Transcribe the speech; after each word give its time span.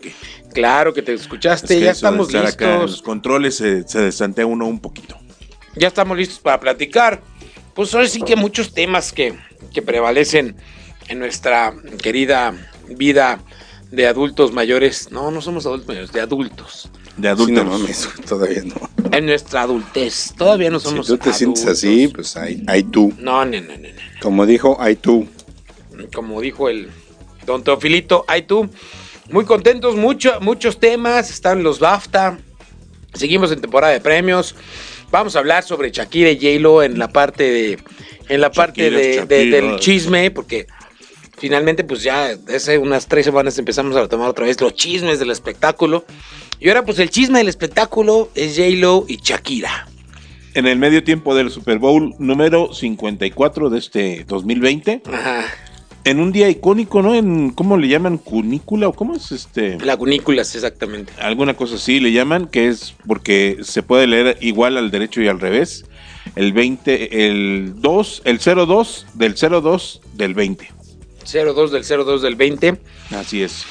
claro 0.55 0.95
que 0.95 1.03
te 1.03 1.13
escuchaste, 1.13 1.75
Es 1.75 1.79
que 1.81 1.85
ya 1.85 1.91
estamos 1.91 2.29
estar 2.29 2.47
acá 2.47 2.73
en 2.73 2.81
los 2.81 2.93
listos. 2.93 3.03
controles 3.03 3.57
se, 3.57 3.87
se 3.87 4.45
uno 4.47 4.67
un 4.67 4.81
poquito. 4.81 5.19
Ya 5.77 5.89
estamos 5.89 6.17
listos 6.17 6.39
para 6.39 6.59
platicar. 6.59 7.21
Pues 7.79 7.95
ahora 7.95 8.09
sí 8.09 8.23
que 8.23 8.35
muchos 8.35 8.75
temas 8.75 9.13
que, 9.13 9.35
que 9.73 9.83
prevalecen 9.83 10.57
en 11.07 11.21
nuestra 11.21 11.73
querida 12.03 12.53
vida 12.89 13.39
de 13.93 14.09
adultos 14.09 14.51
mayores. 14.53 15.13
No, 15.13 15.31
no 15.31 15.41
somos 15.41 15.65
adultos 15.65 15.87
mayores, 15.87 16.11
de 16.11 16.21
adultos. 16.21 16.91
De 17.17 17.23
Sí, 17.23 17.27
adultos. 17.29 17.65
no 17.65 17.79
mames, 17.79 18.09
todavía 18.29 18.65
no. 18.65 18.75
En 19.17 19.27
nuestra 19.27 19.63
adultez. 19.63 20.35
Todavía 20.37 20.71
no 20.71 20.81
Si 20.81 20.89
somos 20.89 21.07
tú 21.07 21.19
te 21.19 21.33
sientes 21.33 21.67
así, 21.67 21.87
adultos. 22.03 22.13
pues 22.15 22.37
hay, 22.37 22.65
hay 22.67 22.83
tú. 22.83 23.15
No, 23.17 23.45
no, 23.45 23.61
no, 23.61 23.69
no, 23.69 23.77
no. 23.79 23.89
Como 24.21 24.45
dijo, 24.45 24.77
hay 24.81 24.97
tú. 24.97 25.29
como 26.13 26.41
dijo 26.41 26.69
el 26.69 26.91
don 27.47 27.63
Teofilito, 27.63 28.25
ay 28.27 28.43
tú, 28.43 28.69
muy 29.31 29.45
contentos, 29.45 29.95
mucho, 29.95 30.41
muchos 30.41 30.81
temas, 30.81 31.31
están 31.31 31.63
los 31.63 31.79
BAFTA, 31.79 32.39
seguimos 33.15 33.53
en 33.53 33.61
temporada 33.61 33.93
de 33.93 34.01
premios, 34.01 34.57
vamos 35.11 35.37
a 35.37 35.39
hablar 35.39 35.63
sobre 35.63 35.91
Shakira 35.91 36.31
y 36.31 36.37
J-Lo 36.37 36.83
en 36.83 36.99
la 36.99 37.09
parte 37.09 37.45
de, 37.45 37.79
en 38.29 38.41
la 38.41 38.51
parte 38.51 38.91
de, 38.91 39.27
del 39.27 39.77
chisme, 39.79 40.31
porque 40.31 40.67
finalmente 41.37 41.85
pues 41.85 42.03
ya 42.03 42.37
hace 42.55 42.79
unas 42.79 43.07
tres 43.07 43.25
semanas 43.25 43.59
empezamos 43.59 43.97
a 43.97 44.03
retomar 44.03 44.29
otra 44.29 44.47
vez 44.47 44.61
los 44.61 44.75
chismes 44.75 45.19
del 45.19 45.31
espectáculo, 45.31 46.05
y 46.61 46.69
ahora 46.69 46.85
pues 46.85 46.99
el 46.99 47.11
chisme 47.11 47.39
del 47.39 47.49
espectáculo 47.49 48.31
es 48.35 48.57
J-Lo 48.57 49.05
y 49.09 49.19
Shakira. 49.23 49.89
En 50.55 50.67
el 50.67 50.79
medio 50.79 51.05
tiempo 51.05 51.37
del 51.37 51.51
Super 51.51 51.79
Bowl 51.79 52.15
número 52.19 52.73
54 52.75 53.71
de 53.71 53.79
este 53.79 54.25
2020, 54.27 55.03
Ajá, 55.13 55.45
en 56.11 56.21
un 56.21 56.33
día 56.33 56.49
icónico, 56.49 57.03
¿no? 57.03 57.15
En, 57.15 57.51
¿Cómo 57.51 57.77
le 57.77 57.89
llaman? 57.89 58.19
¿Cunícula 58.19 58.89
o 58.89 58.93
cómo 58.93 59.15
es 59.15 59.31
este? 59.33 59.79
lagunículas 59.79 60.55
exactamente. 60.55 61.13
Alguna 61.19 61.55
cosa 61.55 61.75
así 61.77 62.01
le 62.01 62.13
llaman, 62.13 62.47
que 62.49 62.69
es 62.69 62.95
porque 63.07 63.59
se 63.63 63.83
puede 63.83 64.07
leer 64.07 64.39
igual 64.41 64.77
al 64.77 64.91
derecho 64.91 65.21
y 65.21 65.29
al 65.29 65.41
revés. 65.41 65.85
El 66.37 66.53
20, 66.53 67.27
el 67.27 67.75
2, 67.81 68.23
el 68.25 68.39
02 68.39 69.07
del 69.15 69.35
02 69.35 70.01
del 70.15 70.35
20. 70.35 70.69
02 71.33 71.71
del 71.73 71.85
02 71.85 72.23
del 72.23 72.35
20. 72.37 72.79
Así 73.11 73.43
es. 73.43 73.65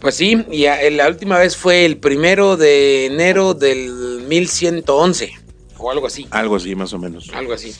Pues 0.00 0.14
sí, 0.16 0.44
y 0.50 0.66
a- 0.66 0.90
la 0.90 1.08
última 1.08 1.38
vez 1.38 1.56
fue 1.56 1.84
el 1.84 1.96
primero 1.98 2.56
de 2.56 3.06
enero 3.06 3.54
del 3.54 4.24
1111, 4.28 5.32
o 5.78 5.90
algo 5.90 6.06
así, 6.06 6.26
Algo 6.30 6.56
así, 6.56 6.74
más 6.74 6.92
o 6.92 6.98
menos. 6.98 7.30
algo 7.34 7.52
así. 7.52 7.72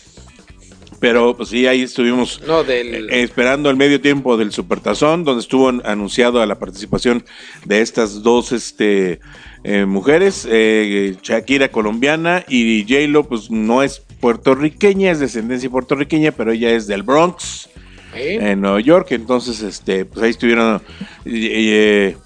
Pero 1.02 1.36
pues 1.36 1.48
sí, 1.48 1.66
ahí 1.66 1.82
estuvimos 1.82 2.40
No, 2.46 2.62
del... 2.62 3.10
Eh, 3.10 3.22
esperando 3.24 3.68
el 3.70 3.76
medio 3.76 4.00
tiempo 4.00 4.36
del 4.36 4.52
Supertazón, 4.52 5.24
donde 5.24 5.40
estuvo 5.42 5.68
an- 5.68 5.82
anunciado 5.84 6.40
a 6.40 6.46
la 6.46 6.58
participación 6.60 7.24
de 7.64 7.80
estas 7.80 8.22
dos 8.22 8.52
este, 8.52 9.18
eh, 9.64 9.84
mujeres, 9.84 10.46
eh, 10.48 11.16
Shakira 11.20 11.68
colombiana 11.72 12.44
y 12.48 12.82
J-Lo, 12.88 13.24
pues 13.24 13.50
no 13.50 13.82
es 13.82 14.00
puertorriqueña, 14.20 15.10
es 15.10 15.18
descendencia 15.18 15.68
puertorriqueña, 15.68 16.30
pero 16.30 16.52
ella 16.52 16.70
es 16.70 16.86
del 16.86 17.02
Bronx, 17.02 17.69
en 18.14 18.60
Nueva 18.60 18.80
York, 18.80 19.08
entonces 19.10 19.60
este, 19.62 20.04
pues 20.04 20.22
ahí 20.22 20.30
estuvieron 20.30 20.76
eh, 21.24 21.30
eh, 21.34 22.16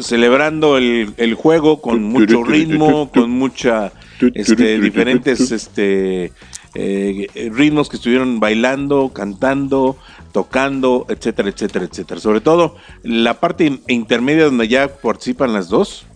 celebrando 0.00 0.78
el, 0.78 1.12
el 1.18 1.34
juego 1.34 1.82
con 1.82 2.02
mucho 2.02 2.42
ritmo, 2.44 3.10
con 3.12 3.30
mucha 3.30 3.92
este, 4.34 4.80
diferentes 4.80 5.50
este, 5.52 6.32
eh, 6.74 7.26
ritmos 7.52 7.88
que 7.88 7.96
estuvieron 7.96 8.40
bailando, 8.40 9.10
cantando, 9.14 9.96
tocando, 10.32 11.06
etcétera, 11.08 11.48
etcétera, 11.48 11.84
etcétera. 11.84 12.20
Sobre 12.20 12.40
todo 12.40 12.76
la 13.02 13.38
parte 13.40 13.64
in- 13.66 13.82
intermedia 13.88 14.44
donde 14.44 14.68
ya 14.68 14.88
participan 14.88 15.52
las 15.52 15.68
dos, 15.68 16.06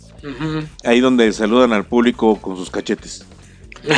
ahí 0.85 1.01
donde 1.01 1.33
saludan 1.33 1.73
al 1.73 1.85
público 1.87 2.41
con 2.41 2.57
sus 2.57 2.71
cachetes. 2.71 3.25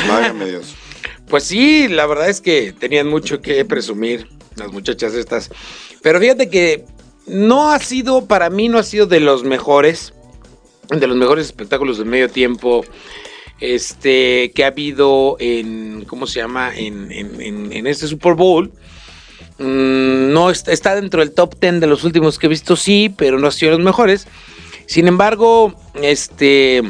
Válgame 0.09 0.47
Dios. 0.47 0.75
Pues 1.31 1.45
sí, 1.45 1.87
la 1.87 2.07
verdad 2.07 2.29
es 2.29 2.41
que 2.41 2.73
tenían 2.73 3.07
mucho 3.07 3.41
que 3.41 3.65
presumir 3.65 4.27
las 4.57 4.73
muchachas 4.73 5.15
estas. 5.15 5.49
Pero 6.03 6.19
fíjate 6.19 6.51
que 6.51 6.85
no 7.29 7.71
ha 7.71 7.79
sido, 7.79 8.27
para 8.27 8.51
mí 8.51 8.69
no 8.69 8.79
ha 8.79 8.83
sido 8.83 9.07
de 9.07 9.21
los 9.21 9.45
mejores, 9.45 10.13
de 10.91 11.07
los 11.07 11.17
mejores 11.17 11.47
espectáculos 11.47 11.99
de 11.99 12.05
medio 12.05 12.29
tiempo 12.29 12.85
este 13.61 14.53
que 14.55 14.65
ha 14.65 14.69
habido 14.69 15.37
en, 15.39 16.05
¿cómo 16.07 16.27
se 16.27 16.41
llama? 16.41 16.73
En, 16.77 17.13
en- 17.13 17.41
en- 17.41 17.73
en 17.73 17.87
este 17.87 18.07
Super 18.07 18.35
Bowl. 18.35 18.73
Mm, 19.59 20.33
no 20.33 20.51
está, 20.51 20.73
está 20.73 20.95
dentro 20.95 21.21
del 21.21 21.33
top 21.33 21.55
10 21.61 21.81
de 21.81 21.87
los 21.87 22.05
últimos 22.05 22.39
que 22.39 22.47
he 22.47 22.49
visto, 22.49 22.77
sí, 22.77 23.15
pero 23.17 23.39
no 23.39 23.47
ha 23.49 23.51
sido 23.53 23.73
los 23.73 23.81
mejores. 23.81 24.27
Sin 24.87 25.07
embargo, 25.07 25.75
este 26.03 26.83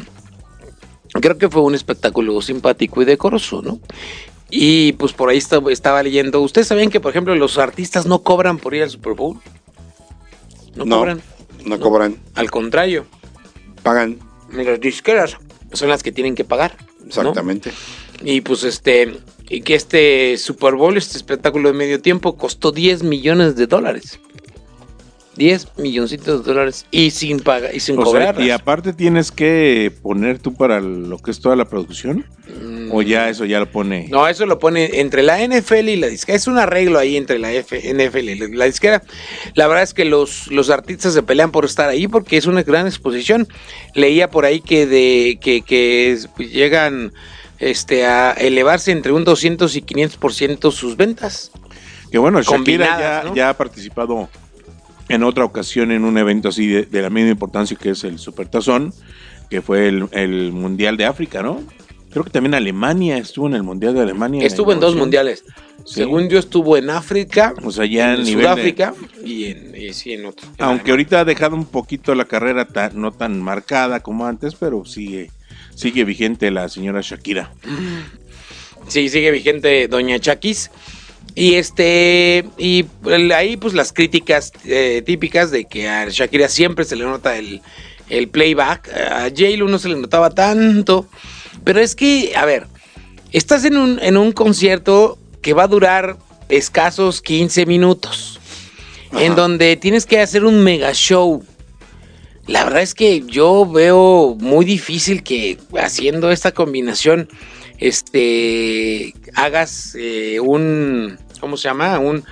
creo 1.13 1.37
que 1.37 1.49
fue 1.49 1.61
un 1.61 1.75
espectáculo 1.75 2.41
simpático 2.41 3.01
y 3.01 3.05
decoroso, 3.05 3.61
¿no? 3.61 3.79
Y 4.49 4.93
pues 4.93 5.11
por 5.13 5.29
ahí 5.29 5.37
esta- 5.37 5.61
estaba 5.69 6.01
leyendo. 6.03 6.41
¿Ustedes 6.41 6.67
sabían 6.67 6.89
que, 6.89 6.99
por 7.01 7.11
ejemplo, 7.11 7.35
los 7.35 7.57
artistas 7.57 8.05
no 8.05 8.19
cobran 8.23 8.57
por 8.57 8.73
ir 8.73 8.83
al 8.83 8.89
Super 8.89 9.13
Bowl? 9.13 9.37
No, 10.75 10.85
No. 10.85 10.97
cobran. 10.99 11.21
No 11.65 11.79
cobran, 11.79 12.15
Al 12.35 12.49
contrario, 12.49 13.05
pagan. 13.83 14.17
las 14.51 14.79
disqueras 14.79 15.37
son 15.73 15.89
las 15.89 16.03
que 16.03 16.11
tienen 16.11 16.35
que 16.35 16.43
pagar. 16.43 16.75
¿no? 16.99 17.07
Exactamente. 17.07 17.71
Y 18.23 18.41
pues 18.41 18.63
este, 18.63 19.17
y 19.49 19.61
que 19.61 19.75
este 19.75 20.37
Super 20.37 20.75
Bowl, 20.75 20.97
este 20.97 21.17
espectáculo 21.17 21.69
de 21.71 21.77
medio 21.77 22.01
tiempo, 22.01 22.37
costó 22.37 22.71
10 22.71 23.03
millones 23.03 23.55
de 23.55 23.67
dólares. 23.67 24.19
10 25.37 25.77
milloncitos 25.77 26.43
de 26.45 26.51
dólares 26.53 26.85
y 26.91 27.11
sin 27.11 27.39
pagar 27.39 27.73
y 27.73 27.79
sin 27.79 27.97
O 27.97 28.03
sea, 28.03 28.05
cobrar. 28.05 28.41
y 28.41 28.51
aparte 28.51 28.91
tienes 28.91 29.31
que 29.31 29.91
poner 30.01 30.39
tú 30.39 30.53
para 30.53 30.81
lo 30.81 31.17
que 31.19 31.31
es 31.31 31.39
toda 31.39 31.55
la 31.55 31.65
producción, 31.69 32.25
o 32.93 33.01
ya 33.01 33.29
eso 33.29 33.45
ya 33.45 33.59
lo 33.59 33.69
pone. 33.69 34.07
No, 34.09 34.27
eso 34.27 34.45
lo 34.45 34.59
pone 34.59 34.99
entre 34.99 35.23
la 35.23 35.39
NFL 35.45 35.89
y 35.89 35.95
la 35.95 36.07
disquera. 36.07 36.35
Es 36.35 36.47
un 36.47 36.57
arreglo 36.57 36.99
ahí 36.99 37.17
entre 37.17 37.39
la 37.39 37.51
F- 37.51 37.81
NFL 37.93 38.29
y 38.29 38.35
la- 38.55 38.65
disquera. 38.65 39.01
La 39.55 39.67
verdad 39.67 39.83
es 39.83 39.93
que 39.93 40.05
los, 40.05 40.47
los 40.47 40.69
artistas 40.69 41.13
se 41.13 41.23
pelean 41.23 41.51
por 41.51 41.65
estar 41.65 41.89
ahí 41.89 42.07
porque 42.07 42.37
es 42.37 42.45
una 42.45 42.63
gran 42.63 42.87
exposición. 42.87 43.47
Leía 43.95 44.29
por 44.29 44.45
ahí 44.45 44.61
que 44.61 44.85
de 44.87 45.37
que, 45.41 45.61
que 45.61 46.11
es- 46.11 46.29
llegan 46.37 47.13
este 47.59 48.05
a 48.05 48.31
elevarse 48.31 48.91
entre 48.91 49.11
un 49.11 49.23
200 49.23 49.75
y 49.75 49.81
500% 49.81 50.71
sus 50.71 50.97
ventas. 50.97 51.51
Que 52.11 52.17
bueno, 52.17 52.41
Shakira 52.41 52.99
ya, 52.99 53.23
¿no? 53.25 53.35
ya 53.35 53.49
ha 53.49 53.53
participado 53.57 54.29
en 55.09 55.23
otra 55.23 55.45
ocasión 55.45 55.91
en 55.91 56.03
un 56.05 56.17
evento 56.17 56.49
así 56.49 56.67
de, 56.67 56.83
de 56.83 57.01
la 57.01 57.09
misma 57.09 57.31
importancia 57.31 57.77
que 57.79 57.91
es 57.91 58.03
el 58.03 58.17
Supertazón, 58.19 58.93
que 59.49 59.61
fue 59.61 59.87
el, 59.87 60.07
el 60.11 60.51
Mundial 60.51 60.97
de 60.97 61.05
África, 61.05 61.41
¿no? 61.43 61.61
Creo 62.11 62.23
que 62.25 62.29
también 62.29 62.53
Alemania 62.53 63.17
estuvo 63.17 63.47
en 63.47 63.53
el 63.55 63.63
Mundial 63.63 63.93
de 63.93 64.01
Alemania. 64.01 64.45
Estuvo 64.45 64.71
en 64.73 64.79
dos 64.79 64.95
90. 64.95 64.99
mundiales. 64.99 65.43
Sí. 65.85 65.95
Según 65.95 66.29
yo 66.29 66.37
estuvo 66.39 66.77
en 66.77 66.89
África, 66.89 67.53
O 67.63 67.71
sea, 67.71 67.85
ya 67.85 68.13
en 68.13 68.23
de- 68.25 68.31
Sudáfrica 68.33 68.93
y 69.25 69.45
en 69.45 69.73
y 69.75 69.93
sí 69.93 70.13
en 70.13 70.25
otro. 70.25 70.45
en 70.45 70.53
Aunque 70.59 70.63
Alemania. 70.63 70.91
ahorita 70.91 71.19
ha 71.21 71.25
dejado 71.25 71.55
un 71.55 71.65
poquito 71.65 72.13
la 72.13 72.25
carrera 72.25 72.65
tan- 72.67 72.99
no 73.01 73.11
tan 73.11 73.41
marcada 73.41 74.01
como 74.01 74.25
antes, 74.27 74.53
pero 74.55 74.85
sigue, 74.85 75.31
sigue 75.73 76.03
vigente 76.03 76.51
la 76.51 76.69
señora 76.69 77.01
Shakira. 77.01 77.51
Sí, 78.87 79.09
sigue 79.09 79.31
vigente 79.31 79.87
Doña 79.87 80.19
Chakis. 80.19 80.69
Y 81.33 81.53
este, 81.53 82.45
y 82.57 82.85
ahí 83.33 83.55
pues 83.55 83.73
las 83.73 83.93
críticas 83.93 84.51
eh, 84.65 85.01
típicas 85.05 85.49
de 85.49 85.65
que 85.65 85.87
a 85.87 86.09
Shakira 86.09 86.49
siempre 86.49 86.83
se 86.83 86.95
le 86.97 87.05
nota 87.05 87.37
el, 87.37 87.61
el 88.09 88.27
playback. 88.27 88.89
A 88.93 89.29
J-Lo 89.29 89.67
no 89.69 89.79
se 89.79 89.89
le 89.89 89.95
notaba 89.95 90.29
tanto. 90.31 91.07
Pero 91.63 91.79
es 91.79 91.95
que, 91.95 92.33
a 92.35 92.45
ver, 92.45 92.67
estás 93.31 93.65
en 93.65 93.77
un, 93.77 93.99
en 94.01 94.17
un 94.17 94.31
concierto 94.31 95.17
que 95.41 95.53
va 95.53 95.63
a 95.63 95.67
durar 95.67 96.17
escasos 96.49 97.21
15 97.21 97.65
minutos. 97.65 98.39
En 99.13 99.35
donde 99.35 99.75
tienes 99.75 100.05
que 100.05 100.19
hacer 100.21 100.45
un 100.45 100.63
mega 100.63 100.93
show. 100.93 101.43
La 102.47 102.63
verdad 102.63 102.81
es 102.81 102.93
que 102.95 103.21
yo 103.27 103.65
veo 103.69 104.35
muy 104.39 104.63
difícil 104.65 105.21
que 105.21 105.57
haciendo 105.77 106.31
esta 106.31 106.53
combinación, 106.53 107.27
este, 107.77 109.13
hagas 109.35 109.95
eh, 109.99 110.39
un, 110.39 111.17
¿cómo 111.39 111.57
se 111.57 111.67
llama? 111.67 111.99
Un, 111.99 112.23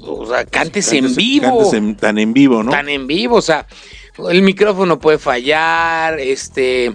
o 0.00 0.26
sea, 0.26 0.44
cantes 0.44 0.92
en 0.92 1.14
vivo. 1.14 1.46
cantes 1.58 1.72
en- 1.72 1.96
tan 1.96 2.18
en 2.18 2.32
vivo, 2.32 2.62
¿no? 2.62 2.70
Tan 2.70 2.88
en 2.88 3.06
vivo, 3.06 3.36
o 3.36 3.42
sea, 3.42 3.66
el 4.30 4.42
micrófono 4.42 4.98
puede 4.98 5.18
fallar, 5.18 6.18
este, 6.20 6.94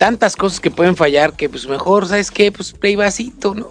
tantas 0.00 0.34
cosas 0.34 0.60
que 0.60 0.70
pueden 0.70 0.96
fallar 0.96 1.34
que 1.34 1.50
pues 1.50 1.68
mejor, 1.68 2.08
¿sabes 2.08 2.30
qué? 2.30 2.50
Pues 2.50 2.72
play 2.72 2.96
vasito, 2.96 3.54
¿no? 3.54 3.70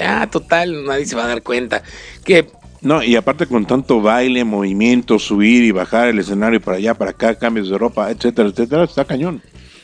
Ah, 0.00 0.26
total, 0.30 0.86
nadie 0.86 1.04
se 1.04 1.14
va 1.14 1.26
a 1.26 1.28
dar 1.28 1.42
cuenta. 1.42 1.82
Que 2.24 2.46
No, 2.80 3.02
y 3.02 3.16
aparte 3.16 3.46
con 3.46 3.66
tanto 3.66 4.00
baile, 4.00 4.44
movimiento, 4.44 5.18
subir 5.18 5.64
y 5.64 5.70
bajar 5.70 6.08
el 6.08 6.18
escenario 6.20 6.58
para 6.58 6.78
allá, 6.78 6.94
para 6.94 7.10
acá, 7.10 7.34
cambios 7.34 7.68
de 7.68 7.76
ropa, 7.76 8.10
etcétera, 8.10 8.48
etcétera, 8.48 8.84
está 8.84 9.04
cañón. 9.04 9.42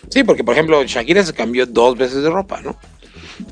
Sí, 0.09 0.25
porque 0.25 0.43
por 0.43 0.55
ejemplo 0.55 0.83
Shakira 0.85 1.23
se 1.23 1.35
cambió 1.35 1.67
dos 1.67 1.99
veces 1.99 2.23
de 2.23 2.31
ropa, 2.31 2.63
¿no? 2.63 2.79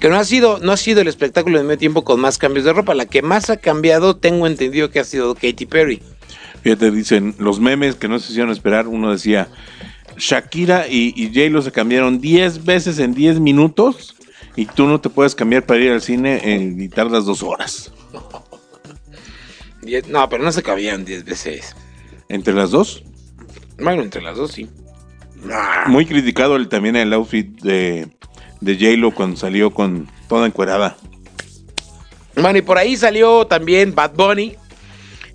Que 0.01 0.09
no 0.09 0.17
ha 0.17 0.25
sido, 0.25 0.59
no 0.59 0.73
ha 0.73 0.79
sido 0.79 1.03
el 1.03 1.09
espectáculo 1.09 1.59
de 1.59 1.65
medio 1.65 1.79
tiempo 1.79 2.03
con 2.03 2.19
más 2.19 2.39
cambios 2.39 2.65
de 2.65 2.73
ropa. 2.73 2.95
La 2.95 3.05
que 3.05 3.21
más 3.21 3.51
ha 3.51 3.59
cambiado, 3.59 4.17
tengo 4.17 4.47
entendido 4.47 4.89
que 4.89 5.01
ha 5.01 5.05
sido 5.05 5.35
Katy 5.35 5.67
Perry. 5.67 6.01
Fíjate, 6.63 6.91
dicen 6.93 7.35
los 7.39 7.61
memes 7.61 7.97
que 7.97 8.09
no 8.09 8.19
se 8.19 8.33
hicieron 8.33 8.53
esperar. 8.53 8.89
Uno 8.89 9.13
decía, 9.13 9.49
Shakira 10.17 10.87
y, 10.89 11.13
y 11.17 11.29
J-Lo 11.29 11.63
se 11.63 11.73
cambiaron 11.73 12.21
10 12.21 12.65
veces 12.65 12.99
en 12.99 13.15
10 13.15 13.41
minutos 13.41 14.17
y 14.57 14.67
tú 14.67 14.87
no 14.87 15.01
te 15.01 15.09
puedes 15.09 15.35
cambiar 15.35 15.65
para 15.65 15.81
ir 15.81 15.91
al 15.93 16.03
cine 16.03 16.41
eh, 16.45 16.75
y 16.79 16.89
tardas 16.89 17.25
dos 17.25 17.43
horas. 17.43 17.93
Diez- 19.83 20.07
no, 20.07 20.29
pero 20.29 20.45
no 20.45 20.53
se 20.53 20.63
cambiaron 20.63 21.05
diez 21.05 21.25
veces. 21.25 21.75
Entre 22.29 22.55
las 22.55 22.71
dos, 22.71 23.03
Bueno, 23.79 24.03
entre 24.03 24.23
las 24.23 24.37
dos 24.37 24.53
sí. 24.53 24.69
muy 25.87 26.07
criticado 26.07 26.55
el, 26.57 26.69
también 26.69 26.95
el 26.97 27.13
outfit 27.13 27.61
de, 27.63 28.09
de 28.61 28.75
J-Lo 28.77 29.11
cuando 29.13 29.37
salió 29.37 29.71
con 29.73 30.09
toda 30.29 30.47
encuerada. 30.47 30.97
Bueno, 32.37 32.59
y 32.59 32.63
por 32.63 32.79
ahí 32.79 32.97
salió 32.97 33.47
también 33.47 33.95
Bad 33.95 34.13
Bunny. 34.15 34.55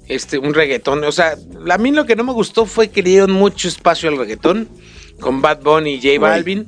Este, 0.07 0.37
un 0.37 0.53
reggaetón. 0.53 1.03
O 1.03 1.11
sea, 1.11 1.35
a 1.69 1.77
mí 1.77 1.91
lo 1.91 2.05
que 2.05 2.15
no 2.15 2.23
me 2.23 2.33
gustó 2.33 2.65
fue 2.65 2.89
que 2.89 3.03
le 3.03 3.09
dieron 3.11 3.31
mucho 3.31 3.67
espacio 3.67 4.09
al 4.09 4.17
reggaetón. 4.17 4.67
Con 5.19 5.41
Bad 5.41 5.61
Bunny 5.61 5.95
y 5.95 6.01
J 6.01 6.19
Balvin. 6.19 6.67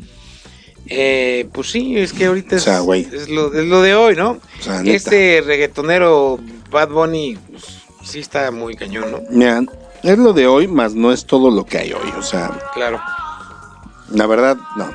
Eh, 0.88 1.48
pues 1.54 1.70
sí, 1.72 1.98
es 1.98 2.14
que 2.14 2.26
ahorita 2.26 2.56
es, 2.56 2.64
O 2.64 2.66
sea, 2.66 2.80
güey. 2.80 3.08
es 3.14 3.30
lo, 3.30 3.54
es 3.54 3.66
lo 3.66 3.82
de 3.82 3.94
hoy, 3.96 4.16
¿no? 4.16 4.32
O 4.32 4.64
sea, 4.64 4.82
neta. 4.82 4.96
este 4.96 5.44
reggaetonero 5.46 6.40
Bad 6.72 6.90
Bunny, 6.90 7.38
pues, 7.52 7.64
sí 8.04 8.20
está 8.20 8.50
muy 8.50 8.76
cañón, 8.76 9.12
¿no? 9.12 9.22
Mira, 9.30 9.62
es 10.02 10.18
lo 10.18 10.34
de 10.34 10.48
hoy, 10.48 10.68
más 10.68 10.96
no 10.96 11.12
es 11.12 11.26
todo 11.26 11.52
lo 11.52 11.64
que 11.66 11.78
hay 11.78 11.94
hoy. 11.94 12.12
O 12.18 12.24
sea, 12.24 12.50
Claro. 12.74 13.00
la 14.10 14.26
verdad, 14.26 14.58
no. 14.78 14.92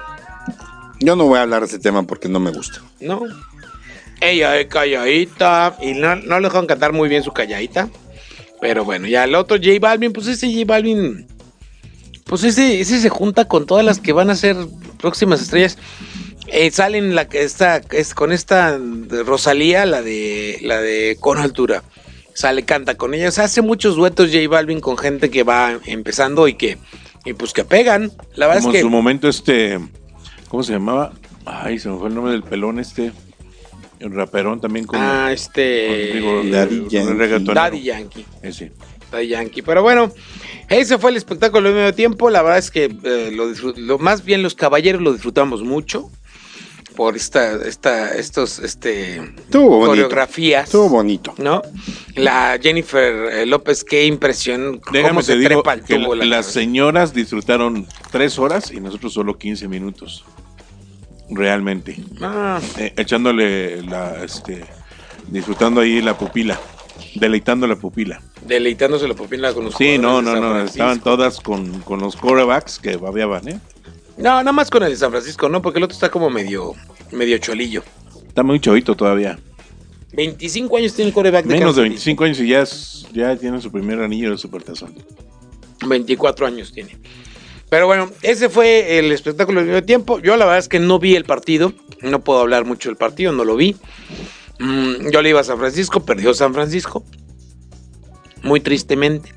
Yo 1.00 1.14
no 1.16 1.26
voy 1.26 1.38
a 1.38 1.42
hablar 1.42 1.60
de 1.60 1.66
ese 1.68 1.78
tema 1.78 2.02
porque 2.02 2.28
no 2.28 2.40
me 2.40 2.50
gusta. 2.50 2.80
¿No? 3.00 3.22
Ella 4.20 4.58
es 4.58 4.66
calladita. 4.66 5.76
Y 5.80 5.92
no, 5.92 6.16
no 6.16 6.40
le 6.40 6.46
dejaron 6.48 6.66
cantar 6.66 6.92
muy 6.92 7.08
bien 7.08 7.22
su 7.22 7.32
calladita. 7.32 7.88
Pero 8.64 8.82
bueno, 8.82 9.06
ya 9.06 9.24
el 9.24 9.34
otro 9.34 9.58
J 9.58 9.72
Balvin, 9.78 10.14
pues 10.14 10.26
ese 10.26 10.50
J 10.50 10.64
Balvin. 10.64 11.26
Pues 12.24 12.44
ese, 12.44 12.80
ese 12.80 12.98
se 12.98 13.10
junta 13.10 13.46
con 13.46 13.66
todas 13.66 13.84
las 13.84 14.00
que 14.00 14.14
van 14.14 14.30
a 14.30 14.36
ser 14.36 14.56
próximas 14.96 15.42
estrellas. 15.42 15.76
Eh, 16.46 16.70
salen 16.70 17.14
la 17.14 17.28
que 17.28 17.42
está 17.42 17.82
es 17.90 18.14
con 18.14 18.32
esta 18.32 18.80
Rosalía, 19.26 19.84
la 19.84 20.00
de 20.00 20.60
la 20.62 20.80
de 20.80 21.18
Con 21.20 21.36
Altura. 21.36 21.82
Sale, 22.32 22.62
canta 22.62 22.94
con 22.94 23.12
ella. 23.12 23.28
O 23.28 23.32
sea, 23.32 23.44
hace 23.44 23.60
muchos 23.60 23.96
duetos 23.96 24.30
J 24.32 24.48
Balvin 24.48 24.80
con 24.80 24.96
gente 24.96 25.28
que 25.28 25.42
va 25.42 25.78
empezando 25.84 26.48
y 26.48 26.54
que, 26.54 26.78
y 27.26 27.34
pues 27.34 27.52
que 27.52 27.66
pegan. 27.66 28.12
La 28.34 28.46
verdad 28.46 28.62
Como 28.62 28.72
es 28.72 28.80
en 28.80 28.86
su 28.86 28.90
momento 28.90 29.28
este, 29.28 29.78
¿cómo 30.48 30.62
se 30.62 30.72
llamaba? 30.72 31.12
Ay, 31.44 31.78
se 31.78 31.90
me 31.90 31.98
fue 31.98 32.08
el 32.08 32.14
nombre 32.14 32.32
del 32.32 32.42
pelón 32.42 32.80
este, 32.80 33.12
el 34.00 34.12
raperón 34.12 34.60
también 34.60 34.86
con... 34.86 35.00
Ah, 35.00 35.32
este. 35.32 36.10
con- 36.12 36.20
digo, 36.20 36.56
Daddy 36.56 36.86
Yankee. 36.88 37.12
reggaetonero. 37.12 37.54
Daddy 37.54 37.82
Yankee. 37.82 38.24
Ese. 38.42 38.72
Daddy 39.10 39.28
Yankee. 39.28 39.62
Pero 39.62 39.82
bueno, 39.82 40.12
ese 40.68 40.98
fue 40.98 41.10
el 41.10 41.16
espectáculo 41.16 41.68
de 41.68 41.74
medio 41.74 41.94
tiempo. 41.94 42.30
La 42.30 42.42
verdad 42.42 42.58
es 42.58 42.70
que 42.70 42.84
eh, 43.04 43.30
lo, 43.32 43.46
lo 43.76 43.98
más 43.98 44.24
bien 44.24 44.42
los 44.42 44.54
caballeros 44.54 45.00
lo 45.02 45.12
disfrutamos 45.12 45.62
mucho 45.62 46.10
por 46.96 47.16
esta, 47.16 47.54
esta, 47.66 48.14
estos, 48.14 48.60
este, 48.60 49.16
Estuvo 49.16 49.68
bonito. 49.68 49.86
coreografías. 49.88 50.66
Estuvo 50.66 50.88
bonito. 50.88 51.34
¿No? 51.38 51.60
La 52.14 52.56
Jennifer 52.62 53.32
eh, 53.32 53.46
López, 53.46 53.82
qué 53.82 54.06
impresión. 54.06 54.80
Déjame 54.92 55.08
cómo 55.08 55.20
te 55.20 55.26
se 55.26 55.36
digo 55.36 55.48
trepa 55.48 55.72
el 55.74 55.82
que 55.82 55.98
tubo. 55.98 56.14
la- 56.14 56.24
la 56.24 56.36
las 56.36 56.46
señoras 56.46 57.12
disfrutaron 57.12 57.86
tres 58.12 58.38
horas 58.38 58.70
y 58.70 58.80
nosotros 58.80 59.12
solo 59.12 59.36
15 59.36 59.66
minutos. 59.66 60.24
Realmente. 61.30 61.96
Ah, 62.20 62.60
Eh, 62.78 62.92
echándole 62.96 63.82
la, 63.82 64.22
este, 64.24 64.64
disfrutando 65.28 65.80
ahí 65.80 66.02
la 66.02 66.16
pupila, 66.18 66.58
deleitando 67.14 67.66
la 67.66 67.76
pupila. 67.76 68.20
deleitándose 68.46 69.08
la 69.08 69.14
pupila 69.14 69.54
con 69.54 69.64
los 69.64 69.74
Sí, 69.74 69.96
no, 69.98 70.20
no, 70.20 70.36
no, 70.38 70.60
estaban 70.62 71.00
todas 71.00 71.40
con, 71.40 71.80
con 71.80 72.00
los 72.00 72.14
corebacks 72.16 72.78
que 72.78 72.96
babeaban, 72.96 73.48
¿eh? 73.48 73.58
No, 74.18 74.30
nada 74.30 74.52
más 74.52 74.70
con 74.70 74.82
el 74.82 74.90
de 74.90 74.96
San 74.96 75.10
Francisco, 75.10 75.48
¿no? 75.48 75.60
Porque 75.62 75.78
el 75.78 75.84
otro 75.84 75.94
está 75.94 76.10
como 76.10 76.28
medio, 76.30 76.74
medio 77.10 77.38
cholillo. 77.38 77.82
Está 78.28 78.42
muy 78.42 78.60
chavito 78.60 78.94
todavía. 78.94 79.38
25 80.12 80.76
años 80.76 80.94
tiene 80.94 81.08
el 81.08 81.14
coreback 81.14 81.44
de 81.46 81.54
Menos 81.54 81.74
de 81.76 81.82
Kansas 81.82 82.02
City. 82.04 82.12
25 82.12 82.24
años 82.24 82.40
y 82.40 82.46
ya, 82.48 82.60
es- 82.62 83.06
ya 83.12 83.34
tiene 83.36 83.60
su 83.60 83.72
primer 83.72 84.00
anillo 84.00 84.30
de 84.30 84.38
supertazón. 84.38 84.94
24 85.86 86.46
años 86.46 86.70
tiene. 86.72 86.96
Pero 87.74 87.86
bueno, 87.88 88.08
ese 88.22 88.48
fue 88.50 89.00
el 89.00 89.10
espectáculo 89.10 89.58
del 89.58 89.66
medio 89.68 89.82
tiempo. 89.82 90.20
Yo 90.20 90.36
la 90.36 90.44
verdad 90.44 90.60
es 90.60 90.68
que 90.68 90.78
no 90.78 91.00
vi 91.00 91.16
el 91.16 91.24
partido. 91.24 91.72
No 92.02 92.20
puedo 92.22 92.38
hablar 92.38 92.64
mucho 92.64 92.88
del 92.88 92.96
partido, 92.96 93.32
no 93.32 93.44
lo 93.44 93.56
vi. 93.56 93.74
Mm, 94.60 95.10
yo 95.10 95.20
le 95.20 95.30
iba 95.30 95.40
a 95.40 95.42
San 95.42 95.58
Francisco, 95.58 96.04
perdió 96.04 96.32
San 96.34 96.54
Francisco. 96.54 97.04
Muy 98.44 98.60
tristemente. 98.60 99.34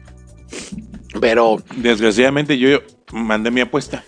Pero, 1.19 1.63
Desgraciadamente 1.77 2.59
yo 2.59 2.77
mandé 3.11 3.49
mi 3.49 3.61
apuesta. 3.61 4.03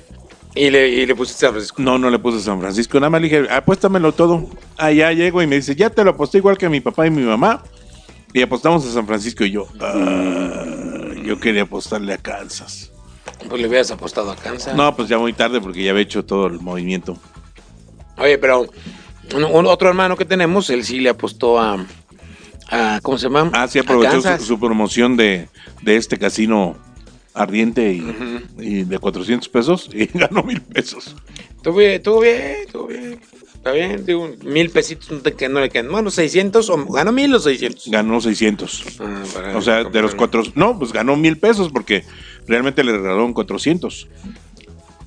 y 0.54 0.70
le, 0.70 0.90
y 0.90 1.08
le 1.08 1.16
pusiste 1.16 1.40
San 1.48 1.54
Francisco. 1.54 1.82
No, 1.82 1.98
no 1.98 2.12
le 2.12 2.20
puse 2.20 2.40
San 2.40 2.60
Francisco. 2.60 3.00
Nada 3.00 3.10
más 3.10 3.22
le 3.22 3.30
dije, 3.30 3.48
apuéstamelo 3.52 4.12
todo. 4.12 4.48
Allá 4.78 5.12
llego 5.12 5.42
y 5.42 5.48
me 5.48 5.56
dice, 5.56 5.76
ya 5.76 5.90
te 5.90 6.04
lo 6.04 6.12
aposté 6.12 6.38
igual 6.38 6.56
que 6.56 6.70
mi 6.70 6.82
papá 6.82 7.08
y 7.08 7.10
mi 7.10 7.24
mamá. 7.24 7.64
Y 8.32 8.44
apostamos 8.44 8.86
a 8.86 8.92
San 8.92 9.08
Francisco 9.08 9.44
y 9.44 9.50
yo, 9.50 9.66
"Ah, 9.82 10.64
yo 11.26 11.40
quería 11.40 11.64
apostarle 11.64 12.14
a 12.14 12.20
Kansas. 12.20 12.92
Pues 13.48 13.62
le 13.62 13.68
hubieras 13.68 13.90
apostado 13.92 14.32
a 14.32 14.36
Kansas. 14.36 14.76
No, 14.76 14.96
pues 14.96 15.08
ya 15.10 15.18
muy 15.18 15.34
tarde 15.34 15.62
porque 15.62 15.84
ya 15.84 15.92
había 15.92 16.04
hecho 16.04 16.26
todo 16.26 16.48
el 16.48 16.60
movimiento. 16.60 17.18
Oye, 18.18 18.38
pero 18.38 18.68
un- 19.36 19.44
un 19.46 19.66
otro 19.66 19.88
hermano 19.90 20.18
que 20.18 20.26
tenemos, 20.26 20.70
él 20.70 20.84
sí 20.84 21.00
le 21.00 21.10
apostó 21.10 21.60
a. 21.60 21.86
a 22.70 23.00
¿Cómo 23.02 23.18
se 23.18 23.24
llama? 23.28 23.50
Ah, 23.54 23.68
sí 23.68 23.80
aprovechó 23.80 24.22
su, 24.22 24.44
su 24.46 24.60
promoción 24.60 25.16
de, 25.16 25.48
de 25.82 25.96
este 25.96 26.18
casino 26.18 26.76
ardiente 27.34 27.94
y, 27.94 28.04
y 28.60 28.84
de 28.84 29.00
400 29.00 29.48
pesos 29.50 29.90
y 29.94 30.06
ganó 30.18 30.44
mil 30.44 30.62
pesos. 30.62 31.16
Estuvo 31.56 31.78
bien, 31.78 31.92
estuvo 31.94 32.20
bien, 32.20 32.42
estuvo 32.66 32.88
bien. 32.88 33.20
Está 33.56 33.72
bien, 33.74 34.06
digo, 34.06 34.30
mil 34.46 34.70
pesitos 34.70 35.12
no, 35.12 35.20
te, 35.20 35.34
que 35.34 35.50
no 35.50 35.60
le 35.60 35.70
quedan. 35.70 35.92
Bueno, 35.92 36.10
600, 36.12 36.70
o 36.70 36.86
ganó 36.94 37.12
mil 37.12 37.34
o 37.36 37.40
600. 37.40 37.88
Ganó 37.90 38.22
600. 38.22 38.84
Ah, 39.02 39.54
O 39.58 39.62
sea, 39.62 39.84
de 39.84 40.02
los 40.02 40.16
cuatro, 40.16 40.44
no, 40.56 40.80
pues 40.80 40.94
ganó 40.94 41.18
mil 41.18 41.38
pesos 41.38 41.70
porque 41.70 42.06
realmente 42.48 42.84
le 42.84 42.92
regalaron 42.94 43.34
400. 43.34 44.08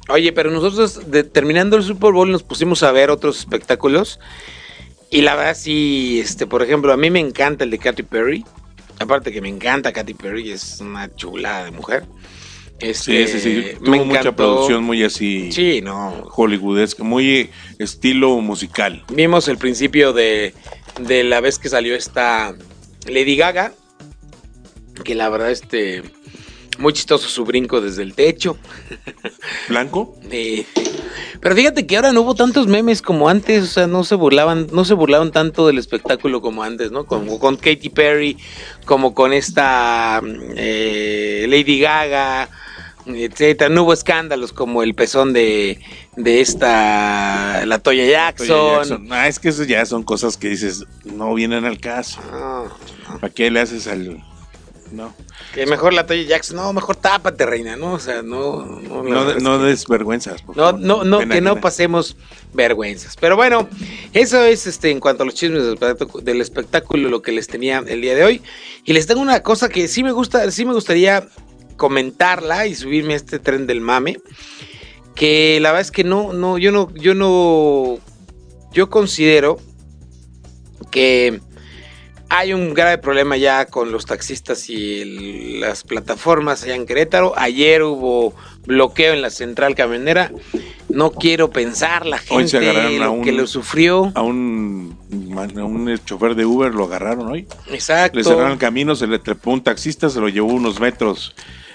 Oye, 0.09 0.33
pero 0.33 0.51
nosotros 0.51 1.11
de- 1.11 1.25
terminando 1.25 1.77
el 1.77 1.83
Super 1.83 2.12
Bowl 2.12 2.31
nos 2.31 2.43
pusimos 2.43 2.83
a 2.83 2.93
ver 2.93 3.11
otros 3.11 3.39
espectáculos. 3.39 4.19
Y 5.11 5.23
la 5.23 5.37
verdad, 5.37 5.57
sí, 5.57 6.21
este, 6.21 6.47
por 6.47 6.62
ejemplo, 6.62 6.93
a 6.93 6.97
mí 6.97 7.11
me 7.11 7.21
encanta 7.21 7.65
el 7.65 7.71
de 7.71 7.79
Katy 7.79 8.03
Perry. 8.03 8.45
Aparte 8.99 9.31
que 9.33 9.41
me 9.41 9.49
encanta 9.49 9.93
Katy 9.93 10.15
Perry, 10.15 10.51
es 10.51 10.79
una 10.81 11.15
chulada 11.15 11.65
de 11.65 11.71
mujer. 11.71 12.05
Sí, 12.81 12.89
Este, 12.89 13.29
sí, 13.29 13.41
sí. 13.41 13.49
me 13.81 13.97
Tuvo 13.97 14.05
mucha 14.07 14.21
encantó. 14.21 14.37
producción 14.37 14.83
muy 14.83 15.05
así 15.05 15.53
Sí, 15.53 15.81
no. 15.83 16.11
hollywoodesca, 16.31 17.05
muy 17.05 17.51
estilo 17.79 18.41
musical. 18.41 19.05
Vimos 19.12 19.47
el 19.47 19.57
principio 19.59 20.12
de, 20.12 20.53
de 21.01 21.23
la 21.23 21.41
vez 21.41 21.59
que 21.61 21.69
salió 21.69 21.95
esta 21.95 22.55
Lady 23.07 23.37
Gaga, 23.37 23.73
que 25.05 25.15
la 25.15 25.29
verdad, 25.29 25.51
este, 25.53 26.03
muy 26.83 26.93
chistoso 26.93 27.29
su 27.29 27.45
brinco 27.45 27.81
desde 27.81 28.03
el 28.03 28.15
techo. 28.15 28.59
¿Blanco? 29.69 30.19
Eh, 30.31 30.67
pero 31.41 31.55
fíjate 31.55 31.87
que 31.87 31.97
ahora 31.97 32.12
no 32.12 32.23
hubo 32.23 32.35
tantos 32.35 32.67
memes 32.67 33.01
como 33.01 33.29
antes, 33.29 33.62
o 33.62 33.67
sea, 33.67 33.87
no 33.87 34.05
se 34.05 34.17
burlaban, 34.17 34.67
no 34.73 34.85
se 34.85 34.95
burlaban 34.95 35.31
tanto 35.31 35.67
del 35.67 35.79
espectáculo 35.79 36.43
como 36.43 36.62
antes, 36.62 36.91
¿no? 36.91 37.07
Como 37.07 37.39
con 37.39 37.57
Katy 37.57 37.89
Perry, 37.89 38.37
como 38.85 39.15
con 39.15 39.33
esta 39.33 40.21
eh, 40.57 41.47
Lady 41.49 41.79
Gaga, 41.79 42.49
etcétera. 43.07 43.71
No 43.71 43.85
hubo 43.85 43.93
escándalos 43.93 44.53
como 44.53 44.83
el 44.83 44.95
pezón 44.95 45.33
de, 45.33 45.81
de 46.17 46.41
esta 46.41 47.65
la 47.65 47.79
Toya 47.79 48.07
Jackson. 48.07 48.77
Jackson. 48.77 49.09
Ah, 49.12 49.29
es 49.29 49.39
que 49.39 49.51
eso 49.51 49.62
ya 49.62 49.87
son 49.87 50.03
cosas 50.03 50.37
que 50.37 50.49
dices, 50.49 50.85
no 51.05 51.33
vienen 51.35 51.65
al 51.65 51.79
caso. 51.79 52.21
Ah, 52.33 52.65
¿Para 53.21 53.33
qué 53.33 53.51
le 53.53 53.61
haces 53.61 53.87
al.? 53.87 54.23
No. 54.91 55.15
Que 55.55 55.67
mejor 55.67 55.93
la 55.93 56.07
Toya 56.07 56.23
Jackson, 56.23 56.57
no, 56.57 56.73
mejor 56.73 56.97
tápate, 56.97 57.45
reina, 57.47 57.77
¿no? 57.77 57.93
O 57.95 57.99
sea, 57.99 58.23
no, 58.23 58.65
no, 58.65 59.03
No, 59.03 59.35
no 59.39 59.59
que- 59.59 59.65
des 59.67 59.87
vergüenzas. 59.87 60.43
por 60.43 60.57
No, 60.57 60.65
favor. 60.65 60.81
no, 60.81 61.05
no, 61.05 61.19
Pena 61.21 61.35
que 61.35 61.41
no 61.41 61.61
pasemos 61.61 62.17
vergüenzas. 62.53 63.17
Pero 63.21 63.37
bueno, 63.37 63.69
eso 64.13 64.43
es 64.45 64.67
este 64.67 64.91
en 64.91 65.01
cuanto 65.01 65.23
a 65.23 65.27
los 65.27 65.35
chismes 65.35 65.63
del 65.63 65.73
espectáculo, 65.75 66.25
del 66.25 66.41
espectáculo, 66.41 67.09
lo 67.09 67.23
que 67.23 67.33
les 67.33 67.47
tenía 67.49 67.83
el 67.87 68.01
día 68.01 68.15
de 68.15 68.25
hoy. 68.25 68.43
Y 68.85 68.93
les 68.93 69.07
tengo 69.07 69.21
una 69.21 69.43
cosa 69.43 69.69
que 69.69 69.89
sí 69.89 70.03
me 70.03 70.13
gusta, 70.13 70.51
sí 70.51 70.65
me 70.65 70.73
gustaría 70.75 71.27
comentarla 71.77 72.67
y 72.67 72.75
subirme 72.75 73.15
a 73.15 73.17
este 73.17 73.39
tren 73.39 73.67
del 73.67 73.81
mame. 73.81 74.19
Que 75.15 75.59
la 75.61 75.71
verdad 75.73 75.83
es 75.83 75.91
que 75.91 76.05
no, 76.05 76.33
no, 76.33 76.57
yo 76.59 76.73
no, 76.73 76.91
yo 76.95 77.15
no, 77.15 77.99
yo 78.73 78.89
considero 78.89 79.59
que 80.91 81.41
hay 82.35 82.55
un 82.55 82.73
grave 82.73 82.97
problema 82.99 83.37
ya 83.37 83.67
con 83.67 83.93
los 83.93 84.07
taxistas 84.07 84.71
y 84.71 85.01
el- 85.03 85.61
las 85.61 85.85
plataformas 85.85 86.62
allá 86.62 86.75
en 86.75 86.87
Querétaro. 86.87 87.35
Ayer 87.37 87.83
hubo 87.83 88.35
bloqueo 88.67 89.12
en 89.12 89.21
la 89.21 89.29
central 89.31 89.75
camionera. 89.75 90.31
No 90.89 91.11
quiero 91.11 91.51
pensar 91.51 92.07
la 92.07 92.19
Hoy 92.31 92.49
se 92.49 92.61
gente 92.61 92.99
lo 92.99 93.12
un- 93.12 93.23
que 93.25 93.33
lo 93.33 93.47
sufrió. 93.47 94.12
A 94.15 94.23
un, 94.23 94.97
a 95.37 95.65
un 95.65 95.99
chofer 96.07 96.35
de 96.35 96.47
Uber 96.47 96.73
lo 96.75 96.85
agarraron 96.85 97.29
hoy. 97.31 97.47
Exacto. 97.71 98.19
Le 98.19 98.25
cerraron 98.25 98.53
el 98.53 98.59
camino, 98.59 98.95
se 98.97 99.07
le 99.07 99.19
trepó 99.19 99.51
un 99.51 99.62
taxista, 99.62 100.09
se 100.09 100.19
lo 100.21 100.29
llevó 100.29 100.53
unos 100.53 100.81
metros 100.81 101.35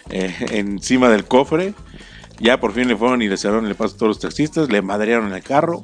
eh, 0.10 0.34
encima 0.52 1.10
del 1.10 1.26
cofre. 1.26 1.74
Ya 2.40 2.60
por 2.60 2.72
fin 2.74 2.88
le 2.88 2.96
fueron 2.96 3.22
y 3.22 3.28
le 3.28 3.38
cerraron 3.38 3.66
el 3.68 3.76
paso 3.76 3.96
a 3.96 3.98
todos 3.98 4.08
los 4.10 4.20
taxistas, 4.20 4.70
le 4.72 4.82
madrearon 4.82 5.34
el 5.34 5.44
carro. 5.44 5.84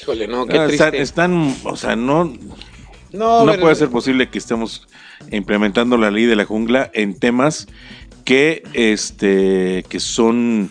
Híjole, 0.00 0.26
no, 0.28 0.46
qué 0.46 0.58
Ah, 0.58 0.66
triste. 0.66 1.00
están, 1.00 1.34
están, 1.34 1.56
o 1.64 1.76
sea, 1.76 1.96
no, 1.96 2.32
no, 3.14 3.44
no 3.44 3.52
pero- 3.52 3.62
puede 3.62 3.74
ser 3.76 3.88
posible 3.88 4.28
que 4.28 4.38
estemos 4.38 4.86
implementando 5.30 5.96
la 5.96 6.10
ley 6.10 6.24
de 6.26 6.36
la 6.36 6.44
jungla 6.44 6.90
en 6.94 7.18
temas 7.18 7.66
que, 8.24 8.62
este, 8.74 9.84
que 9.88 10.00
son 10.00 10.70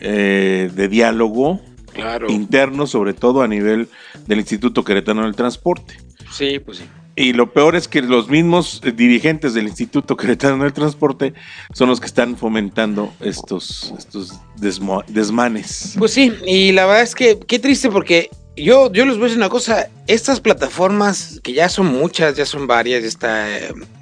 eh, 0.00 0.70
de 0.74 0.88
diálogo 0.88 1.60
Claro. 1.92 2.30
interno, 2.30 2.86
sobre 2.86 3.12
todo 3.12 3.42
a 3.42 3.48
nivel 3.48 3.88
del 4.26 4.38
Instituto 4.38 4.82
Queretano 4.82 5.24
del 5.24 5.34
Transporte. 5.36 5.94
Sí, 6.32 6.58
pues 6.58 6.78
sí. 6.78 6.84
Y 7.14 7.34
lo 7.34 7.52
peor 7.52 7.76
es 7.76 7.86
que 7.86 8.00
los 8.00 8.30
mismos 8.30 8.80
eh, 8.82 8.92
dirigentes 8.92 9.52
del 9.52 9.66
Instituto 9.68 10.16
Queretano 10.16 10.64
del 10.64 10.72
Transporte 10.72 11.34
son 11.74 11.90
los 11.90 12.00
que 12.00 12.06
están 12.06 12.36
fomentando 12.38 13.12
estos, 13.20 13.92
estos 13.98 14.32
desmanes. 14.56 15.94
Pues 15.98 16.12
sí, 16.12 16.32
y 16.46 16.72
la 16.72 16.86
verdad 16.86 17.02
es 17.02 17.14
que 17.14 17.38
qué 17.46 17.58
triste 17.58 17.90
porque 17.90 18.30
yo, 18.56 18.92
yo 18.92 19.06
les 19.06 19.14
voy 19.16 19.24
a 19.24 19.26
decir 19.26 19.38
una 19.38 19.48
cosa, 19.48 19.88
estas 20.06 20.40
plataformas 20.40 21.40
que 21.42 21.52
ya 21.52 21.68
son 21.68 21.86
muchas, 21.86 22.36
ya 22.36 22.44
son 22.44 22.66
varias, 22.66 23.04
está 23.04 23.48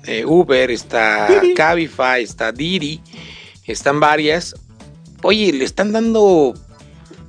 eh, 0.07 0.25
Uber, 0.26 0.71
está 0.71 1.40
Didi. 1.40 1.54
Cabify, 1.54 2.23
está 2.23 2.52
Didi, 2.52 3.00
están 3.66 4.00
varias. 4.00 4.54
Oye, 5.23 5.52
le 5.52 5.64
están 5.64 5.92
dando, 5.92 6.54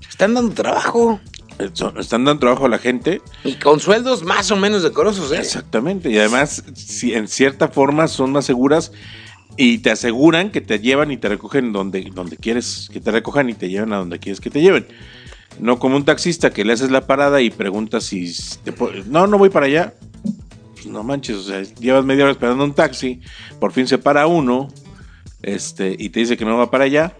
están 0.10 0.34
dando 0.34 0.54
trabajo 0.54 1.20
Están 1.60 2.26
dando 2.26 2.40
trabajo 2.40 2.66
a 2.66 2.70
la 2.70 2.80
gente. 2.80 3.22
y 3.44 3.54
con 3.56 3.80
sueldos 3.80 4.24
más 4.24 4.50
o 4.50 4.56
menos 4.56 4.82
decorosos, 4.82 5.32
¿eh? 5.32 5.38
Exactamente. 5.38 6.10
Y 6.10 6.18
además, 6.18 6.64
si 6.74 7.14
en 7.14 7.28
cierta 7.28 7.68
forma 7.68 8.08
son 8.08 8.32
más 8.32 8.46
seguras 8.46 8.92
y 9.58 9.80
te 9.80 9.92
aseguran 9.92 10.50
que 10.50 10.62
te 10.62 10.80
llevan 10.80 11.12
y 11.12 11.18
te 11.18 11.30
recogen 11.30 11.74
donde, 11.74 12.10
donde 12.14 12.38
quieres 12.38 12.90
que 12.92 13.00
te 13.00 13.12
recojan 13.12 13.50
y 13.50 13.54
te 13.54 13.70
llevan 13.70 13.94
a 13.94 13.98
donde 13.98 14.18
quieres 14.18 14.40
que 14.40 14.50
te 14.50 14.62
lleven. 14.62 14.88
No 15.60 15.80
como 15.80 15.96
un 15.96 16.06
taxista 16.06 16.52
que 16.52 16.66
le 16.66 16.74
haces 16.74 16.92
la 16.92 17.06
parada 17.06 17.42
y 17.42 17.50
preguntas 17.50 18.06
si 18.06 18.34
no, 19.08 19.28
no 19.28 19.38
voy 19.38 19.50
para 19.50 19.68
allá. 19.68 19.94
Pues 20.74 20.86
no 20.88 21.04
manches, 21.04 21.36
o 21.36 21.44
sea, 21.44 21.62
llevas 21.80 22.06
media 22.06 22.24
hora 22.24 22.32
esperando 22.32 22.64
un 22.64 22.74
taxi, 22.74 23.22
por 23.60 23.72
fin 23.72 23.88
se 23.88 23.98
para 23.98 24.26
uno, 24.26 24.70
este, 25.44 25.96
y 25.98 26.10
te 26.10 26.22
dice 26.22 26.38
que 26.38 26.46
no 26.46 26.58
va 26.58 26.72
para 26.72 26.86
allá. 26.86 27.16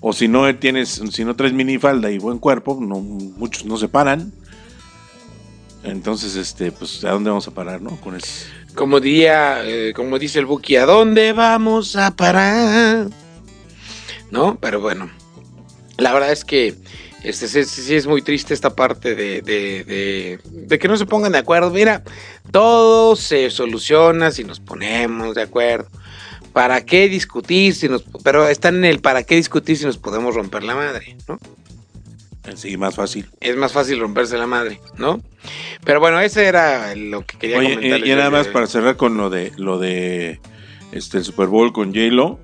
O 0.00 0.12
si 0.12 0.28
no 0.28 0.54
tienes, 0.56 1.00
si 1.10 1.24
no 1.24 1.34
traes 1.34 1.52
minifalda 1.52 2.10
y 2.10 2.18
buen 2.18 2.38
cuerpo, 2.38 2.78
muchos 2.78 3.64
no 3.64 3.76
se 3.76 3.88
paran. 3.88 4.32
Entonces, 5.82 6.36
este, 6.36 6.72
pues, 6.72 7.04
¿a 7.04 7.10
dónde 7.10 7.30
vamos 7.30 7.46
a 7.46 7.52
parar, 7.52 7.80
no? 7.80 7.98
Con 8.00 8.16
eso. 8.16 8.46
Como 8.74 9.00
diría, 9.00 9.64
eh, 9.64 9.92
como 9.94 10.18
dice 10.18 10.40
el 10.40 10.46
Buki, 10.46 10.76
¿a 10.76 10.86
dónde 10.86 11.32
vamos 11.32 11.94
a 11.96 12.10
parar? 12.16 13.08
¿No? 14.30 14.58
Pero 14.60 14.80
bueno, 14.80 15.10
la 15.96 16.12
verdad 16.12 16.32
es 16.32 16.44
que 16.44 16.74
este, 17.24 17.64
sí, 17.64 17.94
es 17.94 18.06
muy 18.06 18.22
triste 18.22 18.54
esta 18.54 18.74
parte 18.74 19.14
de, 19.14 19.40
de- 19.42 19.84
de- 19.84 20.38
de 20.44 20.78
que 20.78 20.88
no 20.88 20.96
se 20.96 21.06
pongan 21.06 21.32
de 21.32 21.38
acuerdo. 21.38 21.70
Mira, 21.70 22.02
todo 22.50 23.16
se 23.16 23.50
soluciona 23.50 24.30
si 24.30 24.44
nos 24.44 24.60
ponemos 24.60 25.34
de 25.34 25.42
acuerdo. 25.42 25.88
¿Para 26.52 26.84
qué 26.84 27.08
discutir 27.08 27.74
si 27.74 27.88
nos... 27.88 28.04
Pero 28.22 28.46
están 28.48 28.76
en 28.76 28.84
el 28.84 29.00
¿para 29.00 29.24
qué 29.24 29.34
discutir 29.34 29.76
si 29.76 29.84
nos 29.86 29.98
podemos 29.98 30.34
romper 30.36 30.62
la 30.62 30.74
madre? 30.76 31.16
¿no? 31.26 31.38
Sí, 32.54 32.76
más 32.76 32.94
fácil. 32.94 33.28
Es 33.40 33.56
más 33.56 33.72
fácil 33.72 33.98
romperse 33.98 34.36
la 34.36 34.46
madre, 34.46 34.78
¿no? 34.98 35.20
Pero 35.84 35.98
bueno, 35.98 36.20
ese 36.20 36.44
era 36.44 36.94
lo 36.94 37.24
que 37.24 37.38
quería 37.38 37.58
Oye, 37.58 37.74
comentar. 37.74 38.06
y, 38.06 38.12
y 38.12 38.14
nada 38.14 38.30
más 38.30 38.48
para 38.48 38.66
cerrar 38.66 38.96
con 38.96 39.16
lo 39.16 39.30
de 39.30 39.50
lo 39.56 39.78
de 39.78 40.40
este 40.92 41.18
el 41.18 41.24
Super 41.24 41.46
Bowl 41.48 41.72
con 41.72 41.88
J-Lo. 41.94 42.38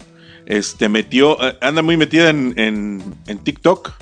Este 0.46 0.88
metió, 0.88 1.36
eh, 1.46 1.56
anda 1.60 1.82
muy 1.82 1.96
metida 1.98 2.30
en, 2.30 2.54
en, 2.56 3.02
en 3.26 3.38
TikTok. 3.38 3.92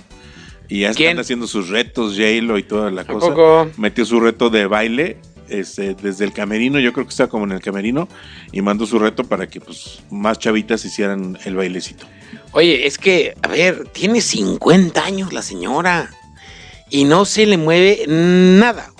Y 0.68 0.80
ya 0.80 0.92
¿Quién? 0.92 1.10
están 1.10 1.20
haciendo 1.22 1.46
sus 1.46 1.68
retos, 1.68 2.14
J-Lo 2.16 2.58
y 2.58 2.62
toda 2.62 2.90
la 2.90 3.04
cosa. 3.04 3.28
poco? 3.28 3.68
Metió 3.78 4.04
su 4.04 4.20
reto 4.20 4.50
de 4.50 4.66
baile. 4.66 5.18
Este, 5.48 5.94
desde 5.94 6.26
el 6.26 6.34
camerino, 6.34 6.78
yo 6.78 6.92
creo 6.92 7.06
que 7.06 7.10
está 7.10 7.26
como 7.28 7.44
en 7.46 7.52
el 7.52 7.60
camerino, 7.62 8.06
y 8.52 8.60
mandó 8.60 8.84
su 8.84 8.98
reto 8.98 9.24
para 9.24 9.46
que 9.46 9.62
pues 9.62 10.00
más 10.10 10.38
chavitas 10.38 10.84
hicieran 10.84 11.38
el 11.46 11.56
bailecito. 11.56 12.04
Oye, 12.52 12.86
es 12.86 12.98
que, 12.98 13.34
a 13.40 13.48
ver, 13.48 13.88
tiene 13.92 14.20
50 14.20 15.02
años 15.02 15.32
la 15.32 15.40
señora 15.40 16.10
y 16.90 17.04
no 17.04 17.24
se 17.24 17.46
le 17.46 17.56
mueve 17.56 18.04
nada. 18.06 18.92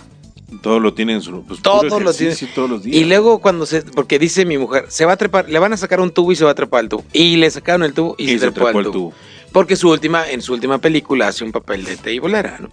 Todo 0.63 0.81
lo 0.81 0.95
tiene 0.95 1.13
en 1.13 1.21
su 1.21 1.45
pues, 1.45 1.61
Todo 1.61 2.01
lo 2.01 2.15
tiene. 2.15 2.35
todos 2.55 2.71
los 2.71 2.83
días. 2.83 2.97
Y 2.97 3.05
luego 3.05 3.41
cuando 3.41 3.67
se, 3.67 3.83
porque 3.83 4.19
dice 4.19 4.47
mi 4.47 4.57
mujer, 4.57 4.87
se 4.89 5.05
va 5.05 5.13
a 5.13 5.17
trepar, 5.19 5.51
le 5.51 5.59
van 5.59 5.75
a 5.75 5.77
sacar 5.77 6.01
un 6.01 6.11
tubo 6.11 6.33
y 6.33 6.37
se 6.37 6.47
va 6.47 6.53
a 6.53 6.55
trepar 6.55 6.81
al 6.81 6.89
tubo. 6.89 7.05
Y 7.13 7.37
le 7.37 7.51
sacaron 7.51 7.83
el 7.83 7.93
tubo 7.93 8.15
y, 8.17 8.25
Y 8.25 8.27
se, 8.29 8.39
se 8.39 8.51
trepó 8.53 8.71
tubo. 8.71 8.81
el 8.81 8.87
tubo. 8.91 9.13
Porque 9.53 9.77
su 9.77 9.89
última, 9.91 10.29
en 10.31 10.43
su 10.43 10.53
última 10.53 10.79
película 10.79 11.29
hace 11.29 11.45
un 11.45 11.53
papel 11.53 11.85
de 11.85 11.97
teibolera, 11.97 12.59
¿no? 12.61 12.69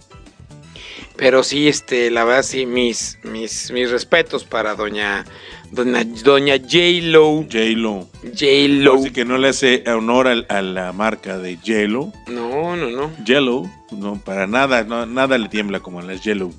Pero 1.16 1.42
sí, 1.42 1.66
este, 1.66 2.10
la 2.10 2.24
verdad 2.24 2.42
sí, 2.42 2.66
mis, 2.66 3.18
mis, 3.22 3.70
mis 3.70 3.90
respetos 3.90 4.44
para 4.44 4.74
doña, 4.74 5.24
doña, 5.70 6.04
doña 6.22 6.56
J-Lo. 6.58 7.42
J-Lo. 7.50 8.08
J-Lo. 8.22 8.94
Así 8.96 9.10
que 9.12 9.24
no 9.24 9.38
le 9.38 9.48
hace 9.48 9.82
honor 9.86 10.28
al- 10.28 10.44
a, 10.50 10.60
la 10.60 10.92
marca 10.92 11.38
de 11.38 11.56
J-Lo. 11.56 12.12
No, 12.26 12.76
no, 12.76 12.90
no. 12.90 13.10
Jello, 13.24 13.62
no, 13.92 14.20
para 14.22 14.46
nada, 14.46 14.84
no, 14.84 15.06
nada 15.06 15.38
le 15.38 15.48
tiembla 15.48 15.80
como 15.80 16.00
a 16.00 16.02
las 16.02 16.20
Jello. 16.20 16.50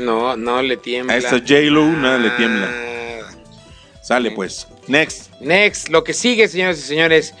No, 0.00 0.36
no 0.36 0.60
le 0.60 0.76
tiembla. 0.76 1.14
A 1.14 1.16
esta 1.16 1.38
J-Lo 1.38 1.86
nada 1.86 2.18
le 2.18 2.30
tiembla. 2.30 2.66
Nada. 2.66 3.30
Sale 4.02 4.32
pues. 4.32 4.66
Next. 4.88 5.30
Next, 5.40 5.88
lo 5.88 6.02
que 6.02 6.14
sigue, 6.14 6.48
señoras 6.48 6.78
y 6.80 6.82
señores, 6.82 7.32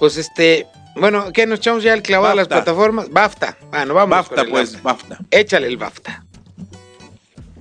pues 0.00 0.16
este, 0.16 0.66
bueno, 0.96 1.32
¿qué 1.32 1.46
nos 1.46 1.58
echamos 1.58 1.82
ya 1.82 1.94
el 1.94 2.02
clavado 2.02 2.32
a 2.32 2.36
las 2.36 2.48
plataformas? 2.48 3.10
BAFTA. 3.10 3.56
Bueno, 3.70 3.94
vamos. 3.94 4.10
BAFTA, 4.10 4.42
el 4.42 4.48
pues, 4.48 4.82
BAFTA. 4.82 5.18
Échale 5.30 5.66
el 5.66 5.76
BAFTA. 5.76 6.24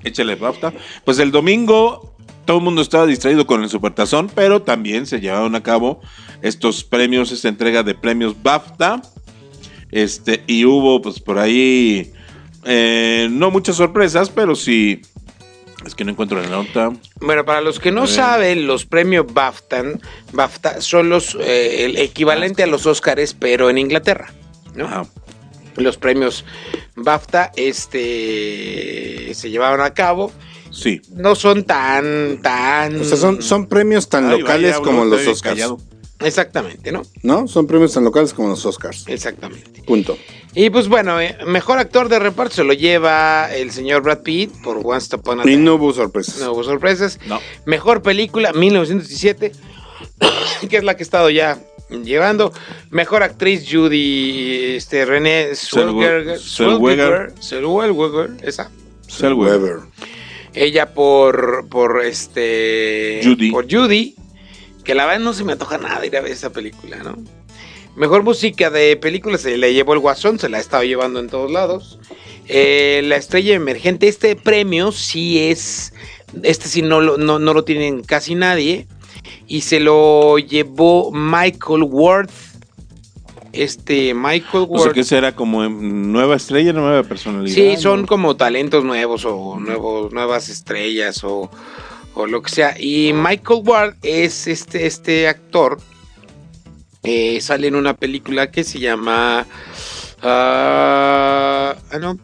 Échale 0.03 0.35
BAFTA. 0.35 0.73
Pues 1.03 1.19
el 1.19 1.31
domingo 1.31 2.15
todo 2.45 2.57
el 2.57 2.63
mundo 2.63 2.81
estaba 2.81 3.05
distraído 3.05 3.45
con 3.45 3.63
el 3.63 3.69
Supertazón, 3.69 4.29
pero 4.33 4.61
también 4.61 5.07
se 5.07 5.19
llevaron 5.19 5.55
a 5.55 5.63
cabo 5.63 5.99
estos 6.41 6.83
premios, 6.83 7.31
esta 7.31 7.49
entrega 7.49 7.83
de 7.83 7.95
premios 7.95 8.41
BAFTA. 8.41 9.01
Este, 9.91 10.43
y 10.47 10.65
hubo 10.65 11.01
pues 11.01 11.19
por 11.19 11.39
ahí 11.39 12.13
eh, 12.65 13.27
no 13.31 13.51
muchas 13.51 13.75
sorpresas, 13.75 14.29
pero 14.29 14.55
sí 14.55 15.01
Es 15.85 15.93
que 15.93 16.03
no 16.03 16.11
encuentro 16.11 16.41
la 16.41 16.49
nota. 16.49 16.91
Bueno, 17.19 17.45
para 17.45 17.61
los 17.61 17.79
que 17.79 17.91
no 17.91 18.07
saben, 18.07 18.65
los 18.65 18.85
premios 18.85 19.31
BAFTA, 19.31 19.83
BAFTA 20.33 20.81
son 20.81 21.09
los 21.09 21.37
eh, 21.39 21.85
el 21.85 21.97
equivalente 21.97 22.63
a 22.63 22.67
los 22.67 22.85
Óscares, 22.87 23.35
pero 23.35 23.69
en 23.69 23.77
Inglaterra. 23.77 24.33
¿no? 24.73 24.85
Ajá. 24.85 25.05
Los 25.75 25.97
premios 25.97 26.45
BAFTA 26.95 27.51
este, 27.55 29.33
se 29.33 29.49
llevaron 29.49 29.81
a 29.81 29.93
cabo. 29.93 30.31
Sí. 30.71 31.01
No 31.11 31.35
son 31.35 31.63
tan, 31.63 32.41
tan... 32.41 32.99
O 32.99 33.03
sea, 33.03 33.17
son, 33.17 33.41
son 33.41 33.67
premios 33.67 34.09
tan 34.09 34.29
Ay, 34.29 34.39
locales 34.39 34.71
vaya, 34.71 34.83
como 34.83 35.05
los 35.05 35.41
callado. 35.41 35.79
Exactamente, 36.19 36.91
¿no? 36.91 37.01
¿No? 37.23 37.47
Son 37.47 37.67
premios 37.67 37.93
tan 37.93 38.03
locales 38.03 38.33
como 38.33 38.49
los 38.49 38.65
Oscars. 38.65 39.03
Exactamente. 39.07 39.81
Punto. 39.83 40.17
Y 40.53 40.69
pues 40.69 40.87
bueno, 40.87 41.19
eh, 41.19 41.37
mejor 41.45 41.77
actor 41.77 42.07
de 42.07 42.19
reparto 42.19 42.55
se 42.55 42.63
lo 42.63 42.73
lleva 42.73 43.53
el 43.53 43.71
señor 43.71 44.01
Brad 44.01 44.19
Pitt 44.19 44.51
por 44.63 44.79
Once 44.83 45.13
Upon 45.13 45.41
a 45.41 45.43
Y 45.43 45.45
Time. 45.45 45.57
no 45.57 45.75
hubo 45.75 45.93
sorpresas. 45.93 46.39
No 46.39 46.53
hubo 46.53 46.63
sorpresas. 46.63 47.19
No. 47.27 47.41
Mejor 47.65 48.01
película, 48.01 48.53
1917, 48.53 49.51
que 50.69 50.77
es 50.77 50.83
la 50.83 50.95
que 50.95 51.03
he 51.03 51.05
estado 51.05 51.29
ya 51.29 51.59
llevando. 51.89 52.53
Mejor 52.89 53.21
actriz, 53.21 53.65
Judy 53.69 54.75
este, 54.75 55.03
René 55.05 55.49
Zellweger. 55.55 56.39
Zellweger. 56.39 57.33
Zellweger, 57.41 58.37
esa. 58.41 58.71
Selweger. 59.07 59.59
Weber. 59.59 59.79
Ella 60.53 60.93
por, 60.93 61.67
por 61.67 62.01
este... 62.05 63.19
Judy. 63.21 63.51
Por 63.51 63.69
Judy. 63.69 64.15
Que 64.85 64.95
la 64.95 65.05
verdad 65.05 65.19
no 65.19 65.33
se 65.33 65.43
me 65.43 65.53
antoja 65.53 65.77
nada 65.77 66.05
ir 66.05 66.15
a 66.15 66.21
ver 66.21 66.31
esa 66.31 66.51
película, 66.51 66.97
¿no? 67.03 67.17
Mejor 67.95 68.23
música 68.23 68.69
de 68.69 68.95
película 68.97 69.37
se 69.37 69.57
le 69.57 69.73
llevó 69.73 69.93
el 69.93 69.99
Guasón, 69.99 70.37
se 70.37 70.47
la 70.47 70.57
ha 70.57 70.61
estado 70.61 70.83
llevando 70.83 71.19
en 71.19 71.27
todos 71.27 71.51
lados. 71.51 71.99
Eh, 72.47 73.01
la 73.05 73.15
estrella 73.15 73.55
emergente, 73.55 74.07
este 74.07 74.35
premio 74.35 74.91
sí 74.91 75.39
es, 75.39 75.93
este 76.43 76.67
sí 76.67 76.81
no 76.81 77.01
lo, 77.01 77.17
no, 77.17 77.39
no 77.39 77.53
lo 77.53 77.63
tienen 77.63 78.03
casi 78.03 78.35
nadie. 78.35 78.87
Y 79.47 79.61
se 79.61 79.79
lo 79.79 80.37
llevó 80.37 81.11
Michael 81.11 81.83
Worth. 81.83 82.31
Este, 83.53 84.13
Michael 84.13 84.65
O 84.69 84.77
sea 84.77 84.87
Worth. 84.87 84.93
que 84.93 85.03
será 85.05 85.33
como 85.33 85.67
nueva 85.69 86.35
estrella, 86.35 86.73
nueva 86.73 87.03
personalidad. 87.03 87.55
Sí, 87.55 87.77
son 87.77 88.01
¿no? 88.01 88.07
como 88.07 88.35
talentos 88.35 88.83
nuevos 88.83 89.23
o 89.25 89.57
nuevos, 89.57 90.11
nuevas 90.11 90.49
estrellas 90.49 91.23
o, 91.23 91.49
o 92.15 92.25
lo 92.27 92.41
que 92.41 92.49
sea. 92.51 92.75
Y 92.79 93.13
Michael 93.13 93.61
Ward 93.65 93.95
es 94.03 94.47
este, 94.47 94.85
este 94.87 95.27
actor. 95.27 95.79
eh, 97.03 97.39
sale 97.41 97.67
en 97.67 97.75
una 97.75 97.95
película 97.95 98.51
que 98.51 98.63
se 98.63 98.79
llama. 98.79 99.45
ah, 100.21 101.75
ah, 101.91 101.99
no. 101.99 102.17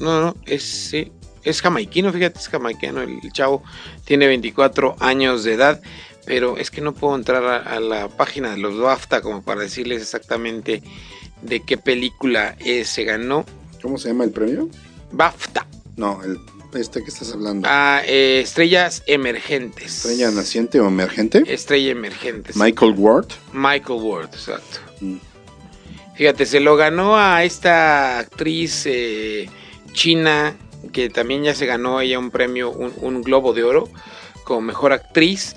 No, 0.00 0.20
no. 0.22 0.36
Es, 0.46 0.62
sí, 0.64 1.12
es 1.44 1.60
jamaiquino, 1.62 2.12
fíjate, 2.12 2.38
es 2.38 2.48
jamaiquino. 2.48 3.02
El, 3.02 3.18
el 3.22 3.32
chavo 3.32 3.62
tiene 4.04 4.26
24 4.26 4.96
años 5.00 5.44
de 5.44 5.54
edad. 5.54 5.80
Pero 6.26 6.56
es 6.56 6.70
que 6.70 6.80
no 6.80 6.94
puedo 6.94 7.14
entrar 7.16 7.44
a, 7.44 7.56
a 7.58 7.80
la 7.80 8.08
página 8.08 8.50
de 8.52 8.56
los 8.56 8.78
BAFTA 8.80 9.20
como 9.20 9.42
para 9.42 9.60
decirles 9.60 10.00
exactamente 10.00 10.82
de 11.42 11.60
qué 11.60 11.76
película 11.76 12.56
eh, 12.60 12.86
se 12.86 13.04
ganó. 13.04 13.44
¿Cómo 13.82 13.98
se 13.98 14.08
llama 14.08 14.24
el 14.24 14.30
premio? 14.30 14.70
BAFTA. 15.12 15.66
No, 15.96 16.22
el, 16.24 16.38
este 16.76 17.02
que 17.02 17.10
estás 17.10 17.32
hablando. 17.32 17.68
Ah, 17.70 18.02
eh, 18.04 18.40
estrellas 18.42 19.02
emergentes. 19.06 19.96
Estrella 19.96 20.30
naciente 20.30 20.80
o 20.80 20.88
emergente. 20.88 21.42
Estrella 21.46 21.92
emergentes. 21.92 22.56
Michael 22.56 22.94
Ward. 22.96 23.28
Michael 23.52 24.00
Ward, 24.00 24.30
exacto. 24.32 24.78
Mm. 25.00 25.16
Fíjate, 26.14 26.46
se 26.46 26.60
lo 26.60 26.76
ganó 26.76 27.18
a 27.18 27.42
esta 27.44 28.18
actriz 28.18 28.84
eh, 28.86 29.48
china 29.92 30.56
que 30.92 31.10
también 31.10 31.42
ya 31.42 31.54
se 31.54 31.66
ganó 31.66 32.00
ella 32.00 32.18
un 32.18 32.30
premio, 32.30 32.70
un, 32.70 32.92
un 33.00 33.22
globo 33.22 33.52
de 33.52 33.64
oro 33.64 33.88
como 34.44 34.60
mejor 34.60 34.92
actriz. 34.92 35.56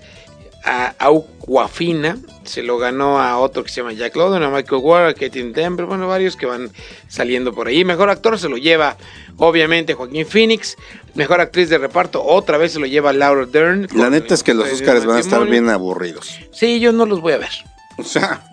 A 0.70 0.96
Aquafina 1.00 2.18
se 2.44 2.62
lo 2.62 2.78
ganó 2.78 3.20
a 3.22 3.38
otro 3.38 3.64
que 3.64 3.70
se 3.70 3.80
llama 3.82 3.94
Jack 3.94 4.16
London, 4.18 4.44
a 4.44 4.50
Michael 4.50 4.82
Ward, 4.84 5.06
a 5.08 5.14
Katie 5.14 5.52
Denver, 5.52 5.86
bueno, 5.86 6.08
varios 6.08 6.36
que 6.36 6.46
van 6.46 6.70
saliendo 7.08 7.54
por 7.54 7.68
ahí. 7.68 7.86
Mejor 7.86 8.10
actor 8.10 8.38
se 8.38 8.50
lo 8.50 8.58
lleva, 8.58 8.98
obviamente, 9.38 9.94
Joaquín 9.94 10.26
Phoenix. 10.26 10.76
Mejor 11.16 11.40
actriz 11.40 11.70
de 11.70 11.78
reparto, 11.78 12.22
otra 12.24 12.58
vez 12.58 12.74
se 12.74 12.80
lo 12.80 12.86
lleva 12.86 13.14
Laura 13.14 13.46
Dern. 13.46 13.88
La 13.96 14.10
neta 14.10 14.34
es 14.34 14.44
que 14.44 14.54
los 14.54 14.70
Oscars 14.72 15.06
van 15.06 15.18
a 15.18 15.20
estar 15.22 15.46
bien 15.48 15.70
aburridos. 15.70 16.38
Sí, 16.52 16.80
yo 16.82 16.92
no 16.92 17.06
los 17.06 17.22
voy 17.22 17.34
a 17.34 17.38
ver. 17.38 17.50
O 17.98 18.04
sea, 18.04 18.44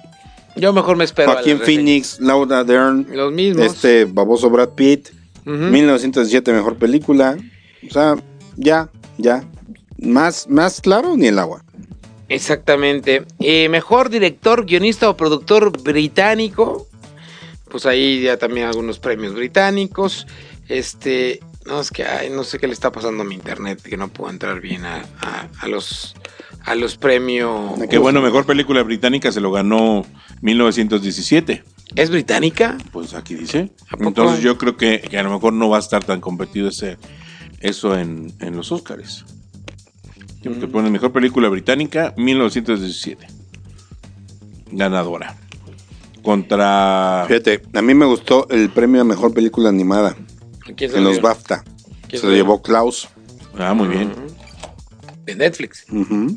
Yo 0.57 0.73
mejor 0.73 0.97
me 0.97 1.03
espero. 1.05 1.33
Joaquín. 1.33 1.59
Phoenix, 1.59 2.21
Laura 2.21 2.63
Dern, 2.63 3.07
Los 3.11 3.33
mismos. 3.33 3.67
este 3.67 4.05
baboso 4.05 4.51
Brad 4.51 4.71
Pitt, 4.71 5.09
Ujú. 5.45 5.51
1917 5.57 6.53
mejor 6.53 6.77
película. 6.77 7.37
O 7.89 7.93
sea, 7.93 8.15
ya, 8.57 8.89
ya. 9.19 9.43
Más, 9.99 10.49
más 10.49 10.81
claro 10.81 11.17
ni 11.17 11.27
el 11.27 11.39
agua. 11.41 11.65
Exactamente. 12.29 13.25
Eh, 13.41 13.69
mejor 13.69 14.11
director, 14.11 14.65
guionista 14.65 15.09
o 15.09 15.17
productor 15.17 15.71
británico. 15.83 16.87
Pues 17.71 17.87
ahí 17.87 18.23
ya 18.23 18.37
también 18.37 18.67
algunos 18.67 18.99
premios 18.99 19.35
británicos. 19.35 20.27
Este. 20.69 21.41
No, 21.67 21.81
es 21.81 21.91
que 21.91 22.05
ay, 22.05 22.29
no 22.31 22.45
sé 22.45 22.59
qué 22.59 22.67
le 22.67 22.75
está 22.75 22.93
pasando 22.93 23.23
a 23.23 23.27
mi 23.27 23.35
internet, 23.35 23.81
que 23.83 23.97
no 23.97 24.09
puedo 24.09 24.31
entrar 24.31 24.61
bien 24.61 24.85
a, 24.85 25.03
a- 25.21 25.49
a 25.61 25.69
los 25.69 26.15
a 26.65 26.75
los 26.75 26.97
premios. 26.97 27.79
Que 27.89 27.99
bueno, 27.99 28.21
mejor 28.23 28.47
película 28.47 28.83
británica 28.83 29.33
se 29.33 29.41
lo 29.41 29.51
ganó 29.51 30.05
1917. 30.43 31.65
¿Es 31.97 32.11
británica? 32.11 32.77
Pues 32.93 33.15
aquí 33.15 33.35
dice. 33.35 33.71
Entonces 33.99 34.41
yo 34.43 34.59
creo 34.59 34.77
que, 34.77 35.01
que 35.01 35.19
a 35.19 35.23
lo 35.23 35.31
mejor 35.31 35.53
no 35.53 35.69
va 35.69 35.77
a 35.77 35.81
estar 35.81 36.03
tan 36.05 36.21
competido 36.21 36.69
ese, 36.69 36.97
eso 37.61 37.97
en, 37.99 38.33
en 38.41 38.57
los 38.57 38.73
Mm. 40.51 40.61
Te 40.61 40.69
pone 40.69 40.91
mejor 40.91 41.13
película 41.13 41.49
británica 41.49 42.15
1917. 42.17 43.27
Ganadora. 44.73 45.37
Contra. 46.23 47.25
Fíjate, 47.29 47.63
a 47.75 47.83
mí 47.83 47.95
me 47.95 48.07
gustó 48.07 48.47
el 48.51 48.71
premio 48.71 49.01
a 49.01 49.05
mejor 49.05 49.35
película 49.35 49.69
animada 49.69 50.17
¿Quién 50.77 50.91
se 50.91 50.99
en 50.99 51.05
lo 51.05 51.11
los? 51.11 51.21
BAFTA. 51.21 51.65
¿Quién 52.09 52.21
Se 52.21 52.27
lo 52.27 52.33
llevó 52.33 52.63
Klaus. 52.63 53.09
Ah, 53.59 53.75
muy 53.75 53.89
bien. 53.89 54.13
De 55.25 55.35
Netflix. 55.35 55.85
Mm. 55.89 56.29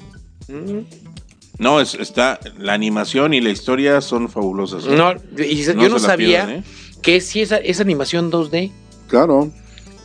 No, 1.57 1.81
es, 1.81 1.95
está. 1.95 2.39
La 2.57 2.73
animación 2.73 3.33
y 3.33 3.41
la 3.41 3.49
historia 3.49 4.01
son 4.01 4.29
fabulosas. 4.29 4.85
¿eh? 4.85 4.95
No, 4.95 5.13
y 5.41 5.63
No 5.73 5.83
yo 5.83 5.89
no 5.89 5.99
sabía 5.99 6.45
pierdan, 6.45 6.63
¿eh? 6.63 6.63
que 7.01 7.21
sí 7.21 7.41
es, 7.41 7.51
es 7.51 7.79
animación 7.79 8.31
2D, 8.31 8.71
Claro. 9.07 9.51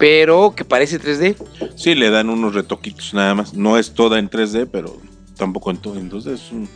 Pero 0.03 0.53
que 0.57 0.65
parece 0.65 0.99
3D. 1.01 1.37
Sí, 1.77 1.95
le 1.95 2.11
dan 2.11 2.29
unos 2.29 2.55
retoquitos 2.57 3.15
nada 3.15 3.37
más. 3.37 3.55
No 3.55 3.79
es 3.79 3.95
toda 3.95 4.19
en 4.19 4.29
3D, 4.29 4.67
pero 4.69 4.99
tampoco 5.37 5.71
en 5.71 5.77
todo. 5.77 5.97
Entonces 5.97 6.41
es, 6.41 6.51
un- 6.51 6.69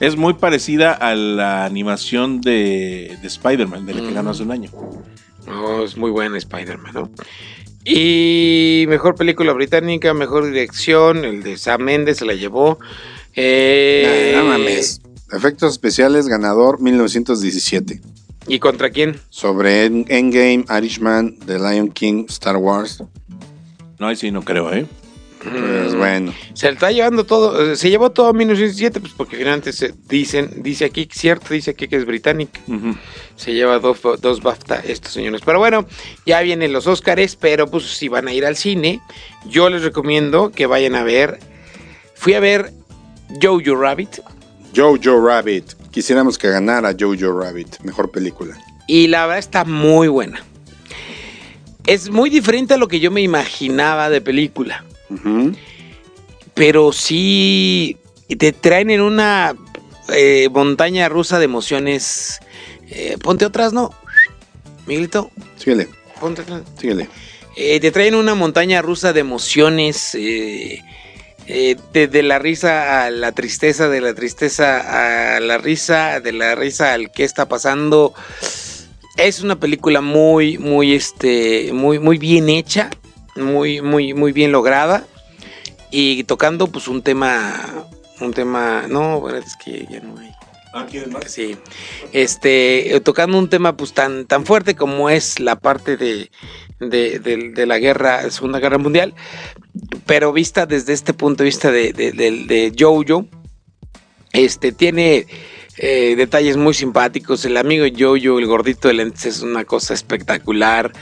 es 0.00 0.16
muy 0.16 0.34
parecida 0.34 0.90
a 0.92 1.14
la 1.14 1.64
animación 1.64 2.40
de, 2.40 3.16
de 3.22 3.28
Spider-Man, 3.28 3.86
de 3.86 3.94
la 3.94 4.00
que 4.00 4.12
ganó 4.12 4.30
hace 4.30 4.42
un 4.42 4.50
año. 4.50 4.72
No, 5.46 5.84
es 5.84 5.96
muy 5.96 6.10
buena 6.10 6.36
Spider-Man, 6.36 6.92
¿no? 6.92 7.10
Y 7.84 8.84
mejor 8.88 9.14
película 9.14 9.52
británica, 9.52 10.12
mejor 10.12 10.46
dirección, 10.46 11.24
el 11.24 11.44
de 11.44 11.58
Sam 11.58 11.82
Mendes 11.82 12.16
se 12.16 12.24
la 12.24 12.34
llevó. 12.34 12.80
Eh, 13.36 14.34
no 14.36 14.44
mames. 14.44 15.00
Efectos 15.30 15.70
especiales, 15.70 16.26
ganador 16.26 16.80
1917. 16.80 18.00
¿Y 18.46 18.58
contra 18.58 18.90
quién? 18.90 19.20
Sobre 19.30 19.84
En- 19.86 20.04
Endgame, 20.08 20.64
Irishman, 20.78 21.38
The 21.46 21.58
Lion 21.58 21.88
King, 21.90 22.24
Star 22.28 22.56
Wars. 22.56 23.02
No, 23.98 24.08
ahí 24.08 24.16
sí 24.16 24.30
no 24.30 24.42
creo, 24.42 24.72
¿eh? 24.72 24.86
Pues 25.42 25.96
bueno. 25.96 26.32
Se 26.54 26.66
le 26.66 26.74
está 26.74 26.92
llevando 26.92 27.24
todo, 27.24 27.72
eh, 27.72 27.76
se 27.76 27.90
llevó 27.90 28.10
todo 28.10 28.32
1917, 28.32 29.00
pues 29.00 29.12
porque 29.12 29.36
finalmente 29.36 29.72
se 29.72 29.92
dicen, 30.08 30.62
dice 30.62 30.84
aquí, 30.84 31.08
cierto, 31.12 31.52
dice 31.52 31.72
aquí 31.72 31.88
que 31.88 31.96
es 31.96 32.04
británica. 32.06 32.60
Se 33.34 33.52
lleva 33.52 33.80
dos, 33.80 33.98
dos 34.20 34.40
BAFTA 34.40 34.76
estos 34.86 35.12
señores. 35.12 35.40
Pero 35.44 35.58
bueno, 35.58 35.84
ya 36.26 36.40
vienen 36.42 36.72
los 36.72 36.86
Óscares, 36.86 37.34
pero 37.34 37.66
pues 37.68 37.84
si 37.96 38.06
van 38.08 38.28
a 38.28 38.32
ir 38.32 38.46
al 38.46 38.54
cine, 38.56 39.00
yo 39.48 39.68
les 39.68 39.82
recomiendo 39.82 40.50
que 40.52 40.66
vayan 40.66 40.94
a 40.94 41.02
ver. 41.02 41.40
Fui 42.14 42.34
a 42.34 42.40
ver 42.40 42.72
Jojo 43.42 43.74
Rabbit 43.74 44.20
Jojo 44.76 45.26
Rabbit. 45.26 45.72
Quisiéramos 45.92 46.38
que 46.38 46.48
ganara 46.48 46.94
Jojo 46.98 47.38
Rabbit. 47.40 47.78
Mejor 47.82 48.10
película. 48.10 48.58
y 48.88 49.06
la 49.06 49.26
verdad 49.26 49.38
está 49.38 49.64
muy 49.64 50.08
buena. 50.08 50.42
Es 51.86 52.10
muy 52.10 52.30
diferente 52.30 52.74
a 52.74 52.76
lo 52.76 52.88
que 52.88 52.98
yo 53.00 53.10
me 53.10 53.22
imaginaba 53.22 54.08
de 54.10 54.20
película, 54.20 54.84
pero 56.54 56.92
sí 56.92 57.96
te 58.38 58.52
traen 58.52 58.90
en 58.90 59.00
una 59.00 59.54
eh, 60.14 60.48
montaña 60.52 61.08
rusa 61.08 61.38
de 61.38 61.44
emociones. 61.46 62.38
Eh, 62.88 63.16
ponte 63.22 63.44
otras, 63.46 63.72
¿no? 63.72 63.90
Miguelito, 64.86 65.30
Síguele, 65.56 65.88
ponte 66.20 66.42
otras. 66.42 66.62
síguele. 66.78 67.08
Eh, 67.56 67.80
te 67.80 67.90
traen 67.90 68.14
una 68.14 68.34
montaña 68.34 68.80
rusa 68.80 69.12
de 69.12 69.20
emociones, 69.20 70.14
eh, 70.14 70.80
eh, 71.46 71.76
de, 71.92 72.08
de 72.08 72.22
la 72.22 72.38
risa 72.38 73.04
a 73.04 73.10
la 73.10 73.32
tristeza, 73.32 73.88
de 73.88 74.00
la 74.00 74.14
tristeza 74.14 75.36
a 75.36 75.40
la 75.40 75.58
risa, 75.58 76.20
de 76.20 76.32
la 76.32 76.54
risa 76.54 76.92
al 76.92 77.10
qué 77.10 77.24
está 77.24 77.48
pasando. 77.48 78.14
Es 79.16 79.40
una 79.42 79.56
película 79.56 80.00
muy, 80.00 80.58
muy, 80.58 80.94
este, 80.94 81.72
muy, 81.72 81.98
muy 81.98 82.18
bien 82.18 82.48
hecha, 82.48 82.90
muy, 83.36 83.82
muy, 83.82 84.14
muy 84.14 84.32
bien 84.32 84.52
lograda. 84.52 85.04
y 85.90 86.24
tocando 86.24 86.68
pues 86.68 86.88
un 86.88 87.02
tema, 87.02 87.86
un 88.20 88.32
tema, 88.32 88.86
no, 88.88 89.20
bueno, 89.20 89.38
es 89.38 89.56
que 89.62 89.86
ya 89.90 90.00
no 90.00 90.18
hay. 90.18 90.32
Sí. 91.26 91.56
Este, 92.12 93.00
tocando 93.04 93.38
un 93.38 93.50
tema 93.50 93.76
pues 93.76 93.92
tan, 93.92 94.26
tan 94.26 94.46
fuerte 94.46 94.74
como 94.74 95.10
es 95.10 95.38
la 95.38 95.56
parte 95.56 95.98
de, 95.98 96.30
de, 96.90 97.64
la 97.66 97.78
guerra, 97.78 98.30
Segunda 98.30 98.58
Guerra 98.60 98.78
Mundial, 98.78 99.14
pero 100.06 100.32
vista 100.32 100.66
desde 100.66 100.92
este 100.92 101.14
punto 101.14 101.42
de 101.42 101.48
vista 101.48 101.70
de, 101.70 101.92
de, 101.92 102.72
Jojo, 102.78 103.26
este, 104.32 104.72
tiene 104.72 105.26
eh, 105.78 106.14
detalles 106.16 106.56
muy 106.56 106.74
simpáticos. 106.74 107.44
El 107.44 107.56
amigo 107.56 107.84
Jojo, 107.96 108.38
el 108.38 108.46
gordito 108.46 108.88
de 108.88 108.94
lentes, 108.94 109.26
es 109.26 109.42
una 109.42 109.64
cosa 109.64 109.94
espectacular. 109.94 110.92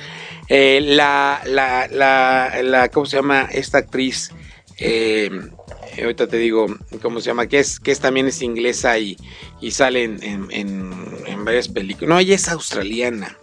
Eh, 0.49 0.81
la, 0.83 1.41
la, 1.47 1.89
la, 1.89 2.89
¿cómo 2.93 3.07
se 3.07 3.17
llama? 3.17 3.49
Esta 3.53 3.79
actriz, 3.79 4.31
eh, 4.79 5.31
ahorita 6.03 6.27
te 6.27 6.39
digo, 6.39 6.67
¿cómo 7.03 7.21
se 7.21 7.27
llama? 7.27 7.47
Que 7.47 7.61
es, 7.61 7.79
que 7.79 7.93
es 7.93 8.01
también 8.01 8.27
es 8.27 8.43
inglesa 8.43 8.99
y, 8.99 9.17
y 9.61 9.71
sale 9.71 10.03
en, 10.03 10.19
en- 10.23 10.91
en 11.27 11.45
varias 11.45 11.69
películas. 11.69 12.09
No, 12.09 12.19
ella 12.19 12.35
es 12.35 12.49
australiana. 12.49 13.37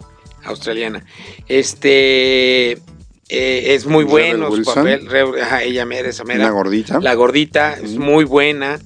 Australiana. 0.44 1.04
Este 1.48 2.72
eh, 2.72 3.74
es 3.74 3.86
muy 3.86 4.04
bueno 4.04 4.46
su 4.48 4.54
Wilson. 4.54 4.74
papel. 4.74 5.06
Re- 5.06 5.42
ajá, 5.42 5.62
ella 5.62 5.84
mera, 5.84 6.08
esa 6.08 6.24
mera. 6.24 6.40
Una 6.44 6.50
gordita. 6.50 7.00
La 7.00 7.14
gordita 7.14 7.74
es 7.74 7.96
muy 7.98 8.24
buena. 8.24 8.78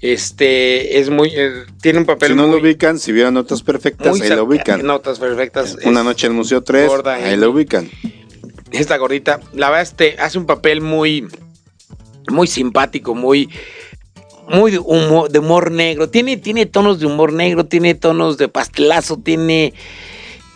Este 0.00 0.98
es 0.98 1.10
muy. 1.10 1.30
eh, 1.34 1.64
tiene 1.80 2.00
un 2.00 2.06
papel 2.06 2.30
Si 2.30 2.34
no 2.34 2.48
muy, 2.48 2.56
lo 2.56 2.62
ubican, 2.62 2.98
si 2.98 3.12
vieron 3.12 3.34
notas 3.34 3.62
perfectas, 3.62 4.20
ahí 4.20 4.28
lo 4.30 4.44
ubican. 4.44 4.84
Notas 4.84 5.18
perfectas. 5.20 5.78
Una 5.84 6.02
noche 6.02 6.26
en 6.26 6.32
el 6.32 6.38
Museo 6.38 6.62
3, 6.62 6.88
gorda, 6.88 7.14
ahí 7.14 7.36
lo 7.36 7.50
ubican. 7.50 7.88
esta 8.72 8.96
gordita, 8.96 9.40
la 9.54 9.68
verdad, 9.70 9.82
este, 9.82 10.16
hace 10.18 10.38
un 10.38 10.46
papel 10.46 10.80
muy, 10.80 11.28
muy 12.28 12.48
simpático, 12.48 13.14
muy, 13.14 13.48
muy 14.48 14.72
de 14.72 14.80
humor, 14.80 15.30
de 15.30 15.38
humor 15.38 15.70
negro. 15.70 16.08
Tiene, 16.10 16.36
tiene 16.36 16.66
tonos 16.66 16.98
de 16.98 17.06
humor 17.06 17.32
negro, 17.32 17.66
tiene 17.66 17.94
tonos 17.94 18.38
de 18.38 18.48
pastelazo, 18.48 19.18
tiene. 19.18 19.72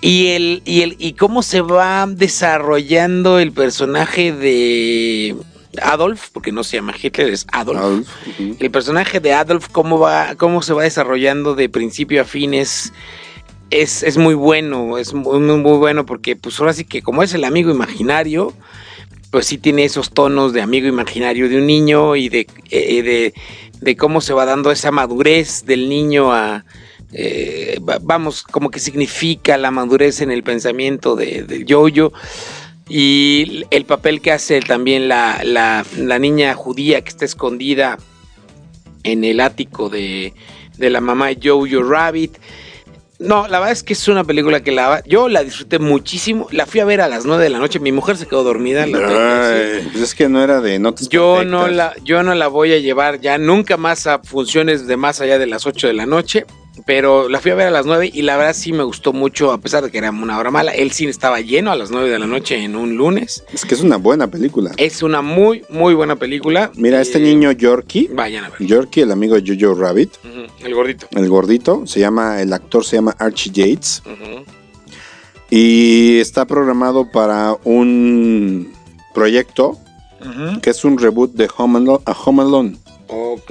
Y 0.01 0.29
el, 0.29 0.63
y 0.65 0.83
el, 0.83 0.97
y 0.99 1.15
cómo 1.15 1.43
se 1.43 1.63
va 1.63 2.07
desarrollando 2.07 3.39
el 3.39 3.53
personaje 3.53 4.33
de 4.33 5.35
Adolf, 5.83 6.29
porque 6.33 6.53
no 6.53 6.65
se 6.65 6.77
llama 6.77 6.95
Hitler, 7.01 7.33
es 7.33 7.47
Adolf. 7.53 8.09
El 8.39 8.71
personaje 8.71 9.21
de 9.21 9.33
Adolf, 9.33 9.69
cómo 9.69 9.99
va, 9.99 10.35
cómo 10.37 10.63
se 10.63 10.75
va 10.75 10.83
desarrollando 10.83 11.55
de 11.55 11.69
principio 11.69 12.23
a 12.23 12.25
fin 12.25 12.55
es, 12.55 12.93
es, 13.71 14.03
es 14.03 14.19
muy 14.19 14.35
bueno, 14.35 14.99
es 14.99 15.15
muy, 15.15 15.41
muy, 15.41 15.59
muy 15.59 15.79
bueno 15.79 16.07
porque 16.07 16.37
pues 16.37 16.59
ahora 16.61 16.73
sí 16.73 16.85
que 16.85 17.03
como 17.03 17.23
es 17.23 17.35
el 17.35 17.45
amigo 17.45 17.71
imaginario, 17.71 18.53
pues 19.31 19.47
sí 19.47 19.59
tiene 19.59 19.85
esos 19.85 20.11
tonos 20.11 20.53
de 20.53 20.63
amigo 20.63 20.87
imaginario 20.87 21.49
de 21.49 21.59
un 21.59 21.67
niño 21.67 22.17
y 22.17 22.29
de, 22.29 22.47
eh, 22.71 23.03
de, 23.03 23.35
de 23.81 23.97
cómo 23.97 24.21
se 24.21 24.35
va 24.35 24.45
dando 24.45 24.71
esa 24.71 24.91
madurez 24.91 25.65
del 25.65 25.89
niño 25.89 26.33
a... 26.33 26.65
eh, 27.13 27.79
va- 27.89 27.99
vamos, 28.03 28.43
como 28.43 28.71
que 28.71 28.81
significa 28.81 29.57
la 29.57 29.71
madurez 29.71 30.21
en 30.21 30.31
el 30.31 30.43
pensamiento 30.43 31.17
de, 31.17 31.43
de 31.43 31.65
Jojo 31.69 32.13
y 32.89 33.65
el 33.71 33.85
papel 33.85 34.21
que 34.21 34.33
hace 34.33 34.61
también 34.61 35.09
la, 35.09 35.41
la, 35.45 35.85
la 35.99 36.19
niña 36.19 36.55
judía 36.55 37.01
que 37.03 37.09
está 37.09 37.25
escondida 37.25 37.99
en 39.03 39.25
el 39.25 39.41
ático 39.41 39.89
de, 39.89 40.35
de 40.79 40.91
la 40.91 41.01
mamá 41.01 41.29
de 41.29 41.39
Jojo 41.43 41.83
Rabbit. 41.83 42.37
No, 43.19 43.49
la 43.49 43.59
verdad 43.61 43.73
es 43.73 43.83
que 43.83 43.95
es 43.95 44.09
una 44.09 44.25
película 44.25 44.63
que 44.63 44.73
la, 44.73 45.03
yo 45.07 45.29
la 45.31 45.43
disfruté 45.43 45.79
muchísimo. 45.79 46.49
La 46.51 46.67
fui 46.67 46.81
a 46.81 46.85
ver 46.85 47.01
a 47.01 47.09
las 47.09 47.25
9 47.25 47.43
de 47.45 47.49
la 47.51 47.59
noche. 47.59 47.81
Mi 47.81 47.91
mujer 47.91 48.19
se 48.19 48.27
quedó 48.27 48.45
dormida. 48.45 48.87
la. 48.87 48.99
Ay, 48.99 49.89
pues 49.91 50.03
es 50.05 50.15
que 50.15 50.29
no 50.29 50.45
era 50.45 50.61
de 50.61 50.79
notas 50.79 51.09
Yo 51.09 51.43
no, 51.43 51.67
la, 51.67 51.95
yo 52.05 52.23
no 52.23 52.35
la 52.35 52.49
voy 52.49 52.75
a 52.75 52.79
llevar 52.79 53.19
ya 53.21 53.39
nunca 53.39 53.79
más 53.79 54.07
a 54.07 54.19
funciones 54.19 54.87
de 54.87 54.99
más 54.99 55.23
allá 55.23 55.39
de 55.39 55.47
las 55.47 55.65
8 55.67 55.87
de 55.87 55.95
la 55.95 56.05
noche. 56.05 56.45
Pero 56.85 57.29
la 57.29 57.41
fui 57.41 57.51
a 57.51 57.55
ver 57.55 57.69
a 57.69 57.71
las 57.71 57.87
9 57.87 58.11
y 58.13 58.23
la 58.23 58.37
verdad 58.37 58.55
sí 58.55 58.73
me 58.73 58.83
gustó 58.85 59.13
mucho, 59.13 59.51
a 59.53 59.59
pesar 59.59 59.83
de 59.83 59.91
que 59.91 59.99
era 59.99 60.11
una 60.11 60.39
hora 60.39 60.51
mala. 60.51 60.73
El 60.75 60.93
cine 60.93 61.11
estaba 61.11 61.41
lleno 61.41 61.71
a 61.71 61.77
las 61.77 61.91
9 61.91 62.11
de 62.11 62.19
la 62.19 62.27
noche 62.27 62.57
en 62.63 62.77
un 62.77 62.97
lunes. 62.97 63.45
Es 63.53 63.65
que 63.65 63.75
es 63.75 63.81
una 63.81 63.97
buena 63.97 64.27
película. 64.31 64.73
Es 64.77 65.03
una 65.03 65.23
muy, 65.23 65.65
muy 65.71 65.95
buena 65.95 66.17
película. 66.17 66.71
Mira, 66.77 67.01
este 67.01 67.19
Eh, 67.19 67.23
niño 67.23 67.51
Yorkie, 67.53 68.09
Vayan 68.13 68.45
a 68.45 68.51
ver. 68.51 68.63
Yorkie, 68.67 69.01
el 69.03 69.11
amigo 69.13 69.41
de 69.41 69.57
Jojo 69.59 69.75
Rabbit, 69.81 70.11
El 70.63 70.75
gordito. 70.75 71.07
el 71.13 71.29
gordito, 71.29 71.87
se 71.87 72.01
llama, 72.01 72.43
el 72.43 72.53
actor 72.53 72.85
se 72.85 72.97
llama 72.97 73.15
Archie 73.19 73.53
Yates 73.53 74.03
y 75.51 76.19
está 76.19 76.45
programado 76.45 77.11
para 77.11 77.57
un 77.65 78.73
proyecto 79.15 79.79
que 80.61 80.71
es 80.71 80.85
un 80.85 80.99
reboot 80.99 81.35
de 81.35 81.49
Home 81.57 81.79
Alone, 81.79 82.01
a 82.05 82.13
Home 82.13 82.43
Alone, 82.43 82.77
Ok. 83.09 83.51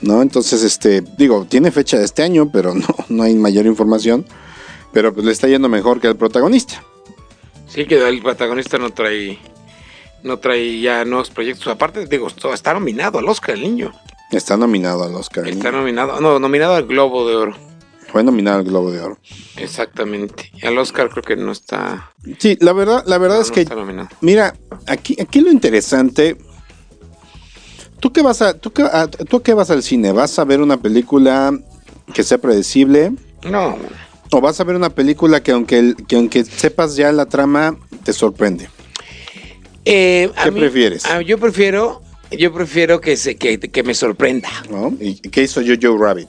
¿no? 0.00 0.22
Entonces, 0.22 0.62
este, 0.62 1.02
digo, 1.16 1.46
tiene 1.48 1.70
fecha 1.70 1.98
de 1.98 2.04
este 2.04 2.22
año, 2.22 2.50
pero 2.52 2.74
no, 2.74 2.86
no 3.08 3.22
hay 3.22 3.34
mayor 3.34 3.66
información, 3.66 4.26
pero 4.92 5.12
pues 5.12 5.26
le 5.26 5.32
está 5.32 5.48
yendo 5.48 5.68
mejor 5.68 6.00
que 6.00 6.08
al 6.08 6.16
protagonista. 6.16 6.82
Sí, 7.68 7.86
que 7.86 8.08
el 8.08 8.22
protagonista 8.22 8.78
no 8.78 8.90
trae. 8.90 9.38
No 10.22 10.38
trae 10.38 10.80
ya 10.80 11.04
nuevos 11.04 11.30
proyectos. 11.30 11.68
Aparte, 11.68 12.06
digo, 12.06 12.26
está 12.26 12.74
nominado 12.74 13.18
al 13.18 13.28
Oscar 13.28 13.54
el 13.54 13.62
niño. 13.62 13.92
Está 14.32 14.56
nominado 14.56 15.04
al 15.04 15.14
Oscar. 15.14 15.46
Está 15.46 15.70
nominado. 15.70 16.20
No, 16.20 16.40
nominado 16.40 16.74
al 16.74 16.86
Globo 16.86 17.28
de 17.28 17.36
Oro. 17.36 17.56
Fue 18.10 18.24
nominado 18.24 18.58
al 18.58 18.64
Globo 18.64 18.90
de 18.90 19.00
Oro. 19.00 19.18
Exactamente. 19.56 20.50
Y 20.54 20.66
al 20.66 20.76
Oscar 20.78 21.08
creo 21.10 21.22
que 21.22 21.36
no 21.36 21.52
está. 21.52 22.12
Sí, 22.38 22.56
la 22.60 22.72
verdad, 22.72 23.04
la 23.06 23.18
verdad 23.18 23.36
no, 23.36 23.42
es 23.42 23.48
no 23.48 23.54
que. 23.54 24.14
Mira, 24.22 24.54
aquí, 24.86 25.16
aquí 25.20 25.40
lo 25.40 25.52
interesante. 25.52 26.36
¿Tú 28.00 28.12
qué 28.12 28.22
vas 28.22 28.42
a, 28.42 28.54
tú 28.54 28.72
qué, 28.72 28.82
a- 28.82 29.08
tú 29.08 29.40
qué 29.42 29.54
vas 29.54 29.70
al 29.70 29.82
cine? 29.82 30.12
¿Vas 30.12 30.38
a 30.38 30.44
ver 30.44 30.60
una 30.60 30.80
película 30.80 31.58
que 32.14 32.22
sea 32.22 32.38
predecible? 32.38 33.12
No. 33.48 33.76
¿O 34.30 34.40
vas 34.40 34.60
a 34.60 34.64
ver 34.64 34.76
una 34.76 34.90
película 34.90 35.42
que 35.42 35.52
aunque, 35.52 35.78
el- 35.78 35.96
que 36.06 36.16
aunque 36.16 36.44
sepas 36.44 36.96
ya 36.96 37.10
la 37.12 37.26
trama, 37.26 37.76
te 38.04 38.12
sorprende? 38.12 38.68
Eh, 39.84 40.30
¿Qué 40.42 40.50
mí- 40.50 40.60
prefieres? 40.60 41.04
a- 41.06 41.22
yo 41.22 41.38
prefiero. 41.38 42.02
Yo 42.30 42.52
prefiero 42.52 43.00
que, 43.00 43.16
se, 43.16 43.36
que, 43.36 43.58
que 43.58 43.82
me 43.82 43.94
sorprenda. 43.94 44.50
¿no? 44.70 44.92
¿Y 45.00 45.14
qué 45.14 45.44
hizo 45.44 45.62
Jojo 45.62 45.96
Rabbit? 45.96 46.28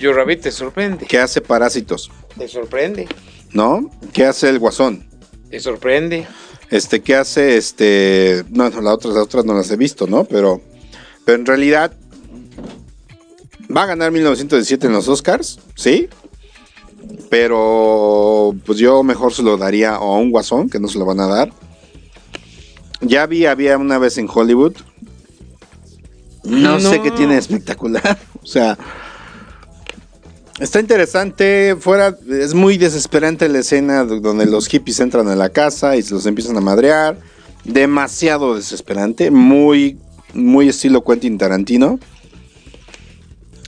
Yo, 0.00 0.12
Rabbit, 0.14 0.40
te 0.40 0.50
sorprende. 0.50 1.04
¿Qué 1.04 1.18
hace 1.18 1.42
Parásitos? 1.42 2.10
Te 2.38 2.48
sorprende. 2.48 3.06
¿No? 3.52 3.90
¿Qué 4.14 4.24
hace 4.24 4.48
El 4.48 4.58
Guasón? 4.58 5.06
Te 5.50 5.60
sorprende. 5.60 6.26
Este, 6.70 7.02
¿qué 7.02 7.14
hace 7.16 7.58
este? 7.58 8.42
No, 8.48 8.70
no, 8.70 8.80
las 8.80 8.94
otras, 8.94 9.14
las 9.14 9.24
otras 9.24 9.44
no 9.44 9.52
las 9.52 9.70
he 9.70 9.76
visto, 9.76 10.06
¿no? 10.06 10.24
Pero, 10.24 10.62
pero 11.24 11.38
en 11.38 11.46
realidad 11.46 11.92
va 13.74 13.84
a 13.84 13.86
ganar 13.86 14.10
1917 14.12 14.86
en 14.86 14.92
los 14.92 15.08
Oscars, 15.08 15.58
¿sí? 15.74 16.08
Pero 17.30 18.54
pues 18.64 18.78
yo 18.78 19.02
mejor 19.02 19.32
se 19.32 19.42
lo 19.42 19.56
daría 19.56 19.94
a 19.96 20.00
un 20.18 20.30
guasón, 20.30 20.68
que 20.70 20.78
no 20.78 20.88
se 20.88 20.98
lo 20.98 21.04
van 21.04 21.20
a 21.20 21.26
dar. 21.26 21.52
Ya 23.00 23.26
vi, 23.26 23.46
había 23.46 23.76
una 23.76 23.98
vez 23.98 24.18
en 24.18 24.28
Hollywood. 24.32 24.74
No, 26.44 26.78
sé 26.78 27.00
qué 27.00 27.10
tiene 27.10 27.34
de 27.34 27.40
espectacular. 27.40 28.18
O 28.42 28.46
sea, 28.46 28.76
está 30.60 30.78
interesante. 30.78 31.76
Fuera, 31.80 32.14
es 32.28 32.52
muy 32.52 32.76
desesperante 32.76 33.48
la 33.48 33.60
escena 33.60 34.04
do- 34.04 34.20
donde 34.20 34.44
los 34.44 34.68
hippies 34.68 35.00
entran 35.00 35.28
a 35.28 35.34
la 35.34 35.48
casa 35.48 35.96
y 35.96 36.02
se 36.02 36.12
los 36.12 36.26
empiezan 36.26 36.54
a 36.58 36.60
madrear. 36.60 37.16
Demasiado 37.64 38.54
desesperante. 38.54 39.30
Muy, 39.30 39.96
muy 40.34 40.68
estilo 40.68 41.02
Quentin 41.04 41.38
Tarantino. 41.38 41.98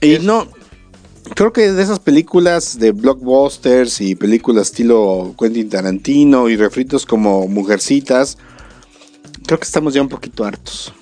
Y 0.01 0.13
Es- 0.13 0.23
no, 0.23 0.47
creo 1.35 1.51
que 1.53 1.71
de 1.71 1.81
esas 1.81 1.99
películas 1.99 2.79
de 2.79 2.91
blockbusters 2.91 4.01
y 4.01 4.15
películas 4.15 4.67
estilo 4.67 5.33
Quentin 5.39 5.69
Tarantino 5.69 6.49
y 6.49 6.55
refritos 6.55 7.05
como 7.05 7.47
Mujercitas, 7.47 8.37
creo 9.45 9.57
que 9.59 9.65
estamos 9.65 9.93
ya 9.93 10.01
un 10.01 10.09
poquito 10.09 10.45
hartos. 10.45 10.93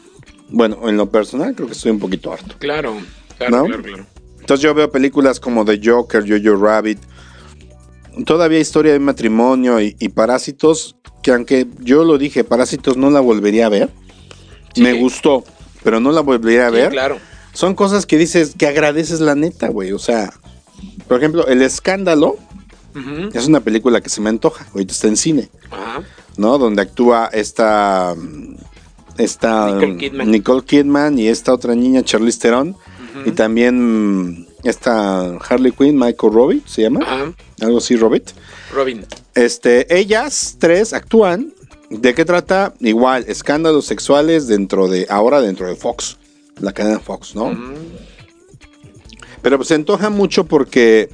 Bueno, 0.49 0.87
en 0.87 0.95
lo 0.97 1.09
personal 1.09 1.55
creo 1.55 1.67
que 1.67 1.73
estoy 1.73 1.91
un 1.91 1.99
poquito 1.99 2.31
harto. 2.31 2.55
Claro. 2.59 2.95
Claro, 3.37 3.57
¿No? 3.57 3.65
claro, 3.65 3.83
claro. 3.83 4.05
Entonces 4.39 4.63
yo 4.63 4.73
veo 4.73 4.89
películas 4.91 5.39
como 5.39 5.65
The 5.65 5.81
Joker, 5.83 6.23
Jojo 6.25 6.55
Rabbit, 6.63 6.99
todavía 8.25 8.59
historia 8.59 8.93
de 8.93 8.99
matrimonio 8.99 9.81
y, 9.81 9.95
y 9.99 10.09
Parásitos, 10.09 10.95
que 11.23 11.31
aunque 11.31 11.67
yo 11.79 12.03
lo 12.05 12.17
dije, 12.19 12.43
Parásitos 12.43 12.95
no 12.95 13.09
la 13.09 13.19
volvería 13.19 13.65
a 13.65 13.69
ver. 13.69 13.89
Sí. 14.75 14.81
Me 14.83 14.93
gustó, 14.93 15.43
pero 15.85 16.01
no 16.01 16.11
la 16.11 16.19
volvería 16.19 16.67
a 16.67 16.69
Sí, 16.71 16.75
ver. 16.75 16.89
claro. 16.91 17.17
Son 17.53 17.73
cosas 17.75 18.05
que 18.05 18.17
dices, 18.17 18.53
que 18.57 18.67
agradeces 18.67 19.21
la 19.21 19.35
neta, 19.35 19.69
güey. 19.69 19.93
O 19.93 19.99
sea, 19.99 20.33
por 21.07 21.17
ejemplo, 21.19 21.47
El 21.47 21.61
Escándalo 21.61 22.35
es 23.33 23.47
una 23.47 23.59
película 23.61 24.01
que 24.01 24.09
se 24.09 24.19
me 24.19 24.29
antoja. 24.29 24.65
Ahorita 24.73 24.91
está 24.91 25.07
en 25.07 25.15
cine, 25.17 25.49
Ajá. 25.71 26.01
¿no? 26.35 26.57
Donde 26.57 26.81
actúa 26.81 27.29
esta... 27.31 28.13
Esta 29.17 29.71
Nicole 29.75 29.95
Kidman. 29.97 30.31
Nicole 30.31 30.63
Kidman 30.65 31.17
y 31.19 31.29
esta 31.29 31.53
otra 31.53 31.73
niña, 31.73 32.03
Charlize 32.03 32.39
Theron. 32.39 32.75
Y 33.25 33.31
también 33.31 34.27
mm, 34.31 34.47
esta 34.63 35.37
Harley 35.37 35.71
Quinn, 35.71 35.95
Michael 35.97 36.33
Robbie, 36.33 36.61
se 36.65 36.81
llama. 36.81 36.99
Ajá. 37.01 37.31
Algo 37.61 37.77
así, 37.77 37.95
Robert. 37.95 38.31
Robin. 38.73 39.05
Este, 39.33 39.97
ellas 39.97 40.57
tres 40.59 40.91
actúan 40.91 41.53
¿De 41.99 42.13
qué 42.13 42.25
trata? 42.25 42.73
Igual, 42.79 43.25
escándalos 43.27 43.85
sexuales 43.85 44.47
dentro 44.47 44.87
de, 44.87 45.05
ahora 45.09 45.41
dentro 45.41 45.67
de 45.67 45.75
Fox, 45.75 46.17
la 46.59 46.71
cadena 46.73 46.99
Fox, 46.99 47.35
¿no? 47.35 47.51
Pero 49.41 49.57
pues 49.57 49.67
se 49.67 49.75
antoja 49.75 50.09
mucho 50.09 50.45
porque 50.45 51.09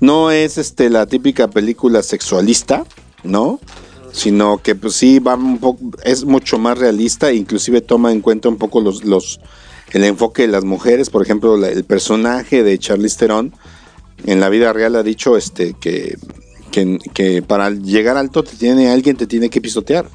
no 0.00 0.30
es 0.30 0.58
este 0.58 0.88
la 0.90 1.06
típica 1.06 1.48
película 1.48 2.02
sexualista, 2.02 2.84
¿no? 3.22 3.60
Sino 4.12 4.62
que 4.62 4.74
pues 4.74 4.94
sí 4.94 5.18
va 5.18 5.34
un 5.34 5.58
poco, 5.58 5.80
es 6.02 6.24
mucho 6.24 6.58
más 6.58 6.78
realista, 6.78 7.32
inclusive 7.32 7.80
toma 7.82 8.12
en 8.12 8.20
cuenta 8.22 8.48
un 8.48 8.56
poco 8.56 8.80
los, 8.80 9.04
los 9.04 9.40
el 9.92 10.04
enfoque 10.04 10.42
de 10.42 10.48
las 10.48 10.64
mujeres, 10.64 11.10
por 11.10 11.22
ejemplo, 11.22 11.56
la- 11.56 11.68
el 11.68 11.84
personaje 11.84 12.62
de 12.62 12.78
Charlize 12.78 13.18
Theron 13.18 13.52
en 14.24 14.40
la 14.40 14.48
vida 14.48 14.72
real 14.72 14.96
ha 14.96 15.02
dicho 15.02 15.36
este 15.36 15.74
que, 15.74 16.16
que, 16.76 16.98
que 17.14 17.40
para 17.40 17.70
llegar 17.70 18.18
alto 18.18 18.42
te 18.42 18.54
tiene 18.54 18.90
alguien 18.90 19.16
te 19.16 19.26
tiene 19.26 19.48
que 19.48 19.62
pisotear. 19.62 20.06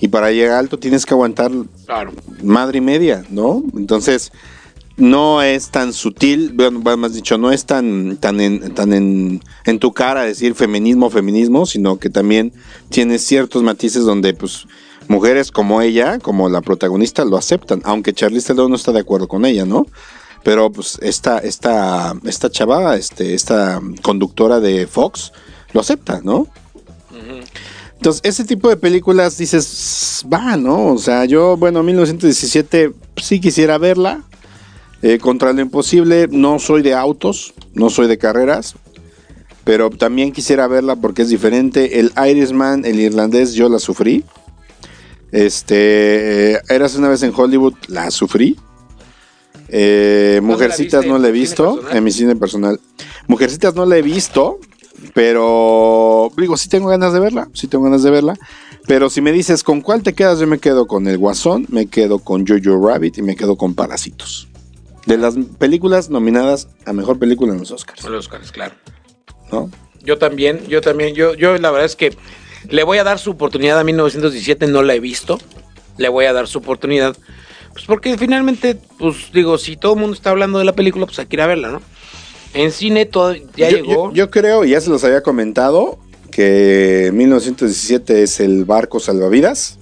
Y 0.00 0.08
para 0.08 0.32
llegar 0.32 0.58
alto 0.58 0.78
tienes 0.78 1.06
que 1.06 1.14
aguantar 1.14 1.52
Claro. 1.86 2.12
madre 2.42 2.78
y 2.78 2.80
media, 2.80 3.24
¿no? 3.30 3.62
Entonces, 3.76 4.32
no 4.96 5.42
es 5.42 5.70
tan 5.70 5.92
sutil, 5.92 6.52
bueno, 6.52 6.80
más 6.98 7.14
dicho, 7.14 7.38
no 7.38 7.52
es 7.52 7.64
tan, 7.64 8.16
tan, 8.16 8.40
en, 8.40 8.74
tan 8.74 8.92
en, 8.92 9.40
en 9.64 9.78
tu 9.78 9.92
cara 9.92 10.24
decir 10.24 10.54
feminismo, 10.54 11.10
feminismo, 11.10 11.64
sino 11.64 11.98
que 11.98 12.10
también 12.10 12.52
tiene 12.88 13.18
ciertos 13.18 13.62
matices 13.62 14.04
donde, 14.04 14.34
pues, 14.34 14.66
mujeres 15.08 15.52
como 15.52 15.80
ella, 15.80 16.18
como 16.18 16.48
la 16.48 16.60
protagonista, 16.60 17.24
lo 17.24 17.36
aceptan, 17.36 17.80
aunque 17.84 18.12
Charlize 18.12 18.52
Theron 18.52 18.70
no 18.70 18.76
está 18.76 18.92
de 18.92 19.00
acuerdo 19.00 19.28
con 19.28 19.44
ella, 19.44 19.64
¿no? 19.64 19.86
Pero, 20.42 20.70
pues, 20.70 20.98
esta, 21.02 21.38
esta, 21.38 22.14
esta 22.24 22.50
chava, 22.50 22.96
este, 22.96 23.34
esta 23.34 23.80
conductora 24.02 24.60
de 24.60 24.86
Fox, 24.86 25.32
lo 25.72 25.80
acepta, 25.80 26.20
¿no? 26.22 26.46
Entonces, 27.96 28.20
ese 28.24 28.44
tipo 28.44 28.68
de 28.68 28.76
películas 28.76 29.38
dices, 29.38 30.24
va, 30.32 30.56
¿no? 30.56 30.92
O 30.92 30.98
sea, 30.98 31.24
yo, 31.24 31.56
bueno, 31.56 31.82
1917 31.82 32.92
sí 33.16 33.40
quisiera 33.40 33.78
verla. 33.78 34.22
Eh, 35.02 35.18
contra 35.18 35.52
lo 35.52 35.60
imposible, 35.60 36.26
no 36.30 36.58
soy 36.58 36.82
de 36.82 36.94
autos, 36.94 37.54
no 37.74 37.90
soy 37.90 38.06
de 38.08 38.16
carreras, 38.16 38.74
pero 39.62 39.90
también 39.90 40.32
quisiera 40.32 40.66
verla 40.68 40.96
porque 40.96 41.22
es 41.22 41.28
diferente. 41.28 42.00
El 42.00 42.12
Irishman, 42.16 42.84
el 42.84 43.00
irlandés, 43.00 43.54
yo 43.54 43.68
la 43.68 43.78
sufrí. 43.78 44.24
Este, 45.32 46.54
eh, 46.54 46.60
Eras 46.68 46.94
una 46.96 47.08
vez 47.08 47.22
en 47.22 47.32
Hollywood, 47.34 47.74
la 47.88 48.10
sufrí. 48.10 48.56
Eh, 49.68 50.34
¿Dónde 50.36 50.48
la 50.48 50.54
Mujercitas 50.54 51.06
no 51.06 51.18
la 51.18 51.26
he 51.26 51.30
¿En 51.30 51.34
visto, 51.34 51.80
en 51.90 52.04
mi 52.04 52.10
cine 52.12 52.36
personal. 52.36 52.80
Mujercitas 53.26 53.74
no 53.74 53.84
la 53.86 53.96
he 53.96 54.02
visto, 54.02 54.58
pero 55.14 56.30
digo, 56.36 56.56
sí 56.56 56.68
tengo 56.68 56.88
ganas 56.88 57.12
de 57.12 57.20
verla, 57.20 57.48
sí 57.52 57.66
tengo 57.66 57.84
ganas 57.84 58.02
de 58.02 58.10
verla. 58.10 58.34
Pero 58.86 59.10
si 59.10 59.20
me 59.20 59.32
dices 59.32 59.64
con 59.64 59.80
cuál 59.80 60.02
te 60.02 60.14
quedas, 60.14 60.38
yo 60.38 60.46
me 60.46 60.58
quedo 60.58 60.86
con 60.86 61.08
El 61.08 61.18
Guasón, 61.18 61.66
me 61.68 61.86
quedo 61.86 62.20
con 62.20 62.46
Jojo 62.46 62.86
Rabbit 62.86 63.18
y 63.18 63.22
me 63.22 63.34
quedo 63.34 63.56
con 63.56 63.74
Parásitos. 63.74 64.48
De 65.06 65.16
las 65.16 65.34
películas 65.58 66.10
nominadas 66.10 66.68
a 66.84 66.92
mejor 66.92 67.18
película 67.18 67.52
en 67.52 67.60
los 67.60 67.70
Oscars, 67.70 68.00
Son 68.00 68.12
los 68.12 68.26
Oscars, 68.26 68.52
claro. 68.52 68.74
¿no? 69.50 69.70
Yo 70.02 70.18
también, 70.18 70.66
yo 70.68 70.80
también, 70.80 71.14
yo, 71.14 71.34
yo 71.34 71.58
la 71.58 71.70
verdad 71.70 71.86
es 71.86 71.96
que 71.96 72.16
le 72.70 72.82
voy 72.84 72.98
a 72.98 73.04
dar 73.04 73.18
su 73.18 73.32
oportunidad 73.32 73.78
a 73.78 73.84
1917, 73.84 74.66
no 74.68 74.82
la 74.82 74.94
he 74.94 75.00
visto. 75.00 75.38
Le 75.96 76.08
voy 76.08 76.26
a 76.26 76.32
dar 76.32 76.46
su 76.46 76.58
oportunidad. 76.58 77.16
Pues 77.76 77.84
porque 77.86 78.16
finalmente, 78.16 78.78
pues 78.98 79.30
digo, 79.34 79.58
si 79.58 79.76
todo 79.76 79.92
el 79.94 80.00
mundo 80.00 80.14
está 80.14 80.30
hablando 80.30 80.58
de 80.58 80.64
la 80.64 80.72
película, 80.74 81.04
pues 81.06 81.18
hay 81.18 81.26
que 81.26 81.36
ir 81.36 81.42
a 81.42 81.46
verla, 81.46 81.68
¿no? 81.72 81.82
En 82.54 82.72
cine 82.72 83.04
todo 83.04 83.34
ya 83.54 83.68
yo, 83.70 83.76
llegó. 83.76 83.92
yo- 84.08 84.12
yo 84.14 84.30
creo, 84.30 84.64
y 84.64 84.70
ya 84.70 84.80
se 84.80 84.88
los 84.88 85.04
había 85.04 85.22
comentado, 85.22 85.98
que 86.30 87.10
1917 87.14 88.22
es 88.22 88.40
el 88.40 88.64
barco 88.64 88.98
salvavidas 88.98 89.78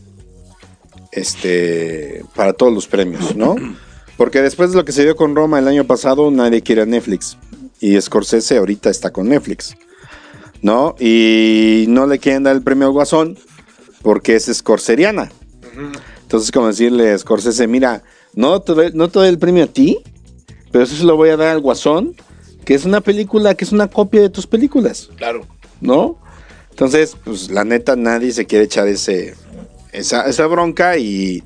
este, 1.13 2.25
para 2.35 2.53
todos 2.53 2.73
los 2.73 2.87
premios, 2.87 3.35
¿no? 3.37 3.55
Porque 4.17 4.43
después 4.43 4.71
de 4.71 4.77
lo 4.77 4.85
que 4.85 4.93
se 4.93 5.03
dio 5.05 5.17
con 5.17 5.35
Roma 5.35 5.59
el 5.59 5.67
año 5.69 5.85
pasado, 5.85 6.31
nadie 6.31 6.63
quiere 6.63 6.83
a 6.83 6.87
Netflix. 6.87 7.37
Y 7.81 8.01
Scorsese 8.01 8.57
ahorita 8.57 8.89
está 8.91 9.11
con 9.11 9.29
Netflix, 9.29 9.77
¿no? 10.63 10.95
Y 11.01 11.85
no 11.89 12.07
le 12.07 12.19
quieren 12.19 12.45
dar 12.45 12.55
el 12.57 12.63
premio 12.63 12.87
al 12.87 12.93
Guasón 12.93 13.37
porque 14.03 14.37
es 14.37 14.45
scorseriana. 14.53 15.31
Entonces, 16.25 16.51
como 16.51 16.67
decirle 16.67 17.13
a 17.13 17.19
Scorsese, 17.19 17.67
mira, 17.67 18.03
no 18.35 18.61
te, 18.61 18.75
doy, 18.75 18.91
no 18.93 19.09
te 19.09 19.19
doy 19.21 19.29
el 19.29 19.39
premio 19.39 19.65
a 19.65 19.69
ti, 19.69 19.99
pero 20.73 20.85
eso 20.85 20.97
se 20.97 21.05
lo 21.05 21.17
voy 21.17 21.29
a 21.31 21.37
dar 21.37 21.49
al 21.49 21.61
Guasón, 21.61 22.15
que 22.65 22.75
es 22.75 22.85
una 22.85 23.01
película, 23.01 23.55
que 23.55 23.65
es 23.65 23.73
una 23.73 23.89
copia 23.89 24.21
de 24.23 24.31
tus 24.31 24.47
películas, 24.47 25.11
Claro. 25.17 25.47
¿no? 25.81 26.19
Entonces, 26.71 27.17
pues 27.25 27.51
la 27.51 27.65
neta, 27.65 27.95
nadie 27.95 28.33
se 28.33 28.47
quiere 28.47 28.65
echar 28.65 28.89
ese, 28.89 29.35
esa, 29.93 30.23
esa 30.29 30.47
bronca 30.49 30.97
y, 30.99 31.45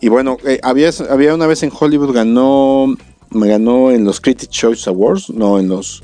y 0.00 0.08
bueno, 0.08 0.36
eh, 0.44 0.60
había, 0.62 0.90
había 1.08 1.34
una 1.34 1.46
vez 1.46 1.62
en 1.62 1.70
Hollywood, 1.72 2.12
ganó, 2.12 2.94
me 3.30 3.48
ganó 3.48 3.90
en 3.90 4.04
los 4.04 4.20
Critics 4.20 4.50
Choice 4.52 4.90
Awards, 4.90 5.30
no, 5.30 5.58
en 5.58 5.68
los, 5.68 6.02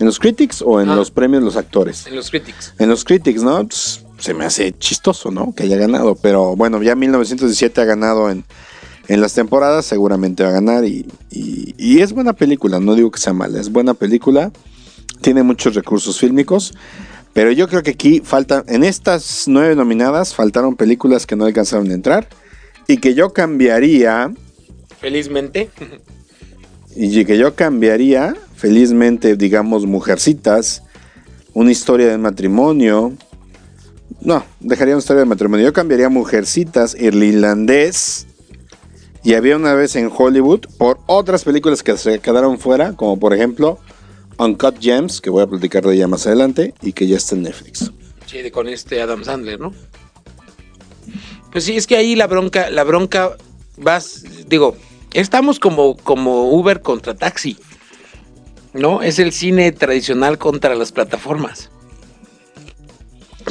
en 0.00 0.06
los 0.06 0.18
Critics 0.18 0.62
o 0.66 0.80
en 0.80 0.88
Ah. 0.88 0.96
los 0.96 1.12
premios 1.12 1.42
los 1.44 1.56
actores. 1.56 2.06
En 2.08 2.16
los 2.16 2.30
Critics. 2.30 2.74
En 2.80 2.88
los 2.88 3.04
Critics, 3.04 3.42
¿no? 3.42 3.64
Pues, 3.68 4.01
se 4.22 4.34
me 4.34 4.44
hace 4.44 4.72
chistoso, 4.72 5.30
¿no? 5.30 5.52
Que 5.54 5.64
haya 5.64 5.76
ganado. 5.76 6.14
Pero 6.14 6.54
bueno, 6.56 6.80
ya 6.82 6.94
1917 6.94 7.80
ha 7.80 7.84
ganado 7.84 8.30
en, 8.30 8.44
en 9.08 9.20
las 9.20 9.34
temporadas, 9.34 9.84
seguramente 9.84 10.42
va 10.44 10.50
a 10.50 10.52
ganar. 10.52 10.84
Y, 10.84 11.06
y- 11.30 11.74
y 11.76 12.00
es 12.00 12.12
buena 12.12 12.32
película, 12.32 12.78
no 12.80 12.94
digo 12.94 13.10
que 13.10 13.18
sea 13.20 13.32
mala, 13.32 13.60
es 13.60 13.70
buena 13.70 13.94
película. 13.94 14.52
Tiene 15.20 15.42
muchos 15.42 15.74
recursos 15.74 16.18
fílmicos. 16.18 16.72
Pero 17.32 17.50
yo 17.50 17.66
creo 17.66 17.82
que 17.82 17.90
aquí 17.92 18.20
faltan, 18.22 18.62
en 18.68 18.84
estas 18.84 19.44
nueve 19.46 19.74
nominadas, 19.74 20.34
faltaron 20.34 20.76
películas 20.76 21.26
que 21.26 21.34
no 21.34 21.46
alcanzaron 21.46 21.90
a 21.90 21.94
entrar. 21.94 22.28
Y 22.86 22.98
que 22.98 23.14
yo 23.14 23.32
cambiaría, 23.32 24.32
Felizmente. 25.00 25.70
y 26.94 27.24
que 27.24 27.38
yo 27.38 27.54
cambiaría, 27.54 28.36
felizmente, 28.54 29.36
digamos, 29.36 29.86
Mujercitas, 29.86 30.82
una 31.54 31.70
historia 31.72 32.08
de 32.08 32.18
matrimonio. 32.18 33.12
No, 34.20 34.44
dejaría 34.60 34.94
una 34.94 35.00
historia 35.00 35.20
de 35.20 35.26
matrimonio. 35.26 35.66
Yo 35.66 35.72
cambiaría 35.72 36.08
Mujercitas, 36.08 36.94
irlandés. 36.94 38.26
Y 39.24 39.34
había 39.34 39.56
una 39.56 39.74
vez 39.74 39.94
en 39.94 40.10
Hollywood 40.14 40.66
por 40.78 40.98
otras 41.06 41.44
películas 41.44 41.82
que 41.82 41.96
se 41.96 42.18
quedaron 42.18 42.58
fuera, 42.58 42.94
como 42.94 43.18
por 43.18 43.32
ejemplo 43.32 43.78
Uncut 44.38 44.80
Gems, 44.80 45.20
que 45.20 45.30
voy 45.30 45.42
a 45.42 45.46
platicar 45.46 45.84
de 45.84 45.94
ella 45.94 46.08
más 46.08 46.26
adelante, 46.26 46.74
y 46.82 46.92
que 46.92 47.06
ya 47.06 47.16
está 47.16 47.36
en 47.36 47.42
Netflix. 47.42 47.92
Sí, 48.26 48.50
con 48.50 48.68
este 48.68 49.00
Adam 49.00 49.22
Sandler, 49.22 49.60
¿no? 49.60 49.72
Pues 51.52 51.64
sí, 51.64 51.76
es 51.76 51.86
que 51.86 51.96
ahí 51.96 52.16
la 52.16 52.26
bronca, 52.26 52.70
la 52.70 52.82
bronca 52.82 53.36
vas, 53.76 54.24
digo, 54.48 54.76
estamos 55.12 55.60
como, 55.60 55.96
como 55.96 56.50
Uber 56.50 56.80
contra 56.80 57.14
taxi. 57.14 57.56
¿No? 58.72 59.02
Es 59.02 59.18
el 59.18 59.32
cine 59.32 59.70
tradicional 59.70 60.38
contra 60.38 60.74
las 60.74 60.92
plataformas. 60.92 61.70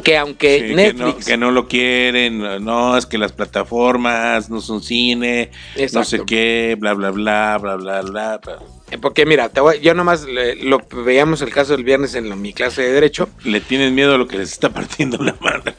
Que 0.04 0.18
aunque 0.18 0.60
Sí, 0.60 0.76
que, 0.76 0.94
no, 0.94 1.06
Netflix. 1.06 1.26
que 1.26 1.38
no 1.38 1.52
lo 1.52 1.68
quieren, 1.68 2.64
no, 2.64 2.98
es 2.98 3.06
que 3.06 3.18
las 3.18 3.32
plataformas 3.34 4.50
no 4.50 4.62
son 4.62 4.82
cine, 4.82 5.52
no 5.94 6.04
sé 6.04 6.22
qué, 6.26 6.76
bla, 6.80 6.94
bla, 6.94 7.12
bla, 7.12 7.58
bla, 7.62 7.76
bla, 7.76 8.02
bla. 8.02 8.38
bla. 8.38 8.60
Porque 9.02 9.26
mira, 9.26 9.50
te 9.50 9.62
voy- 9.62 9.80
yo 9.82 9.94
nomás 9.94 10.24
le- 10.26 10.56
lo 10.56 10.80
veíamos 11.06 11.42
el 11.42 11.50
caso 11.52 11.74
del 11.76 11.84
viernes 11.84 12.14
en 12.16 12.42
mi 12.42 12.54
clase 12.54 12.82
de 12.84 12.92
Derecho. 12.92 13.30
Le 13.44 13.62
tienen 13.62 13.96
miedo 13.96 14.16
a 14.16 14.18
lo 14.18 14.28
que 14.28 14.38
les 14.38 14.52
está 14.52 14.70
partiendo 14.70 15.18
la 15.24 15.36
madre. 15.40 15.74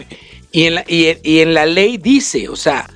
Y 0.50 0.64
en 0.64 0.74
la, 0.76 0.84
y 0.86 1.38
en 1.40 1.54
la 1.54 1.66
ley 1.66 1.96
dice, 1.98 2.48
o 2.48 2.56
sea, 2.56 2.88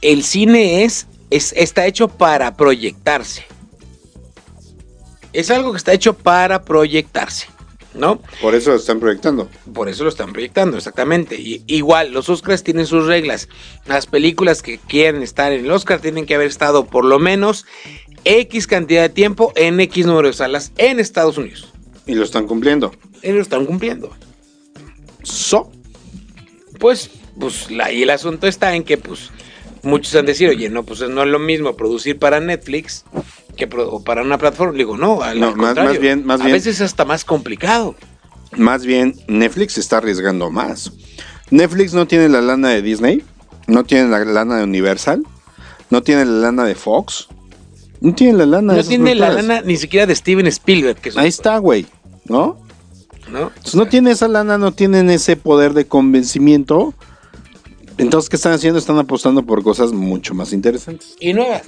el 0.00 0.22
cine 0.24 0.84
es, 0.84 1.06
es, 1.30 1.52
está 1.56 1.86
hecho 1.86 2.08
para 2.08 2.56
proyectarse. 2.56 3.44
Es 5.32 5.50
algo 5.50 5.72
que 5.72 5.78
está 5.78 5.92
hecho 5.94 6.12
para 6.14 6.62
proyectarse, 6.62 7.46
¿no? 7.94 8.20
Por 8.40 8.54
eso 8.54 8.70
lo 8.70 8.76
están 8.76 9.00
proyectando. 9.00 9.48
Por 9.72 9.88
eso 9.88 10.04
lo 10.04 10.08
están 10.08 10.32
proyectando, 10.32 10.76
exactamente. 10.76 11.36
Y, 11.36 11.62
igual, 11.66 12.12
los 12.12 12.28
Oscars 12.28 12.62
tienen 12.62 12.86
sus 12.86 13.06
reglas. 13.06 13.48
Las 13.86 14.06
películas 14.06 14.62
que 14.62 14.78
quieren 14.78 15.22
estar 15.22 15.52
en 15.52 15.64
el 15.64 15.70
Oscar 15.70 16.00
tienen 16.00 16.26
que 16.26 16.34
haber 16.34 16.48
estado 16.48 16.86
por 16.86 17.04
lo 17.04 17.18
menos 17.18 17.66
X 18.24 18.66
cantidad 18.66 19.02
de 19.02 19.08
tiempo 19.08 19.52
en 19.56 19.80
X 19.80 20.06
número 20.06 20.28
de 20.28 20.34
salas 20.34 20.72
en 20.78 21.00
Estados 21.00 21.38
Unidos. 21.38 21.72
Y 22.06 22.14
lo 22.14 22.24
están 22.24 22.46
cumpliendo. 22.46 22.92
Ellos 23.22 23.36
lo 23.36 23.42
están 23.42 23.66
cumpliendo. 23.66 24.10
So, 25.22 25.70
Pues, 26.78 27.10
pues 27.38 27.70
la, 27.70 27.92
y 27.92 28.02
el 28.02 28.10
asunto 28.10 28.46
está 28.46 28.74
en 28.74 28.82
que, 28.82 28.98
pues, 28.98 29.30
muchos 29.82 30.14
han 30.14 30.26
decir, 30.26 30.48
oye, 30.48 30.68
no, 30.68 30.82
pues 30.84 31.00
no 31.08 31.22
es 31.22 31.28
lo 31.28 31.38
mismo 31.38 31.76
producir 31.76 32.18
para 32.18 32.40
Netflix 32.40 33.04
que 33.56 33.66
para 33.66 34.22
una 34.22 34.38
plataforma. 34.38 34.76
Digo, 34.76 34.96
no, 34.96 35.22
al, 35.22 35.38
No, 35.40 35.48
al 35.48 35.56
más- 35.56 35.66
contrario. 35.66 35.90
más 35.92 36.00
bien- 36.00 36.26
más 36.26 36.40
a 36.40 36.44
bien- 36.44 36.54
veces 36.56 36.76
es 36.76 36.80
hasta 36.82 37.04
más 37.04 37.24
complicado. 37.24 37.94
más 38.56 38.84
bien 38.84 39.14
Netflix 39.28 39.78
está 39.78 39.98
arriesgando 39.98 40.50
más. 40.50 40.92
Netflix 41.50 41.94
no 41.94 42.06
tiene 42.06 42.28
la 42.28 42.40
lana 42.40 42.68
de 42.70 42.82
Disney, 42.82 43.22
no 43.66 43.84
tiene 43.84 44.08
la 44.08 44.24
lana 44.24 44.56
de 44.58 44.64
Universal, 44.64 45.22
no 45.90 46.02
tiene 46.02 46.24
la 46.24 46.32
lana 46.32 46.64
de 46.64 46.74
Fox, 46.74 47.28
no 48.00 48.14
tiene 48.14 48.32
la 48.38 48.46
lana 48.46 48.72
de 48.72 48.76
No 48.76 48.80
esas 48.80 48.88
tiene 48.88 49.14
la 49.14 49.30
lana 49.32 49.60
ni 49.62 49.76
siquiera 49.76 50.06
de 50.06 50.14
Steven 50.14 50.46
Spielberg, 50.46 51.00
que 51.00 51.12
Ahí 51.16 51.28
está, 51.28 51.58
güey, 51.58 51.86
¿no? 52.24 52.58
¿no? 53.30 53.48
Entonces, 53.48 53.74
no 53.74 53.86
tiene 53.86 54.10
esa 54.10 54.28
lana, 54.28 54.58
no 54.58 54.72
tienen 54.72 55.08
ese 55.10 55.36
poder 55.36 55.72
de 55.74 55.86
convencimiento 55.86 56.92
Entonces, 57.98 58.28
¿qué 58.30 58.36
están 58.36 58.52
haciendo? 58.54 58.78
Están 58.78 58.98
apostando 58.98 59.42
por 59.44 59.62
cosas 59.62 59.92
mucho 59.92 60.34
más 60.34 60.52
interesantes 60.54 61.14
Y 61.20 61.32
nuevas. 61.34 61.62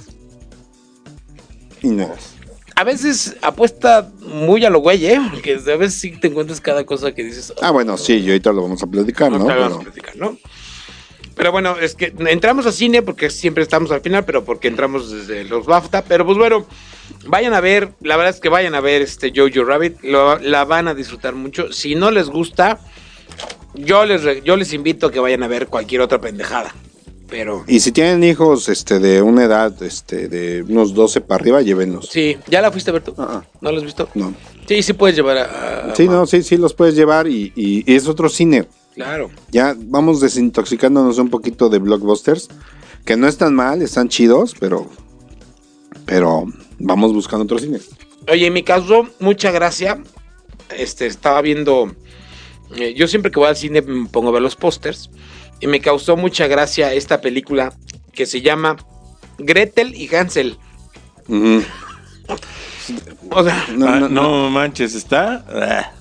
A 2.75 2.83
veces 2.83 3.37
apuesta 3.41 4.11
muy 4.19 4.65
a 4.65 4.69
lo 4.69 4.79
güey, 4.79 5.05
¿eh? 5.05 5.21
Porque 5.31 5.53
a 5.53 5.77
veces 5.77 5.99
sí 5.99 6.11
te 6.11 6.27
encuentras 6.27 6.59
cada 6.59 6.85
cosa 6.85 7.13
que 7.13 7.23
dices. 7.23 7.53
Ah, 7.61 7.71
bueno, 7.71 7.95
sí, 7.97 8.15
y 8.17 8.27
ahorita 8.27 8.51
lo 8.51 8.63
vamos 8.63 8.83
a 8.83 8.87
platicar, 8.87 9.31
¿no? 9.31 9.45
Te 9.45 9.53
vamos 9.53 9.63
a 9.63 9.67
Pero- 9.79 9.79
platicar, 9.91 10.15
¿no? 10.17 10.37
Pero 11.35 11.51
bueno, 11.51 11.77
es 11.77 11.95
que 11.95 12.13
entramos 12.27 12.65
a 12.65 12.71
cine 12.71 13.01
porque 13.01 13.29
siempre 13.29 13.61
estamos 13.63 13.91
al 13.91 13.99
final, 14.01 14.23
pero 14.25 14.45
porque 14.45 14.67
entramos 14.69 15.11
desde 15.11 15.43
los 15.43 15.65
BAFTA. 15.65 16.03
Pero 16.03 16.25
pues 16.25 16.37
bueno, 16.37 16.65
vayan 17.27 17.53
a 17.53 17.59
ver, 17.61 17.89
la 18.01 18.15
verdad 18.15 18.33
es 18.33 18.39
que 18.41 18.47
vayan 18.49 18.73
a 18.73 18.79
ver 18.79 19.01
este 19.01 19.33
Jojo 19.35 19.65
Rabbit, 19.65 20.01
lo- 20.03 20.39
la 20.39 20.63
van 20.63 20.87
a 20.87 20.93
disfrutar 20.93 21.35
mucho. 21.35 21.71
Si 21.73 21.95
no 21.95 22.09
les 22.09 22.27
gusta, 22.29 22.79
yo 23.73 24.05
les, 24.05 24.43
yo 24.45 24.55
les 24.55 24.71
invito 24.71 25.07
a 25.07 25.11
que 25.11 25.19
vayan 25.19 25.43
a 25.43 25.47
ver 25.47 25.67
cualquier 25.67 25.99
otra 26.01 26.19
pendejada. 26.21 26.73
Pero 27.29 27.63
Y 27.67 27.79
si 27.79 27.91
tienen 27.91 28.23
hijos 28.23 28.69
este, 28.69 28.99
de 28.99 29.21
una 29.21 29.45
edad 29.45 29.81
este, 29.81 30.27
de 30.27 30.61
unos 30.63 30.93
12 30.93 31.21
para 31.21 31.41
arriba, 31.41 31.61
llévenlos. 31.61 32.07
sí, 32.11 32.37
¿ya 32.47 32.61
la 32.61 32.71
fuiste 32.71 32.91
a 32.91 32.93
ver 32.93 33.03
tú? 33.03 33.13
Ah, 33.17 33.41
ah, 33.43 33.45
¿No 33.61 33.71
la 33.71 33.77
has 33.79 33.83
visto? 33.83 34.07
no. 34.13 34.33
Sí, 34.67 34.81
sí 34.83 34.93
puedes 34.93 35.15
llevar 35.15 35.37
a... 35.37 35.91
a- 35.91 35.95
Sí, 35.95 36.07
no, 36.07 36.25
sí, 36.25 36.41
sí, 36.43 36.57
los 36.57 36.73
puedes 36.73 36.95
llevar 36.95 37.27
y, 37.27 37.51
y- 37.55 37.83
y 37.91 37.95
es 37.95 38.07
otro 38.07 38.29
cine. 38.29 38.65
Claro. 38.95 39.29
Ya 39.51 39.75
vamos 39.77 40.21
desintoxicándonos 40.21 41.17
un 41.19 41.29
poquito 41.29 41.69
de 41.69 41.79
blockbusters, 41.79 42.47
que 43.05 43.15
no 43.17 43.27
están 43.27 43.53
mal, 43.53 43.81
están 43.81 44.09
chidos, 44.09 44.55
pero, 44.59 44.89
pero 46.05 46.45
vamos 46.79 47.13
buscando 47.13 47.43
otro 47.43 47.59
cine. 47.59 47.79
Oye, 48.31 48.49
me 48.51 48.63
causó 48.63 49.07
mucha 49.19 49.51
gracia. 49.51 50.01
Este, 50.75 51.05
estaba 51.05 51.41
viendo. 51.41 51.91
eh, 52.75 52.93
yo 52.95 53.07
siempre 53.07 53.31
que 53.31 53.39
voy 53.39 53.49
al 53.49 53.55
cine 53.55 53.81
me 53.81 54.07
pongo 54.09 54.29
a 54.29 54.33
ver 54.33 54.41
los 54.41 54.55
pósters. 54.55 55.09
Y 55.59 55.67
me 55.67 55.79
causó 55.79 56.17
mucha 56.17 56.47
gracia 56.47 56.93
esta 56.93 57.21
película 57.21 57.73
que 58.13 58.25
se 58.25 58.41
llama 58.41 58.77
Gretel 59.37 59.95
y 59.95 60.13
Hansel. 60.15 60.57
O 63.29 63.43
sea, 63.43 63.65
No, 63.73 63.87
Ah, 63.87 63.99
no, 63.99 64.09
no, 64.09 64.49
manches, 64.49 64.93
está. 64.95 65.43
ah, 65.49 65.91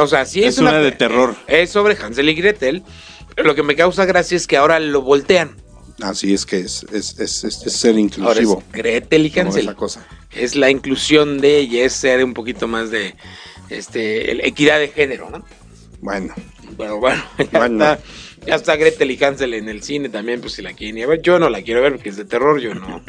o 0.00 0.06
sea, 0.06 0.24
sí 0.24 0.42
es, 0.42 0.54
Es 0.54 0.58
una 0.58 0.78
de 0.78 0.92
terror. 0.92 1.34
Es 1.46 1.70
sobre 1.70 1.96
Hansel 1.96 2.28
y 2.28 2.34
Gretel. 2.34 2.82
Pero 3.34 3.48
lo 3.48 3.54
que 3.54 3.62
me 3.62 3.74
causa 3.74 4.04
gracia 4.04 4.36
es 4.36 4.46
que 4.46 4.56
ahora 4.56 4.78
lo 4.78 5.02
voltean. 5.02 5.56
Así 6.02 6.32
es 6.34 6.44
que 6.46 6.58
es, 6.60 6.84
es, 6.92 7.18
es- 7.18 7.44
es- 7.44 7.62
es 7.66 7.72
ser 7.72 7.90
Ahora 7.92 8.00
es 8.00 8.04
inclusivo. 8.04 8.62
Gretel 8.72 9.26
y 9.26 9.38
Hansel. 9.38 9.62
esa 9.64 9.74
cosa. 9.74 10.06
Es 10.30 10.54
la 10.56 10.70
inclusión 10.70 11.38
de 11.40 11.58
ella, 11.58 11.84
es 11.84 11.92
ser 11.94 12.24
un 12.24 12.34
poquito 12.34 12.66
más 12.68 12.90
de 12.90 13.14
este, 13.70 14.46
equidad 14.46 14.78
de 14.78 14.88
género, 14.88 15.30
¿no? 15.30 15.44
Bueno, 16.00 16.34
Bueno, 16.76 16.98
bueno, 16.98 17.22
ya, 17.52 17.58
Bueno. 17.58 17.84
Está, 17.84 17.98
ya 18.46 18.54
está 18.56 18.76
Gretel 18.76 19.10
y 19.10 19.22
Hansel 19.22 19.54
en 19.54 19.68
el 19.68 19.82
cine 19.82 20.08
también, 20.08 20.40
pues 20.40 20.54
si 20.54 20.62
la 20.62 20.72
quieren 20.72 20.98
ir 20.98 21.04
a 21.04 21.08
ver. 21.08 21.22
Yo 21.22 21.38
no 21.38 21.48
la 21.50 21.62
quiero 21.62 21.80
ver 21.82 21.92
porque 21.92 22.08
es 22.08 22.16
de 22.16 22.24
terror, 22.24 22.60
yo 22.60 22.74
no. 22.74 23.02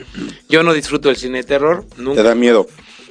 Yo 0.49 0.63
no 0.63 0.73
disfruto 0.73 1.09
del 1.09 1.17
cine 1.17 1.39
de 1.39 1.43
terror, 1.45 1.85
nunca. 1.97 2.21
te 2.21 2.27
da 2.27 2.35
miedo. 2.35 2.67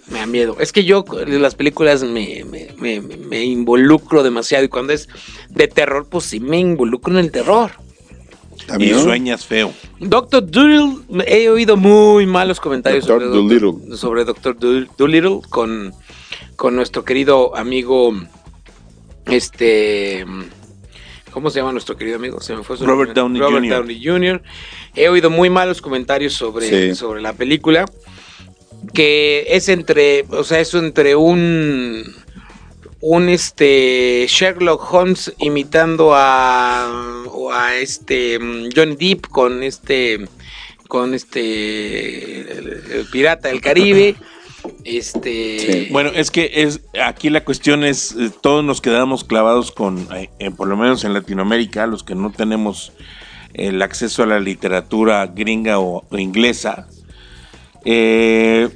Me 0.09 0.19
da 0.19 0.27
miedo. 0.27 0.57
Es 0.61 0.73
que 0.73 0.85
yo 0.85 1.05
las 1.27 1.55
películas 1.55 2.03
me, 2.03 2.45
me, 2.45 2.71
me- 2.77 3.01
me 3.01 3.45
involucro 3.45 4.23
demasiado 4.23 4.65
y 4.65 4.69
cuando 4.69 4.93
es 4.93 5.09
de 5.49 5.69
terror, 5.69 6.07
pues 6.11 6.25
sí 6.25 6.41
me 6.41 6.59
involucro 6.59 7.13
en 7.13 7.21
el 7.25 7.31
terror. 7.31 7.71
¿Está 8.59 8.81
y 8.83 8.91
sueñas 8.95 9.45
feo. 9.47 9.73
Doctor 9.99 10.49
Dolittle, 10.49 11.25
he 11.27 11.49
oído 11.49 11.77
muy 11.77 12.27
malos 12.27 12.61
comentarios 12.61 13.07
Dr. 13.07 13.33
sobre. 13.33 13.59
Doctor, 13.61 13.97
sobre 13.99 14.25
Doctor 14.25 14.57
Dolittle 14.97 15.41
con, 15.49 15.93
con 16.57 16.77
nuestro 16.77 17.05
querido 17.05 17.57
amigo, 17.57 18.13
este, 19.27 20.25
¿cómo 21.31 21.51
se 21.51 21.59
llama 21.61 21.73
nuestro 21.73 21.97
querido 21.97 22.17
amigo? 22.17 22.41
Se 22.41 22.55
me 22.57 22.63
fue 22.63 22.77
su 22.77 22.87
Robert. 22.87 23.13
Downey 23.15 23.41
Robert 23.41 23.65
Jr.. 23.65 23.77
Downey 23.79 24.05
Jr. 24.05 24.43
He 24.95 25.09
oído 25.09 25.31
muy 25.31 25.51
malos 25.51 25.81
comentarios 25.83 26.35
sobre, 26.35 26.69
Sí. 26.91 26.95
sobre 26.95 27.23
la 27.23 27.33
película, 27.33 27.85
que 28.95 29.47
es 29.49 29.69
entre, 29.69 30.25
o 30.31 30.45
sea, 30.45 30.61
es 30.61 30.75
entre 30.75 31.17
un 31.17 32.03
un 33.05 33.29
este 33.29 34.27
Sherlock 34.29 34.93
Holmes 34.95 35.33
imitando 35.39 36.15
a 36.15 37.23
a 37.53 37.75
este 37.77 38.39
mm, 38.39 38.69
Johnny 38.75 38.95
Depp 38.97 39.27
con 39.27 39.63
este 39.65 40.21
con 40.89 41.13
este 41.13 42.41
el- 42.53 42.83
el 42.93 43.07
pirata 43.11 43.49
del 43.49 43.61
Caribe 43.61 44.15
este 44.85 45.59
Sí. 45.59 45.89
Bueno, 45.91 46.11
es 46.15 46.31
que 46.31 46.51
es 46.55 46.81
aquí 47.03 47.31
la 47.31 47.45
cuestión 47.45 47.85
es 47.85 48.13
eh, 48.13 48.31
todos 48.41 48.65
nos 48.65 48.81
quedamos 48.81 49.25
clavados 49.25 49.73
con, 49.73 50.07
eh, 50.15 50.31
eh, 50.39 50.51
por 50.51 50.69
lo 50.69 50.77
menos 50.77 51.05
en 51.05 51.15
Latinoamérica, 51.15 51.87
los 51.87 52.03
que 52.03 52.15
no 52.15 52.31
tenemos 52.31 52.93
el 53.55 53.83
acceso 53.83 54.23
a 54.23 54.27
la 54.27 54.41
literatura 54.41 55.27
gringa 55.27 55.79
o, 55.79 56.05
o 56.09 56.19
inglesa, 56.19 56.89
eh, 57.85 58.69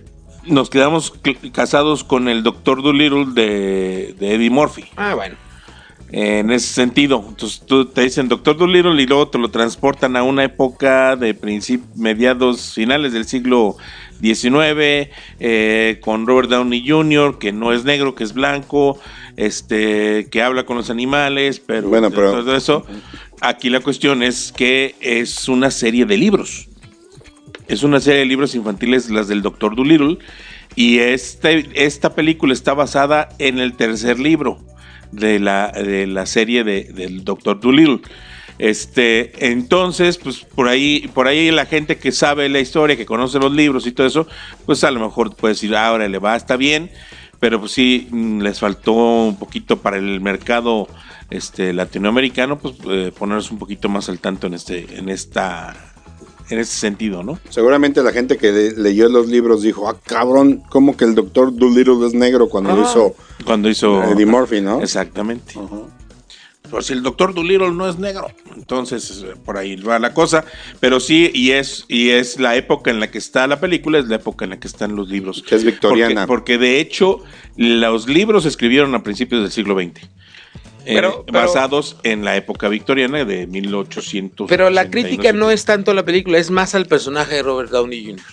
nos 0.44 0.70
quedamos 0.70 1.12
casados 1.53 2.05
con 2.05 2.29
el 2.29 2.42
Doctor 2.42 2.83
Dolittle 2.83 3.27
de, 3.33 4.14
de 4.18 4.35
Eddie 4.35 4.51
Murphy. 4.51 4.85
ah 4.96 5.14
bueno 5.14 5.37
En 6.12 6.53
ese 6.53 6.73
sentido, 6.73 7.25
entonces 7.29 7.62
tú 7.66 7.87
te 7.87 8.03
dicen 8.03 8.29
Doctor 8.29 8.57
Dolittle 8.57 9.03
y 9.03 9.07
luego 9.07 9.29
te 9.29 9.38
lo 9.38 9.51
transportan 9.51 10.16
a 10.16 10.23
una 10.23 10.45
época 10.45 11.16
de 11.16 11.35
principios, 11.35 11.97
mediados, 11.97 12.75
finales 12.75 13.12
del 13.12 13.25
siglo 13.27 13.77
XIX, 14.21 15.11
eh, 15.40 15.99
con 16.01 16.27
Robert 16.27 16.49
Downey 16.49 16.88
Jr., 16.88 17.38
que 17.38 17.53
no 17.53 17.73
es 17.73 17.85
negro, 17.85 18.14
que 18.14 18.23
es 18.23 18.35
blanco, 18.35 19.01
este, 19.37 20.29
que 20.31 20.42
habla 20.42 20.64
con 20.64 20.77
los 20.77 20.90
animales, 20.90 21.61
pero, 21.61 21.88
Bueno, 21.88 22.11
pero- 22.11 22.31
todo 22.45 22.57
eso. 22.57 22.87
Aquí 23.40 23.69
la 23.69 23.81
cuestión 23.81 24.23
es 24.23 24.53
que 24.53 24.95
es 25.01 25.49
una 25.49 25.73
serie 25.73 26.07
de 26.07 26.16
libros. 26.16 26.69
Es 27.66 27.83
una 27.83 27.99
serie 27.99 28.21
de 28.21 28.27
libros 28.27 28.55
infantiles, 28.55 29.11
las 29.11 29.27
del 29.27 29.42
Doctor 29.42 29.75
Dolittle, 29.75 30.19
y 30.77 30.99
este, 30.99 31.69
esta 31.75 32.14
película 32.14 32.53
está 32.53 32.75
basada 32.75 33.29
en 33.40 33.59
el 33.59 33.73
tercer 33.75 34.21
libro 34.21 34.64
de 35.12 35.38
la, 35.38 35.73
de 35.73 36.07
la 36.07 36.27
serie 36.27 36.64
de, 36.64 36.85
del 36.85 37.25
Doctor 37.25 37.61
Dolittle. 37.61 38.01
Este, 38.59 39.51
entonces, 39.51 40.16
pues 40.16 40.38
por 40.40 40.69
ahí, 40.69 41.11
por 41.12 41.27
ahí 41.27 41.51
la 41.51 41.66
gente 41.66 41.99
que 41.99 42.11
sabe 42.11 42.49
la 42.49 42.61
historia, 42.61 42.97
que 42.97 43.05
conoce 43.05 43.38
los 43.38 43.53
libros 43.53 43.87
y 43.87 43.92
todo 43.92 44.07
eso, 44.07 44.27
pues 44.64 44.83
a 44.85 44.90
lo 44.90 45.01
mejor 45.01 45.37
puede 45.37 45.55
decir, 45.55 45.77
"Ah, 45.77 45.88
ahora 45.88 46.09
le 46.09 46.19
va, 46.19 46.37
está 46.37 46.57
bien, 46.57 46.90
pero 47.38 47.61
pues 47.61 47.73
sí, 47.73 48.09
mm, 48.11 48.40
les 48.40 48.59
faltó 48.61 48.92
un 48.92 49.38
poquito 49.38 49.79
para 49.83 49.99
el 49.99 50.21
mercado 50.21 50.88
este, 51.31 51.73
latinoamericano, 51.73 52.59
pues 52.59 52.77
eh, 52.88 53.12
ponerse 53.16 53.53
un 53.53 53.59
poquito 53.59 53.88
más 53.88 54.09
al 54.09 54.21
tanto 54.21 54.47
en 54.47 54.55
este, 54.55 54.99
en 54.99 55.09
esta, 55.09 55.77
en 56.48 56.59
este 56.59 56.76
sentido, 56.76 57.22
¿no? 57.22 57.38
Seguramente 57.50 58.02
la 58.02 58.12
gente 58.12 58.37
que 58.37 58.52
le- 58.52 58.72
leyó 58.72 59.09
los 59.09 59.26
libros 59.28 59.62
dijo, 59.62 59.88
ah, 59.88 59.96
cabrón, 60.04 60.62
¿cómo 60.68 60.96
que 60.96 61.04
el 61.04 61.14
doctor 61.14 61.54
Dolittle 61.54 62.06
es 62.06 62.14
negro 62.14 62.48
cuando 62.48 62.70
Ah. 62.72 62.82
hizo 62.88 63.14
Cuando 63.44 63.68
hizo 63.68 64.02
Eddie 64.04 64.26
Murphy, 64.26 64.61
no? 64.61 64.80
Exactamente. 64.80 65.54
Por 66.70 66.82
si 66.82 66.94
el 66.94 67.02
doctor 67.04 67.32
Dolittle 67.32 67.70
no 67.70 67.88
es 67.88 67.96
negro, 67.96 68.26
entonces 68.56 69.22
eh, 69.24 69.35
por 69.44 69.56
ahí 69.56 69.76
va 69.76 70.00
la 70.00 70.12
cosa. 70.12 70.44
Pero 70.80 70.98
sí, 70.98 71.30
y 71.32 71.52
es, 71.52 71.85
y 71.87 72.11
es 72.11 72.40
la 72.40 72.56
época 72.56 72.90
en 72.90 72.98
la 72.98 73.09
que 73.09 73.18
está 73.18 73.46
la 73.46 73.61
película, 73.61 74.00
es 74.00 74.06
la 74.09 74.16
época 74.16 74.44
en 74.46 74.50
la 74.50 74.59
que 74.59 74.66
están 74.66 74.96
los 74.96 75.09
libros. 75.09 75.44
Que 75.48 75.54
es 75.54 75.62
victoriana. 75.62 76.26
Porque, 76.26 76.54
porque 76.56 76.59
de 76.59 76.80
hecho, 76.80 77.20
los 77.56 78.09
libros 78.09 78.42
se 78.42 78.48
escribieron 78.48 78.92
a 78.96 79.04
principios 79.04 79.42
del 79.42 79.52
siglo 79.52 79.76
XX. 79.80 80.09
Eh, 80.87 80.94
Pero- 80.94 81.25
basados 81.33 81.96
en 82.05 82.25
la 82.25 82.37
época 82.37 82.68
victoriana 82.68 83.25
de 83.25 83.46
1800. 83.46 84.49
pero 84.49 84.70
la 84.70 84.88
crítica 84.88 85.33
no 85.33 85.51
es 85.51 85.64
tanto 85.64 85.90
a 85.90 85.94
la 85.94 86.05
película 86.05 86.38
es 86.38 86.51
más 86.51 86.75
al 86.75 86.87
personaje 86.87 87.35
de 87.37 87.42
Robert 87.42 87.70
Downey 87.70 88.05
Jr. 88.07 88.25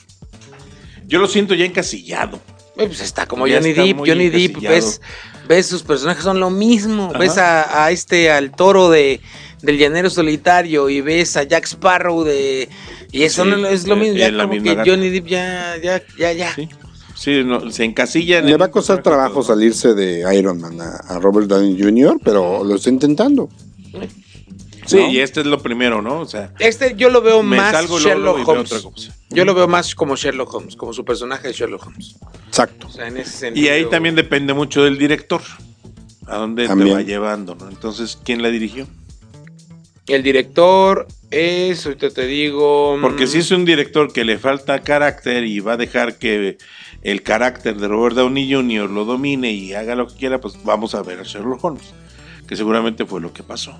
Yo 1.08 1.20
lo 1.20 1.28
siento 1.28 1.54
ya 1.56 1.66
encasillado. 1.66 2.38
Eh, 2.78 2.88
Pues 2.88 3.02
está 3.02 3.26
como 3.26 3.46
Ya 3.48 3.58
Johnny 3.58 3.70
está 3.72 3.84
Depp, 3.84 3.98
Johnny 4.00 4.30
Depp, 4.30 4.58
ves, 4.62 5.02
ves 5.48 5.66
sus 5.68 5.84
personajes 5.84 6.24
son 6.24 6.40
lo 6.40 6.50
mismo, 6.50 7.10
Ajá. 7.10 7.20
ves 7.20 7.38
a, 7.38 7.86
a 7.86 7.92
este, 7.92 8.32
al 8.32 8.52
toro 8.52 8.90
de, 8.90 9.20
del 9.62 9.78
llanero 9.78 10.10
solitario 10.10 10.90
y 10.90 11.02
ves 11.02 11.38
a 11.38 11.44
Jack 11.44 11.66
Sparrow 11.66 12.24
de, 12.24 12.70
y 13.12 13.24
eso 13.24 13.44
Sí, 13.44 13.50
no 13.52 13.68
es 13.68 13.86
lo 13.88 13.96
eh, 13.96 14.00
mismo, 14.00 14.18
ya 14.18 14.32
como 14.32 14.52
que. 14.64 14.90
Johnny 14.90 15.10
Depp 15.10 15.28
ya, 15.28 15.76
ya, 15.84 16.02
ya, 16.18 16.32
ya. 16.34 16.54
Sí, 16.56 16.68
sí 17.24 17.44
no, 17.44 17.72
se 17.72 17.86
encasilla 17.86 18.40
en 18.40 18.46
Le 18.48 18.52
el 18.54 18.62
va 18.62 18.66
a 18.66 18.72
costar 18.72 19.02
trabajo 19.02 19.44
salirse 19.44 19.94
de 19.94 20.26
Iron 20.38 20.60
Man 20.60 20.82
a, 20.82 20.98
a 21.08 21.20
Robert 21.20 21.48
Downey 21.48 21.82
Jr., 21.82 22.20
pero 22.24 22.64
lo 22.64 22.76
está 22.76 22.90
intentando. 22.90 23.50
Sí, 24.86 24.98
¿no? 24.98 25.10
y 25.10 25.20
este 25.20 25.40
es 25.40 25.46
lo 25.46 25.60
primero, 25.60 26.02
¿no? 26.02 26.20
O 26.20 26.26
sea, 26.26 26.54
Este 26.60 26.96
yo 26.98 27.10
lo 27.10 27.22
veo 27.22 27.42
más 27.42 27.74
Sherlock 27.90 28.46
veo 28.46 28.46
Holmes. 28.46 29.12
Yo 29.30 29.46
lo 29.46 29.54
veo 29.54 29.70
más 29.70 29.96
como 29.96 30.18
Sherlock 30.18 30.54
Holmes, 30.54 30.76
como 30.76 30.92
su 30.92 31.06
personaje 31.06 31.48
de 31.48 31.54
Sherlock 31.54 31.88
Holmes. 31.88 32.16
Exacto. 32.48 32.88
O 32.88 32.92
sea, 32.92 33.08
en 33.08 33.16
ese 33.16 33.32
sentido. 33.32 33.66
Y 33.66 33.70
ahí 33.70 33.86
también 33.90 34.16
depende 34.16 34.54
mucho 34.54 34.84
del 34.84 34.98
director. 34.98 35.42
A 36.28 36.38
dónde 36.38 36.68
También. 36.68 36.90
te 36.90 36.94
va 36.96 37.02
llevando, 37.02 37.56
¿no? 37.56 37.70
Entonces, 37.70 38.18
¿quién 38.24 38.42
la 38.42 38.50
dirigió? 38.50 38.88
El 40.08 40.22
director 40.24 41.08
es, 41.32 41.86
ahorita 41.86 42.10
te 42.10 42.26
digo. 42.28 42.98
Porque 43.02 43.24
mm, 43.24 43.28
si 43.28 43.38
es 43.40 43.52
un 43.52 43.64
director 43.66 44.12
que 44.12 44.26
le 44.26 44.38
falta 44.38 44.80
carácter 44.82 45.46
y 45.46 45.60
va 45.62 45.74
a 45.74 45.78
dejar 45.78 46.18
que 46.18 46.58
el 47.04 47.22
carácter 47.24 47.78
de 47.78 47.88
Robert 47.88 48.16
Downey 48.16 48.52
Jr. 48.54 48.90
lo 48.90 49.06
domine 49.06 49.52
y 49.54 49.74
haga 49.74 49.96
lo 49.96 50.08
que 50.08 50.16
quiera, 50.16 50.42
pues 50.42 50.62
vamos 50.64 50.94
a 50.96 51.02
ver 51.04 51.20
a 51.20 51.24
Sherlock 51.24 51.64
Holmes. 51.64 51.94
Que 52.48 52.56
seguramente 52.58 53.06
fue 53.06 53.22
lo 53.22 53.32
que 53.32 53.44
pasó. 53.44 53.80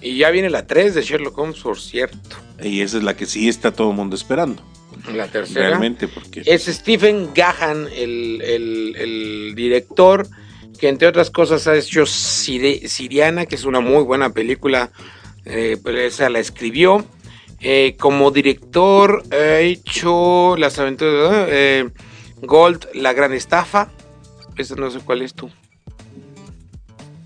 Y 0.00 0.16
ya 0.16 0.30
viene 0.30 0.48
la 0.48 0.66
3 0.66 0.94
de 0.94 1.02
Sherlock 1.02 1.36
Holmes, 1.36 1.58
por 1.58 1.78
cierto. 1.78 2.36
Y 2.62 2.80
esa 2.80 2.96
es 2.98 3.02
la 3.02 3.14
que 3.16 3.26
sí 3.26 3.48
está 3.48 3.70
todo 3.72 3.90
el 3.90 3.96
mundo 3.96 4.16
esperando. 4.16 4.62
La 5.12 5.26
tercera. 5.28 5.68
Realmente, 5.68 6.08
porque. 6.08 6.42
Es 6.46 6.64
Stephen 6.64 7.30
Gahan, 7.34 7.88
el, 7.94 8.40
el- 8.42 8.96
el 8.96 9.54
director, 9.54 10.26
que 10.80 10.88
entre 10.88 11.08
otras 11.08 11.30
cosas 11.30 11.66
ha 11.66 11.76
hecho 11.76 12.02
Siri- 12.06 12.88
Siriana, 12.88 13.44
que 13.44 13.54
es 13.56 13.64
una 13.64 13.80
muy 13.80 14.02
buena 14.04 14.30
película, 14.32 14.90
eh, 15.48 15.76
pero 15.82 15.98
esa 15.98 16.28
la 16.30 16.38
escribió. 16.38 17.04
Eh, 17.60 17.96
como 17.98 18.30
director 18.30 19.24
ha 19.32 19.58
hecho 19.58 20.54
Las 20.56 20.78
aventuras 20.78 21.48
de 21.48 21.80
eh, 21.80 21.88
Gold, 22.42 22.86
La 22.94 23.12
Gran 23.12 23.32
Estafa. 23.32 23.90
Esa 24.56 24.76
no 24.76 24.90
sé 24.90 25.00
cuál 25.00 25.22
es 25.22 25.34
tú. 25.34 25.50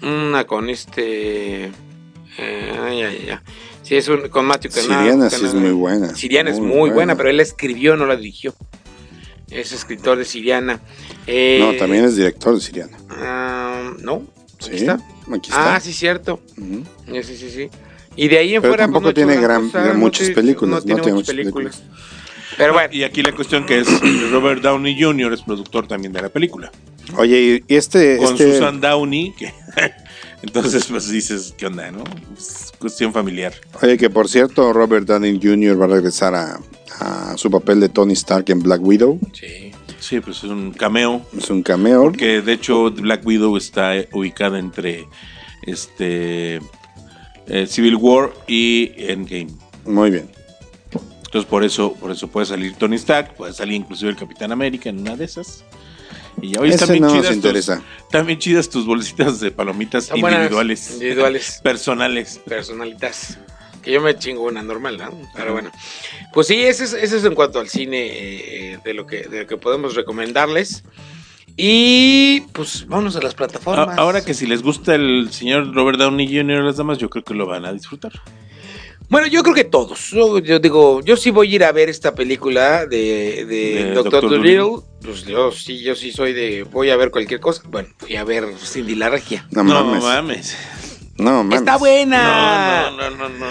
Una 0.03 0.45
con 0.47 0.68
este... 0.68 1.66
eh, 1.66 2.79
ay, 2.83 3.03
ay, 3.03 3.29
ay. 3.31 3.39
Sí, 3.83 3.97
es 3.97 4.09
un, 4.09 4.29
con 4.29 4.47
Matthew 4.47 4.70
Siriana 4.73 5.29
sí 5.29 5.45
es 5.45 5.55
muy 5.55 5.73
buena. 5.73 6.14
Siriana 6.14 6.51
es 6.51 6.61
muy 6.61 6.91
buena, 6.91 7.16
pero 7.16 7.29
él 7.31 7.37
la 7.37 7.43
escribió, 7.43 7.97
no 7.97 8.07
la 8.07 8.16
dirigió. 8.16 8.55
Es 9.51 9.73
escritor 9.73 10.16
de 10.18 10.25
Siriana. 10.25 10.81
Eh, 11.27 11.59
No, 11.61 11.77
también 11.79 12.05
es 12.05 12.16
director 12.16 12.55
de 12.55 12.61
Siriana. 12.61 12.97
ah, 13.11 13.93
no, 14.01 14.23
Sí, 14.59 14.68
aquí 14.68 14.77
está. 14.77 14.95
aquí 14.95 15.51
está. 15.51 15.75
Ah, 15.75 15.81
sí, 15.81 15.93
cierto. 15.93 16.41
Sí, 16.57 17.23
sí, 17.37 17.51
sí. 17.51 17.70
Y 18.17 18.29
de 18.29 18.39
ahí 18.39 18.55
en 18.55 18.63
Pero 18.63 18.73
fuera. 18.73 18.85
tampoco 18.85 19.07
no 19.09 19.15
tiene 19.15 19.37
gran 19.37 19.71
muchas 19.99 20.31
películas, 20.31 20.81
No 20.81 20.83
tiene 20.83 20.99
no 20.99 21.03
tiene 21.03 21.17
muchas 21.17 21.35
muchas 21.35 21.35
películas. 21.35 21.83
Pero 22.57 22.73
bueno, 22.75 22.93
Y 22.93 23.03
aquí 23.03 23.23
la 23.23 23.33
cuestión 23.33 23.65
que 23.65 23.81
es 23.81 23.89
Robert 24.31 24.61
Downey 24.63 25.01
Jr. 25.01 25.33
es 25.33 25.43
productor 25.43 25.87
también 25.89 26.13
de 26.13 26.21
la 26.23 26.29
película. 26.29 26.71
Oye, 27.17 27.63
y 27.67 27.75
este, 27.75 28.19
Con 28.19 28.35
este 28.35 28.53
Susan 28.53 28.81
Downey, 28.81 29.33
que 29.37 29.53
entonces 30.43 30.85
pues 30.87 31.09
dices, 31.11 31.55
¿qué 31.57 31.67
onda, 31.67 31.91
no? 31.91 32.05
Es 32.37 32.73
cuestión 32.79 33.13
familiar. 33.13 33.55
oye, 33.83 33.97
que 33.97 34.11
por 34.11 34.29
cierto, 34.29 34.73
Robert 34.73 35.07
Downey 35.07 35.41
Jr. 35.43 35.81
va 35.81 35.87
a 35.87 35.89
regresar 35.89 36.35
a, 36.35 36.61
a 37.01 37.37
su 37.39 37.51
papel 37.51 37.81
de 37.81 37.89
Tony 37.89 38.13
Stark 38.13 38.45
en 38.49 38.61
Black 38.63 38.83
Widow. 38.83 39.19
sí. 39.33 39.73
Sí, 39.99 40.19
pues 40.19 40.39
es 40.39 40.51
un 40.51 40.73
cameo. 40.73 41.25
Es 41.39 41.49
un 41.49 41.63
cameo. 41.63 42.03
Porque 42.03 42.43
de 42.43 42.53
hecho 42.55 42.91
Black 42.91 43.25
Widow 43.25 43.57
está 43.57 43.95
ubicada 44.11 44.59
entre 44.59 45.07
este 45.65 46.61
eh, 47.47 47.66
Civil 47.66 47.97
War 47.97 48.32
y 48.47 48.93
Endgame. 48.97 49.49
Muy 49.84 50.11
bien. 50.11 50.30
Entonces 51.24 51.49
por 51.49 51.64
eso, 51.64 51.95
por 51.95 52.11
eso 52.11 52.28
puede 52.28 52.47
salir 52.47 52.74
Tony 52.74 52.97
Stark, 52.97 53.34
puede 53.34 53.55
salir 53.55 53.74
inclusive 53.76 54.11
el 54.11 54.16
Capitán 54.16 54.53
América 54.53 54.90
en 54.90 55.01
una 55.01 55.16
de 55.16 55.24
esas. 55.24 55.64
Y 56.40 56.53
ya 56.55 56.61
hoy 56.61 56.70
están 56.70 56.88
bien 56.90 57.03
no 57.03 57.09
nos 57.09 57.16
chidas 57.28 57.40
tus- 58.11 58.26
bien 58.26 58.38
chidas 58.38 58.68
tus 58.68 58.86
bolsitas 58.86 59.40
de 59.40 59.51
palomitas 59.51 60.07
Son 60.07 60.20
buenas, 60.20 60.40
individuales. 60.40 60.90
individuales. 60.93 61.61
Personales. 61.64 62.40
Personalitas. 62.47 63.38
Que 63.82 63.93
yo 63.93 64.01
me 64.01 64.16
chingo 64.16 64.43
una 64.45 64.62
normal, 64.62 64.97
¿no? 64.99 65.11
Pero 65.34 65.53
bueno. 65.53 65.70
Pues 66.32 66.47
sí, 66.47 66.55
ese 66.62 66.84
es, 66.84 66.93
ese 66.93 67.16
es 67.18 67.24
en 67.24 67.34
cuanto 67.34 67.59
al 67.59 67.68
cine 67.68 68.07
eh, 68.72 68.78
de, 68.84 68.95
lo 68.95 69.07
que, 69.07 69.22
de 69.24 69.40
lo 69.40 69.47
que 69.47 69.57
podemos 69.57 69.95
recomendarles. 69.95 70.84
Y 71.57 72.41
pues 72.53 72.87
vámonos 72.89 73.17
a 73.17 73.21
las 73.23 73.35
plataformas. 73.35 73.99
Ahora 73.99 74.25
que 74.25 74.35
si 74.35 74.47
les 74.47 74.63
gusta 74.63 74.95
el 74.95 75.29
señor 75.33 75.75
Robert 75.75 75.99
Downey 75.99 76.27
Jr. 76.27 76.59
a 76.61 76.63
las 76.63 76.77
damas, 76.77 76.99
yo 76.99 77.11
creo 77.11 77.25
que 77.25 77.35
lo 77.35 77.47
van 77.47 77.65
a 77.65 77.73
disfrutar. 77.73 78.13
Bueno, 79.09 79.27
yo 79.27 79.43
creo 79.43 79.55
que 79.55 79.65
todos. 79.65 80.11
Yo, 80.11 80.39
yo 80.39 80.59
digo, 80.59 81.03
yo 81.03 81.19
sí 81.19 81.31
voy 81.31 81.53
a 81.53 81.55
ir 81.57 81.65
a 81.65 81.73
ver 81.73 81.91
esta 81.91 82.15
película 82.15 82.87
de, 82.87 83.45
de 83.45 83.85
De 83.85 83.91
Doctor. 83.93 84.23
Dolittle. 84.31 84.85
Pues 85.03 85.27
yo 85.27 85.53
sí, 85.53 85.83
yo 85.83 85.95
sí 85.95 86.13
soy 86.13 86.33
de 86.33 86.63
voy 86.63 86.89
a 86.89 86.97
ver 86.97 87.11
cualquier 87.11 87.39
cosa. 87.41 87.63
Bueno, 87.69 87.89
fui 87.99 88.17
a 88.17 88.25
ver 88.25 88.47
Cindy 88.59 88.95
la 88.95 89.11
Regia. 89.11 89.47
No, 89.51 89.63
No 89.65 89.85
mames. 89.85 90.03
mames. 90.03 90.57
No 91.19 91.45
mames. 91.45 91.59
Está 91.61 91.77
buena. 91.77 92.91
No, 92.91 93.11
no, 93.11 93.11
no, 93.17 93.29
no. 93.29 93.47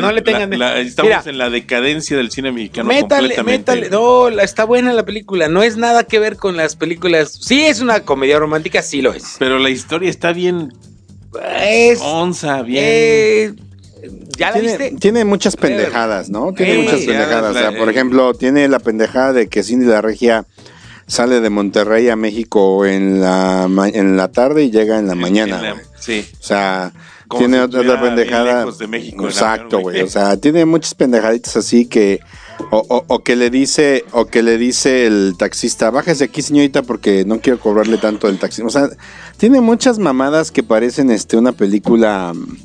No 0.00 0.12
le 0.12 0.22
tengan- 0.22 0.50
La- 0.50 0.74
la- 0.74 0.80
estamos 0.80 1.08
Mira. 1.10 1.22
en 1.26 1.38
la 1.38 1.50
decadencia 1.50 2.16
del 2.16 2.30
cine 2.30 2.52
mexicano 2.52 2.88
Métale, 2.88 3.34
completamente. 3.36 3.72
métale. 3.72 3.90
No, 3.90 4.30
la- 4.30 4.42
está 4.44 4.64
buena 4.64 4.92
la 4.92 5.04
película. 5.04 5.48
No 5.48 5.62
es 5.62 5.76
nada 5.76 6.04
que 6.04 6.18
ver 6.18 6.36
con 6.36 6.56
las 6.56 6.76
películas. 6.76 7.32
Sí 7.42 7.64
es 7.64 7.80
una 7.80 8.00
comedia 8.00 8.38
romántica, 8.38 8.82
sí 8.82 9.00
lo 9.02 9.12
es. 9.14 9.36
Pero 9.38 9.58
la 9.58 9.70
historia 9.70 10.10
está 10.10 10.32
bien 10.32 10.72
Es. 11.66 12.00
onza, 12.02 12.62
bien. 12.62 12.84
eh, 12.86 13.54
¿Ya 14.36 14.48
la 14.48 14.54
Tiene, 14.60 14.68
viste? 14.78 14.96
tiene 15.00 15.24
muchas 15.24 15.56
pendejadas, 15.56 16.28
¿no? 16.28 16.52
Tiene 16.52 16.74
Eh, 16.74 16.78
muchas 16.82 17.00
ya, 17.00 17.06
pendejadas. 17.06 17.56
O 17.56 17.58
sea, 17.58 17.72
por 17.78 17.88
ejemplo, 17.88 18.34
tiene 18.34 18.68
la 18.68 18.78
pendejada 18.80 19.32
de 19.32 19.48
que 19.48 19.62
Cindy 19.62 19.86
la 19.86 20.02
Regia 20.02 20.44
sale 21.06 21.40
de 21.40 21.48
Monterrey 21.50 22.08
a 22.10 22.16
México 22.16 22.84
en 22.84 23.20
la, 23.22 23.66
en 23.94 24.16
la 24.18 24.28
tarde 24.30 24.64
y 24.64 24.70
llega 24.70 24.98
en 24.98 25.06
la 25.06 25.14
mañana. 25.14 25.56
En 25.56 25.62
la- 25.62 25.72
güey. 25.72 25.84
Sí. 26.04 26.26
O 26.40 26.42
sea, 26.42 26.92
Como 27.28 27.38
tiene 27.40 27.56
si 27.58 27.62
otra, 27.64 28.00
pendejada. 28.00 28.58
lejos 28.60 28.78
de 28.78 28.86
México 28.86 29.22
en 29.24 29.30
Exacto, 29.30 29.78
güey. 29.80 30.02
O 30.02 30.08
sea, 30.08 30.36
tiene 30.36 30.64
muchas 30.64 30.94
pendejaditas 30.94 31.56
así 31.56 31.86
que. 31.86 32.20
O, 32.70 32.78
o- 32.88 33.04
o 33.08 33.18
que 33.24 33.34
le 33.34 33.50
dice, 33.50 34.04
o 34.12 34.26
que 34.26 34.42
le 34.44 34.58
dice 34.58 35.06
el 35.06 35.34
taxista, 35.36 35.90
bájese 35.90 36.24
aquí, 36.24 36.40
señorita, 36.40 36.82
porque 36.82 37.24
no 37.24 37.40
quiero 37.40 37.58
cobrarle 37.58 37.98
tanto 37.98 38.28
el 38.28 38.38
taxi. 38.38 38.62
O 38.62 38.70
sea, 38.70 38.88
tiene 39.38 39.60
muchas 39.60 39.98
mamadas 39.98 40.52
que 40.52 40.62
parecen 40.62 41.10
este 41.10 41.36
una 41.36 41.50
película. 41.50 42.32
mm, 42.32 42.56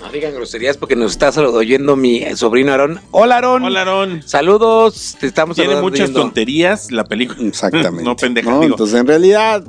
No 0.00 0.10
digan 0.12 0.32
groserías 0.34 0.76
porque 0.76 0.94
nos 0.94 1.10
está 1.12 1.30
oyendo 1.40 1.96
mi 1.96 2.24
sobrino 2.36 2.70
Aarón. 2.70 3.00
Hola, 3.10 3.34
Aarón. 3.36 3.64
Hola, 3.64 3.80
Aaron. 3.82 4.22
Saludos. 4.24 5.16
Te 5.18 5.26
estamos 5.26 5.56
Tiene 5.56 5.80
muchas 5.80 6.12
tonterías 6.12 6.92
la 6.92 7.02
película. 7.04 7.38
Exactamente. 7.48 8.04
no 8.04 8.14
pendeja. 8.14 8.48
¿no? 8.50 8.60
digo. 8.60 8.74
Entonces, 8.74 9.00
en 9.00 9.06
realidad. 9.08 9.64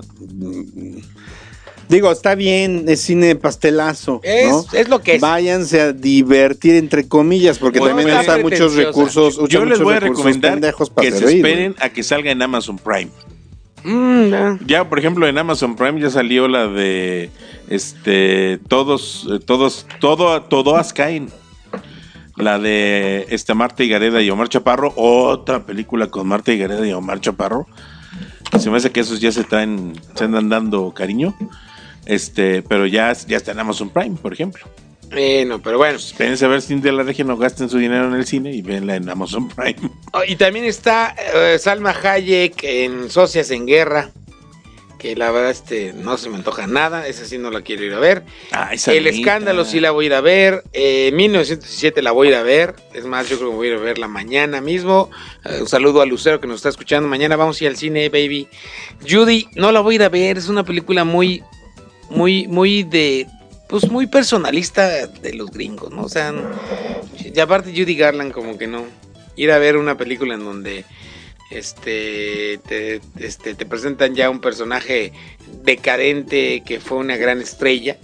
Digo, 1.94 2.12
está 2.12 2.34
bien, 2.34 2.86
es 2.88 3.02
cine 3.02 3.36
pastelazo. 3.36 4.20
Es, 4.24 4.50
¿no? 4.50 4.66
es 4.74 4.90
lo 4.90 5.02
que 5.02 5.16
es. 5.16 5.22
Váyanse 5.22 5.80
a 5.80 5.94
divertir, 5.94 6.74
entre 6.74 7.08
comillas, 7.08 7.60
porque 7.60 7.78
Bueno, 7.78 7.98
también 7.98 8.18
está 8.18 8.40
muchos 8.40 8.74
recursos. 8.76 9.40
Yo 9.48 9.64
les 9.64 9.80
voy 9.80 9.94
a 9.94 10.00
recomendar 10.00 10.60
que 11.00 11.12
se 11.12 11.36
esperen 11.36 11.76
a 11.80 11.90
que 11.90 12.02
salga 12.02 12.32
en 12.32 12.42
Amazon 12.42 12.80
Prime. 12.80 13.12
Mm. 13.84 14.66
Ya, 14.66 14.90
por 14.90 14.98
ejemplo, 14.98 15.28
en 15.28 15.38
Amazon 15.38 15.76
Prime 15.76 16.02
ya 16.02 16.10
salió 16.10 16.48
la 16.48 16.68
de 16.68 17.30
este 17.70 18.60
todos 18.68 19.28
eh, 19.30 19.40
todos 19.46 19.86
todo 20.00 20.42
todas 20.42 20.94
caen. 20.94 21.30
La 22.36 22.58
de 22.58 23.28
este 23.30 23.54
Marta 23.54 23.84
Higareda 23.84 24.20
y 24.24 24.32
Omar 24.32 24.50
Chaparro, 24.50 24.94
otra 24.96 25.68
película 25.68 26.08
con 26.08 26.28
Marta 26.28 26.52
Higareda 26.52 26.88
y 26.88 26.92
Omar 26.92 27.22
Chaparro. 27.22 27.68
Se 28.58 28.72
me 28.72 28.78
hace 28.78 28.92
que 28.92 29.02
esos 29.02 29.22
ya 29.22 29.32
se 29.32 29.44
traen 29.44 29.94
se 30.16 30.24
andan 30.24 30.50
dando 30.50 30.92
cariño. 30.92 31.36
Este, 32.06 32.62
pero 32.64 32.86
ya 32.86 33.14
ya 33.14 33.38
está 33.38 33.52
en 33.52 33.60
Amazon 33.60 33.90
Prime, 33.90 34.18
por 34.22 34.34
ejemplo. 34.34 34.66
Bueno, 35.14 35.62
pero 35.62 35.78
bueno. 35.78 35.98
Espérense 35.98 36.46
a 36.46 36.48
ver 36.48 36.62
si 36.62 36.76
de 36.76 36.92
la 36.92 37.04
región 37.04 37.28
no 37.28 37.38
gasten 37.38 37.70
su 37.70 37.78
dinero 37.78 38.08
en 38.08 38.14
el 38.14 38.26
cine 38.26 38.52
y 38.52 38.62
venla 38.62 38.96
en 38.96 39.08
Amazon 39.08 39.48
Prime. 39.48 39.92
Oh, 40.12 40.24
y 40.28 40.36
también 40.36 40.66
está 40.66 41.16
eh, 41.36 41.58
Salma 41.60 41.92
Hayek 41.92 42.64
en 42.64 43.10
Socias 43.10 43.52
en 43.52 43.68
Guerra. 43.68 44.12
Que 44.98 45.18
la 45.18 45.32
verdad 45.32 45.52
este, 45.52 45.92
no 45.92 46.18
se 46.18 46.30
me 46.30 46.38
antoja 46.38 46.66
nada. 46.66 47.08
Esa 47.08 47.26
sí 47.26 47.38
no 47.38 47.52
la 47.52 47.62
quiero 47.62 47.84
ir 47.84 47.94
a 47.94 48.00
ver. 48.00 48.24
Ah, 48.52 48.70
esa 48.72 48.94
El 48.94 49.06
escándalo 49.06 49.66
sí 49.66 49.82
la 49.82 49.92
voy 49.92 50.06
a 50.06 50.08
ir 50.08 50.14
a 50.14 50.22
ver. 50.22 50.64
Eh, 50.72 51.12
1917 51.14 52.02
la 52.02 52.12
voy 52.12 52.28
a 52.28 52.32
ir 52.32 52.36
a 52.38 52.44
ver. 52.44 52.76
Es 52.94 53.06
más, 53.06 53.28
yo 53.28 53.38
creo 53.38 53.50
que 53.50 53.56
voy 53.58 53.68
a 53.68 53.72
ir 53.72 53.78
a 53.78 53.82
verla 53.82 54.08
mañana 54.08 54.62
mismo. 54.62 55.12
Eh, 55.44 55.58
un 55.60 55.68
saludo 55.68 56.02
a 56.02 56.06
Lucero 56.06 56.40
que 56.40 56.48
nos 56.48 56.56
está 56.58 56.70
escuchando. 56.70 57.10
Mañana 57.10 57.36
vamos 57.36 57.60
a 57.60 57.66
ir 57.66 57.70
al 57.70 57.76
cine, 57.76 58.08
baby. 58.08 58.48
Judy, 59.08 59.48
no 59.56 59.74
la 59.74 59.82
voy 59.82 59.96
a 59.96 59.98
ir 59.98 60.04
a 60.04 60.10
ver. 60.10 60.38
Es 60.38 60.48
una 60.48 60.64
película 60.64 61.04
muy, 61.04 61.44
muy, 62.10 62.48
muy 62.48 62.84
de. 62.84 63.28
Pues 63.68 63.90
muy 63.90 64.06
personalista 64.06 65.08
de 65.08 65.34
los 65.34 65.50
gringos, 65.50 65.92
¿no? 65.92 66.04
O 66.04 66.10
sea, 66.10 66.32
y 67.24 67.40
aparte 67.40 67.72
Judy 67.72 67.96
Garland, 67.96 68.32
como 68.32 68.58
que 68.58 68.68
no. 68.68 68.86
Ir 69.36 69.52
a 69.52 69.58
ver 69.58 69.78
una 69.78 69.98
película 69.98 70.36
en 70.36 70.44
donde 70.44 70.86
este 71.50 72.60
te, 72.68 73.02
este, 73.20 73.56
te 73.56 73.66
presentan 73.66 74.14
ya 74.14 74.30
un 74.30 74.42
personaje 74.42 75.12
decadente 75.64 76.62
que 76.64 76.80
fue 76.80 77.00
una 77.00 77.18
gran 77.18 77.42
estrella, 77.42 77.98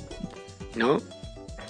¿no? 0.75 1.01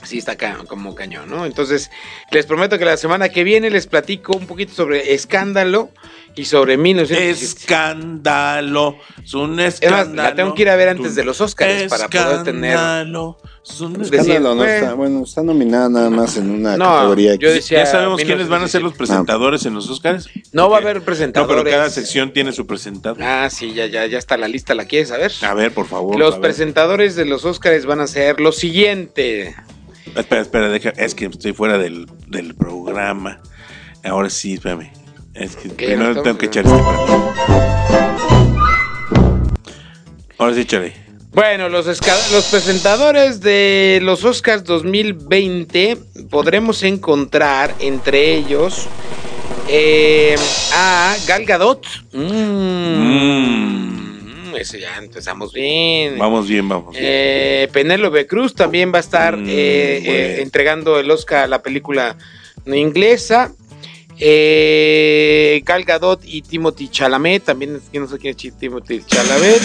Sí, 0.10 0.18
está 0.18 0.36
ca- 0.36 0.64
como 0.68 0.96
cañón, 0.96 1.30
¿no? 1.30 1.46
Entonces, 1.46 1.92
les 2.32 2.48
prometo 2.48 2.80
que 2.80 2.86
la 2.86 2.98
semana 2.98 3.30
que 3.30 3.44
viene 3.44 3.70
les 3.70 3.86
platico 3.86 4.36
un 4.36 4.48
poquito 4.48 4.74
sobre 4.74 5.14
Escándalo 5.14 5.92
y 6.36 6.46
sobre 6.46 6.78
1917. 6.78 7.60
Escándalo, 7.62 8.98
es 9.24 9.34
un 9.36 9.60
Es 9.60 9.76
escándalo. 9.76 10.06
más, 10.08 10.16
la 10.16 10.36
tengo 10.36 10.56
que 10.56 10.64
ir 10.64 10.70
a 10.70 10.76
ver 10.76 10.90
antes 10.90 11.14
de 11.14 11.24
los 11.24 11.40
Oscars 11.42 11.84
para 11.90 12.08
poder 12.08 12.44
tener... 12.44 12.72
Escándalo, 12.72 13.38
es 13.64 13.82
un 13.82 14.02
Escándalo 14.02 14.50
no 14.50 14.56
bueno. 14.56 14.74
está, 14.74 14.94
bueno, 14.96 15.24
está 15.24 15.44
nominada 15.44 15.90
nada 15.90 16.10
más 16.10 16.38
en 16.38 16.50
una 16.50 16.76
No, 16.76 16.86
categoría. 16.86 17.36
yo 17.36 17.52
decía- 17.52 17.80
Ya 17.80 17.86
sabemos 17.86 18.20
quiénes 18.24 18.48
van 18.48 18.64
a 18.64 18.68
ser 18.68 18.82
1917. 18.82 18.84
los 18.84 18.94
presentadores 18.98 19.66
en 19.68 19.74
los 19.76 19.90
Oscars. 19.92 20.28
No 20.54 20.72
va 20.72 20.78
a 20.78 20.82
haber 20.82 20.98
No, 20.98 21.04
presentadores. 21.04 21.64
pero 21.64 21.70
cada 21.78 21.90
sección 21.92 22.34
tiene 22.34 22.52
su 22.52 22.66
presentador. 22.66 23.22
Ah, 23.22 23.48
sí, 23.52 23.74
ya, 23.74 23.86
ya, 23.86 24.08
ya 24.08 24.18
está 24.18 24.38
la 24.38 24.48
lista, 24.48 24.74
¿la 24.74 24.86
quieres 24.86 25.10
saber? 25.10 25.32
A 25.44 25.54
ver, 25.54 25.72
por 25.72 25.86
favor. 25.86 26.18
Los 26.18 26.38
presentadores 26.40 27.16
de 27.16 27.26
los 27.26 27.46
Oscars 27.46 27.86
van 27.86 28.00
a 28.00 28.08
ser 28.08 28.40
lo 28.40 28.52
siguiente. 28.52 29.56
Espera, 30.16 30.42
espera, 30.42 30.70
deja, 30.70 30.90
es 30.90 31.16
que 31.16 31.26
estoy 31.26 31.54
fuera 31.54 31.78
del, 31.78 32.08
del 32.28 32.56
programa. 32.56 33.42
Ahora 34.04 34.30
sí, 34.30 34.54
espérame. 34.56 34.92
Es 35.34 35.56
que 35.56 35.70
¿Qué? 35.70 35.88
primero 35.88 36.14
¿No 36.14 36.22
tengo 36.22 36.38
que 36.38 36.48
echar 36.48 36.66
este 36.66 36.78
Ahora 40.38 40.54
sí, 40.54 40.62
échale. 40.62 40.94
Bueno, 41.32 41.70
los, 41.70 41.86
los 41.86 42.46
presentadores 42.50 43.40
de 43.40 44.00
los 44.02 44.26
Oscars 44.26 44.64
2020 44.64 45.98
podremos 46.30 46.82
encontrar 46.84 47.76
entre 47.80 48.36
ellos 48.36 48.88
eh, 49.68 50.36
a 50.74 51.16
Gal 51.28 51.46
Gadot. 51.46 51.86
Mm, 52.14 54.09
Ese 54.58 54.80
ya 54.80 54.98
empezamos 54.98 55.54
bien. 55.54 56.18
Vamos 56.18 56.48
bien, 56.48 56.68
vamos 56.68 56.92
bien. 56.92 57.06
Eh, 57.06 57.70
Penélope 57.72 58.28
Cruz 58.28 58.54
también 58.54 58.92
va 58.94 58.98
a 58.98 59.02
estar 59.02 59.30
Mm, 59.38 59.50
eh, 59.50 60.02
eh, 60.06 60.42
entregando 60.42 61.00
el 61.00 61.10
Oscar 61.12 61.44
a 61.44 61.48
la 61.48 61.62
película 61.62 62.16
inglesa. 62.66 63.52
Eh, 64.20 65.62
Gal 65.66 65.86
Gadot 65.86 66.22
y 66.26 66.42
Timothy 66.42 66.90
Chalamet, 66.90 67.44
también 67.44 67.80
no 67.94 68.08
sé 68.08 68.18
quién 68.18 68.36
es 68.38 68.54
Timothy 68.58 69.02
Chalamet. 69.06 69.62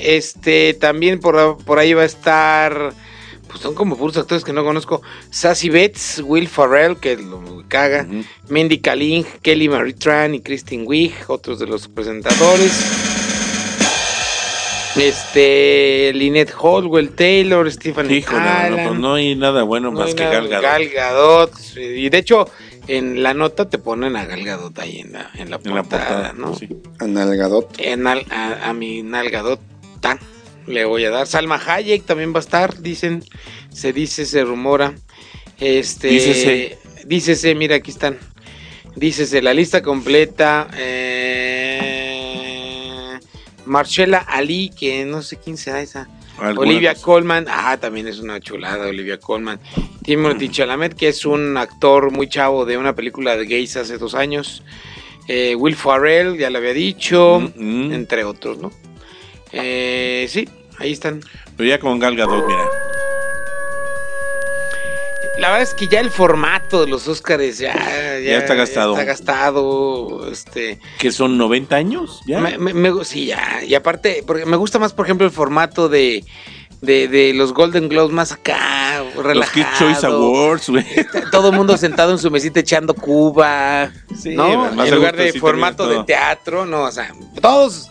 Este 0.00 0.74
también 0.74 1.20
por, 1.20 1.58
por 1.64 1.78
ahí 1.78 1.92
va 1.92 2.02
a 2.02 2.06
estar, 2.06 2.92
pues 3.48 3.60
son 3.60 3.74
como 3.74 3.96
puros 3.96 4.16
actores 4.16 4.44
que 4.44 4.52
no 4.52 4.64
conozco. 4.64 5.02
Sassy 5.30 5.68
Betts, 5.68 6.20
Will 6.24 6.48
Farrell, 6.48 6.96
que 6.96 7.16
lo 7.16 7.64
caga. 7.68 8.06
Mandy 8.48 8.78
Kaling, 8.78 9.24
Kelly 9.42 9.68
Marie 9.68 9.94
Tran 9.94 10.34
y 10.34 10.40
Kristen 10.40 10.84
Wiig, 10.86 11.14
otros 11.28 11.58
de 11.58 11.66
los 11.66 11.88
presentadores. 11.88 12.72
Este, 14.96 16.10
Lynette 16.14 16.54
Hollwell 16.58 17.10
Taylor, 17.10 17.70
Stephanie 17.70 18.16
Híjole, 18.16 18.38
Allen, 18.40 18.88
pues 18.88 18.98
no 18.98 19.14
hay 19.14 19.34
nada 19.36 19.62
bueno 19.62 19.90
no 19.90 20.00
más 20.00 20.14
que 20.14 20.24
Gal 20.24 20.48
Gadot. 20.48 20.62
Gal 20.62 20.88
Gadot, 20.88 21.52
Y 21.76 22.08
de 22.08 22.16
hecho, 22.18 22.48
en 22.88 23.22
la 23.22 23.34
nota 23.34 23.68
te 23.68 23.76
ponen 23.76 24.16
a 24.16 24.24
Gal 24.24 24.42
Gadot 24.42 24.78
ahí 24.78 25.00
en 25.00 25.12
la, 25.12 25.30
en 25.34 25.50
la 25.50 25.60
En 25.62 25.74
la 25.74 25.82
portada, 25.82 26.32
¿no? 26.34 26.54
sí. 26.54 26.68
Analgadot. 26.98 27.74
En 27.78 28.06
al- 28.06 28.24
a, 28.30 28.70
a 28.70 28.72
mi 28.72 29.02
Nalgadot 29.02 29.60
tan 30.00 30.18
le 30.66 30.84
voy 30.84 31.04
a 31.04 31.10
dar. 31.10 31.26
Salma 31.26 31.60
Hayek 31.64 32.04
también 32.04 32.32
va 32.34 32.38
a 32.38 32.40
estar, 32.40 32.80
dicen, 32.80 33.22
se 33.72 33.92
dice, 33.92 34.24
se 34.26 34.44
rumora. 34.44 34.94
Este, 35.58 36.08
Dícese. 36.08 36.78
dícese, 37.06 37.54
mira, 37.54 37.76
aquí 37.76 37.90
están. 37.90 38.18
Dícese 38.94 39.42
la 39.42 39.52
lista 39.54 39.82
completa. 39.82 40.68
Eh, 42.16 43.18
Marcella 43.66 44.18
Ali, 44.18 44.70
que 44.70 45.04
no 45.04 45.22
sé 45.22 45.36
quién 45.36 45.56
será 45.56 45.80
esa. 45.82 46.08
Olivia 46.56 46.92
cosa. 46.92 47.04
Colman, 47.04 47.46
ah, 47.48 47.78
también 47.80 48.06
es 48.06 48.18
una 48.20 48.40
chulada, 48.40 48.86
Olivia 48.88 49.18
Colman. 49.18 49.58
Timothy 50.02 50.50
Chalamet, 50.50 50.94
que 50.94 51.08
es 51.08 51.24
un 51.24 51.56
actor 51.56 52.10
muy 52.12 52.28
chavo 52.28 52.66
de 52.66 52.76
una 52.76 52.94
película 52.94 53.36
de 53.36 53.46
gays 53.46 53.76
hace 53.76 53.96
dos 53.96 54.14
años. 54.14 54.62
Eh, 55.28 55.54
Will 55.56 55.74
Farrell, 55.74 56.36
ya 56.36 56.50
lo 56.50 56.58
había 56.58 56.74
dicho, 56.74 57.40
Mm, 57.56 57.86
mm. 57.88 57.92
entre 57.92 58.24
otros, 58.24 58.58
¿no? 58.58 58.70
Eh, 59.52 60.26
sí, 60.28 60.48
ahí 60.78 60.92
están. 60.92 61.20
Pero 61.56 61.68
ya 61.68 61.78
con 61.78 61.98
Gal 61.98 62.16
Gadot, 62.16 62.46
mira. 62.46 62.64
La 65.38 65.48
verdad 65.48 65.62
es 65.64 65.74
que 65.74 65.86
ya 65.86 66.00
el 66.00 66.10
formato 66.10 66.82
de 66.82 66.90
los 66.90 67.06
Oscars 67.08 67.58
ya, 67.58 67.74
ya, 67.74 68.38
está 68.38 68.54
gastado. 68.54 68.92
está 68.92 69.04
gastado. 69.04 70.30
Este, 70.32 70.80
Que 70.98 71.12
son 71.12 71.36
90 71.36 71.76
años, 71.76 72.22
¿ya? 72.26 72.40
me- 72.40 72.56
me- 72.56 72.72
me- 72.72 73.04
sí, 73.04 73.26
ya. 73.26 73.62
Y 73.62 73.74
aparte, 73.74 74.24
porque 74.26 74.46
me 74.46 74.56
gusta 74.56 74.78
más, 74.78 74.94
por 74.94 75.04
ejemplo, 75.04 75.26
el 75.26 75.32
formato 75.32 75.90
de, 75.90 76.24
de, 76.80 77.06
de 77.08 77.34
los 77.34 77.52
Golden 77.52 77.90
Globes 77.90 78.14
más 78.14 78.32
acá, 78.32 79.02
relajado. 79.14 79.34
Los 79.34 79.50
Kid 79.50 79.66
Choice 79.78 80.06
Awards, 80.06 80.70
güey. 80.70 80.86
Todo 81.30 81.50
el 81.50 81.56
mundo 81.56 81.76
sentado 81.76 82.12
en 82.12 82.18
su 82.18 82.30
mesita 82.30 82.60
echando 82.60 82.94
cuba, 82.94 83.90
Sí, 84.18 84.30
en 84.30 84.94
lugar 84.94 85.16
de 85.16 85.34
formato 85.34 85.86
de 85.86 86.02
teatro, 86.04 86.64
no, 86.64 86.84
o 86.84 86.90
sea, 86.92 87.12
todos 87.42 87.90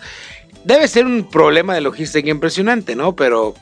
debe 0.66 0.88
ser 0.88 1.06
un 1.06 1.30
problema 1.30 1.74
de 1.76 1.82
logística 1.82 2.30
impresionante, 2.30 2.96
¿no? 2.96 3.16
Pero 3.16 3.56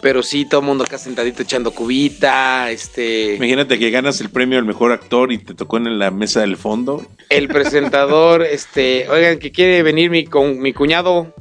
pero 0.00 0.22
sí 0.22 0.44
todo 0.44 0.60
el 0.60 0.66
mundo 0.66 0.84
acá 0.84 0.98
sentadito 0.98 1.42
echando 1.42 1.70
cubita, 1.70 2.70
este 2.70 3.36
Imagínate 3.36 3.78
que 3.78 3.90
ganas 3.90 4.20
el 4.20 4.28
premio 4.28 4.58
al 4.58 4.66
mejor 4.66 4.92
actor 4.92 5.32
y 5.32 5.38
te 5.38 5.54
tocó 5.54 5.78
en 5.78 5.98
la 5.98 6.10
mesa 6.10 6.42
del 6.42 6.58
fondo. 6.58 7.06
el 7.30 7.48
presentador, 7.48 8.42
este, 8.50 9.08
oigan 9.08 9.38
que 9.38 9.50
quiere 9.50 9.82
venir 9.82 10.10
mi 10.10 10.26
con 10.26 10.60
mi 10.60 10.74
cuñado 10.74 11.32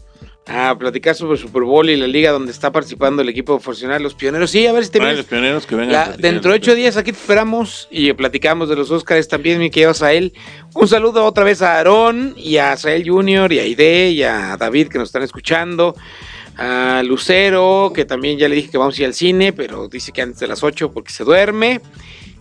a 0.45 0.77
platicar 0.77 1.15
sobre 1.15 1.37
Super 1.37 1.63
Bowl 1.63 1.89
y 1.89 1.95
la 1.95 2.05
liga 2.07 2.31
donde 2.31 2.51
está 2.51 2.71
participando 2.71 3.21
el 3.21 3.29
equipo 3.29 3.59
profesional, 3.59 4.03
los 4.03 4.13
pioneros. 4.13 4.51
Sí, 4.51 4.67
a 4.67 4.73
ver 4.73 4.83
si 4.83 4.91
te 4.91 4.99
los 4.99 5.25
pioneros 5.25 5.65
que 5.65 5.75
vengan. 5.75 5.91
La- 5.93 6.17
dentro 6.17 6.51
de 6.51 6.57
ocho 6.57 6.75
días 6.75 6.97
aquí 6.97 7.11
te 7.13 7.17
esperamos 7.17 7.87
y 7.89 8.11
platicamos 8.13 8.67
de 8.67 8.75
los 8.75 8.91
Óscares 8.91 9.27
también, 9.29 9.59
mi 9.59 9.69
querido 9.69 9.93
Sael. 9.93 10.33
Un 10.75 10.87
saludo 10.87 11.23
otra 11.25 11.43
vez 11.45 11.61
a 11.61 11.77
Aarón 11.77 12.33
y 12.37 12.57
a 12.57 12.75
Sael 12.75 13.07
Junior 13.09 13.53
y 13.53 13.59
a 13.59 13.65
Ide 13.65 14.09
y 14.09 14.23
a 14.23 14.57
David 14.57 14.89
que 14.89 14.97
nos 14.97 15.09
están 15.09 15.23
escuchando. 15.23 15.95
A 16.57 17.01
Lucero, 17.03 17.91
que 17.95 18.05
también 18.05 18.37
ya 18.37 18.47
le 18.47 18.55
dije 18.55 18.69
que 18.69 18.77
vamos 18.77 18.95
a 18.97 19.01
ir 19.01 19.07
al 19.07 19.13
cine, 19.15 19.53
pero 19.53 19.87
dice 19.87 20.11
que 20.11 20.21
antes 20.21 20.39
de 20.39 20.47
las 20.47 20.61
8 20.61 20.91
porque 20.91 21.11
se 21.11 21.23
duerme. 21.23 21.81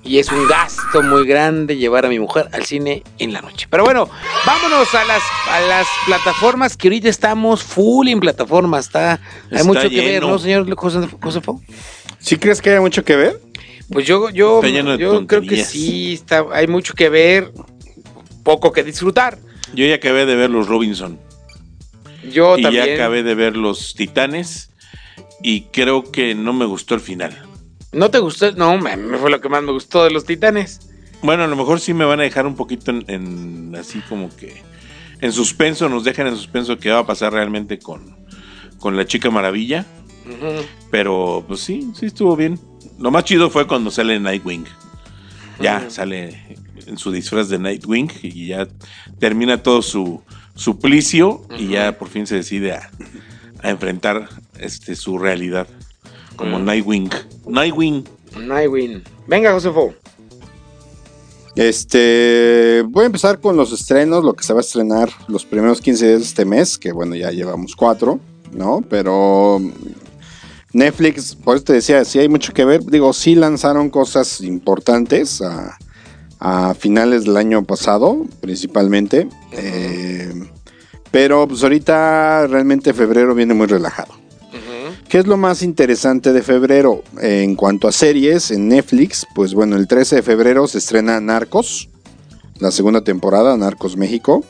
Y 0.05 0.18
es 0.18 0.30
un 0.32 0.48
gasto 0.48 1.00
muy 1.03 1.24
grande 1.26 1.76
llevar 1.76 2.05
a 2.05 2.09
mi 2.09 2.18
mujer 2.18 2.48
al 2.53 2.64
cine 2.64 3.05
en 3.18 3.32
la 3.32 3.40
noche. 3.40 3.68
Pero 3.70 3.84
bueno, 3.84 4.09
vámonos 4.44 4.92
a 4.94 5.05
las, 5.05 5.22
a 5.48 5.61
las 5.61 5.86
plataformas 6.07 6.76
que 6.76 6.88
ahorita 6.88 7.09
estamos 7.09 7.62
full 7.62 8.09
en 8.09 8.18
plataformas. 8.18 8.86
Está, 8.86 9.20
hay 9.50 9.62
mucho 9.64 9.88
que 9.88 10.00
ver. 10.00 10.22
¿no, 10.22 10.38
señor 10.38 10.68
José- 10.74 11.09
Josefo? 11.20 11.62
¿Sí 12.18 12.36
crees 12.36 12.61
que 12.61 12.70
hay 12.70 12.80
mucho 12.80 13.05
que 13.05 13.14
ver? 13.14 13.40
Pues 13.92 14.07
yo, 14.07 14.30
yo, 14.30 14.61
yo 14.96 15.26
creo 15.26 15.42
que 15.42 15.64
sí, 15.64 16.14
está, 16.14 16.46
hay 16.53 16.66
mucho 16.66 16.94
que 16.94 17.09
ver, 17.09 17.53
poco 18.42 18.72
que 18.72 18.82
disfrutar. 18.82 19.38
Yo 19.74 19.86
ya 19.86 19.94
acabé 19.96 20.26
de 20.26 20.34
ver 20.34 20.50
los 20.50 20.66
Robinson. 20.66 21.18
Yo 22.30 22.59
y 22.59 22.62
también. 22.62 22.86
ya 22.86 22.94
acabé 22.94 23.22
de 23.22 23.34
ver 23.34 23.57
los 23.57 23.94
Titanes. 23.94 24.70
Y 25.42 25.62
creo 25.72 26.11
que 26.11 26.34
no 26.34 26.53
me 26.53 26.64
gustó 26.64 26.94
el 26.94 27.00
final. 27.00 27.36
¿No 27.93 28.11
te 28.11 28.18
gustó? 28.18 28.53
No, 28.53 28.78
me, 28.78 28.97
fue 29.18 29.30
lo 29.30 29.40
que 29.40 29.49
más 29.49 29.62
me 29.62 29.72
gustó 29.72 30.05
de 30.05 30.11
los 30.11 30.24
Titanes. 30.24 30.88
Bueno, 31.22 31.45
a 31.45 31.47
lo 31.47 31.57
mejor 31.57 31.78
sí 31.78 31.95
me 31.95 32.05
van 32.05 32.20
a 32.20 32.24
dejar 32.24 32.47
un 32.47 32.57
poquito 32.57 32.90
en, 32.90 33.05
en 33.07 33.76
así 33.76 34.01
como 34.09 34.34
que 34.34 34.62
en 35.20 35.32
suspenso, 35.32 35.88
nos 35.88 36.03
dejan 36.03 36.26
en 36.26 36.36
suspenso 36.36 36.78
qué 36.78 36.90
va 36.90 36.99
a 36.99 37.07
pasar 37.07 37.32
realmente 37.32 37.78
con, 37.78 38.16
con 38.78 38.97
la 38.97 39.07
chica 39.07 39.30
maravilla. 39.30 39.86
Pero 40.90 41.45
pues 41.47 41.61
sí, 41.61 41.93
sí 41.95 42.07
estuvo 42.07 42.34
bien. 42.36 42.59
Lo 42.99 43.11
más 43.11 43.24
chido 43.24 43.49
fue 43.49 43.66
cuando 43.66 43.90
sale 43.90 44.18
Nightwing. 44.18 44.64
Ya 45.61 45.88
sale 45.90 46.57
en 46.86 46.99
su 46.99 47.12
disfraz 47.12 47.49
de 47.49 47.59
Nightwing 47.59 48.11
y 48.22 48.49
ya 48.49 48.66
termina 49.20 49.62
todo 49.62 49.82
su 49.82 50.22
suplicio 50.57 51.47
y 51.57 51.68
ya 51.68 51.99
por 51.99 52.09
fin 52.09 52.26
se 52.26 52.36
decide 52.36 52.72
a, 52.72 52.90
a 53.62 53.70
enfrentar 53.70 54.28
este 54.59 54.97
su 54.97 55.18
realidad 55.18 55.68
como 56.43 56.57
Ujú. 56.57 56.64
Nightwing. 56.64 57.11
Nightwing. 57.47 58.05
Nightwing. 58.38 59.03
Venga, 59.26 59.53
Josefo. 59.53 59.95
Este, 61.55 62.82
voy 62.88 63.03
a 63.05 63.07
empezar 63.07 63.38
con 63.40 63.57
los 63.57 63.72
estrenos, 63.72 64.24
lo 64.24 64.32
que 64.34 64.43
se 64.43 64.53
va 64.55 64.61
a 64.61 64.62
estrenar 64.62 65.11
los 65.28 65.45
primeros 65.45 65.80
15 65.80 66.07
días 66.07 66.18
de 66.20 66.24
este 66.26 66.45
mes, 66.47 66.78
que 66.78 66.93
bueno, 66.93 67.14
ya 67.14 67.30
llevamos 67.30 67.76
cuatro, 67.76 68.20
¿no? 68.53 68.82
Pero 68.88 69.61
Netflix, 70.72 71.34
por 71.34 71.57
eso 71.57 71.64
te 71.66 71.74
decía, 71.74 72.05
sí 72.07 72.18
hay 72.18 72.28
mucho 72.28 72.55
que 72.55 72.64
ver. 72.64 72.82
Digo, 72.84 73.12
sí 73.12 73.34
lanzaron 73.34 73.90
cosas 73.90 74.40
importantes 74.40 75.43
a, 75.43 75.76
a 76.40 76.72
finales 76.74 77.24
del 77.24 77.36
año 77.36 77.62
pasado, 77.64 78.24
principalmente. 78.40 79.28
Eh, 79.53 80.32
pero 81.11 81.47
pues 81.47 81.62
ahorita 81.62 82.47
realmente 82.47 82.95
febrero 82.95 83.34
viene 83.34 83.53
muy 83.53 83.66
relajado. 83.66 84.14
¿Qué 85.13 85.19
es 85.19 85.27
lo 85.27 85.37
más 85.37 85.63
interesante 85.63 86.33
de 86.33 86.41
febrero? 86.41 87.03
Eh, 87.21 87.43
en 87.43 87.55
cuanto 87.55 87.87
a 87.87 87.93
series 87.93 88.51
en 88.51 88.69
Netflix, 88.69 89.27
pues 89.35 89.53
bueno, 89.53 89.77
el 89.77 89.87
13 89.87 90.17
de 90.17 90.23
febrero 90.23 90.67
se 90.67 90.79
estrena 90.79 91.21
Narcos, 91.21 91.91
la 92.59 92.71
segunda 92.71 93.05
temporada, 93.05 93.55
Narcos 93.59 93.95
México. 93.95 94.43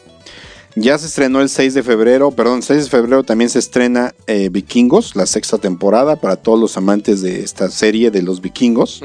Ya 0.76 0.96
se 0.98 1.06
estrenó 1.06 1.40
el 1.40 1.48
6 1.48 1.74
de 1.74 1.82
febrero, 1.82 2.30
perdón, 2.30 2.58
el 2.58 2.62
6 2.62 2.84
de 2.84 2.90
febrero 2.90 3.24
también 3.24 3.50
se 3.50 3.58
estrena 3.58 4.14
eh, 4.28 4.50
Vikingos, 4.52 5.16
la 5.16 5.26
sexta 5.26 5.58
temporada, 5.58 6.14
para 6.14 6.36
todos 6.36 6.60
los 6.60 6.76
amantes 6.76 7.22
de 7.22 7.40
esta 7.42 7.68
serie 7.68 8.12
de 8.12 8.22
los 8.22 8.40
vikingos. 8.40 9.02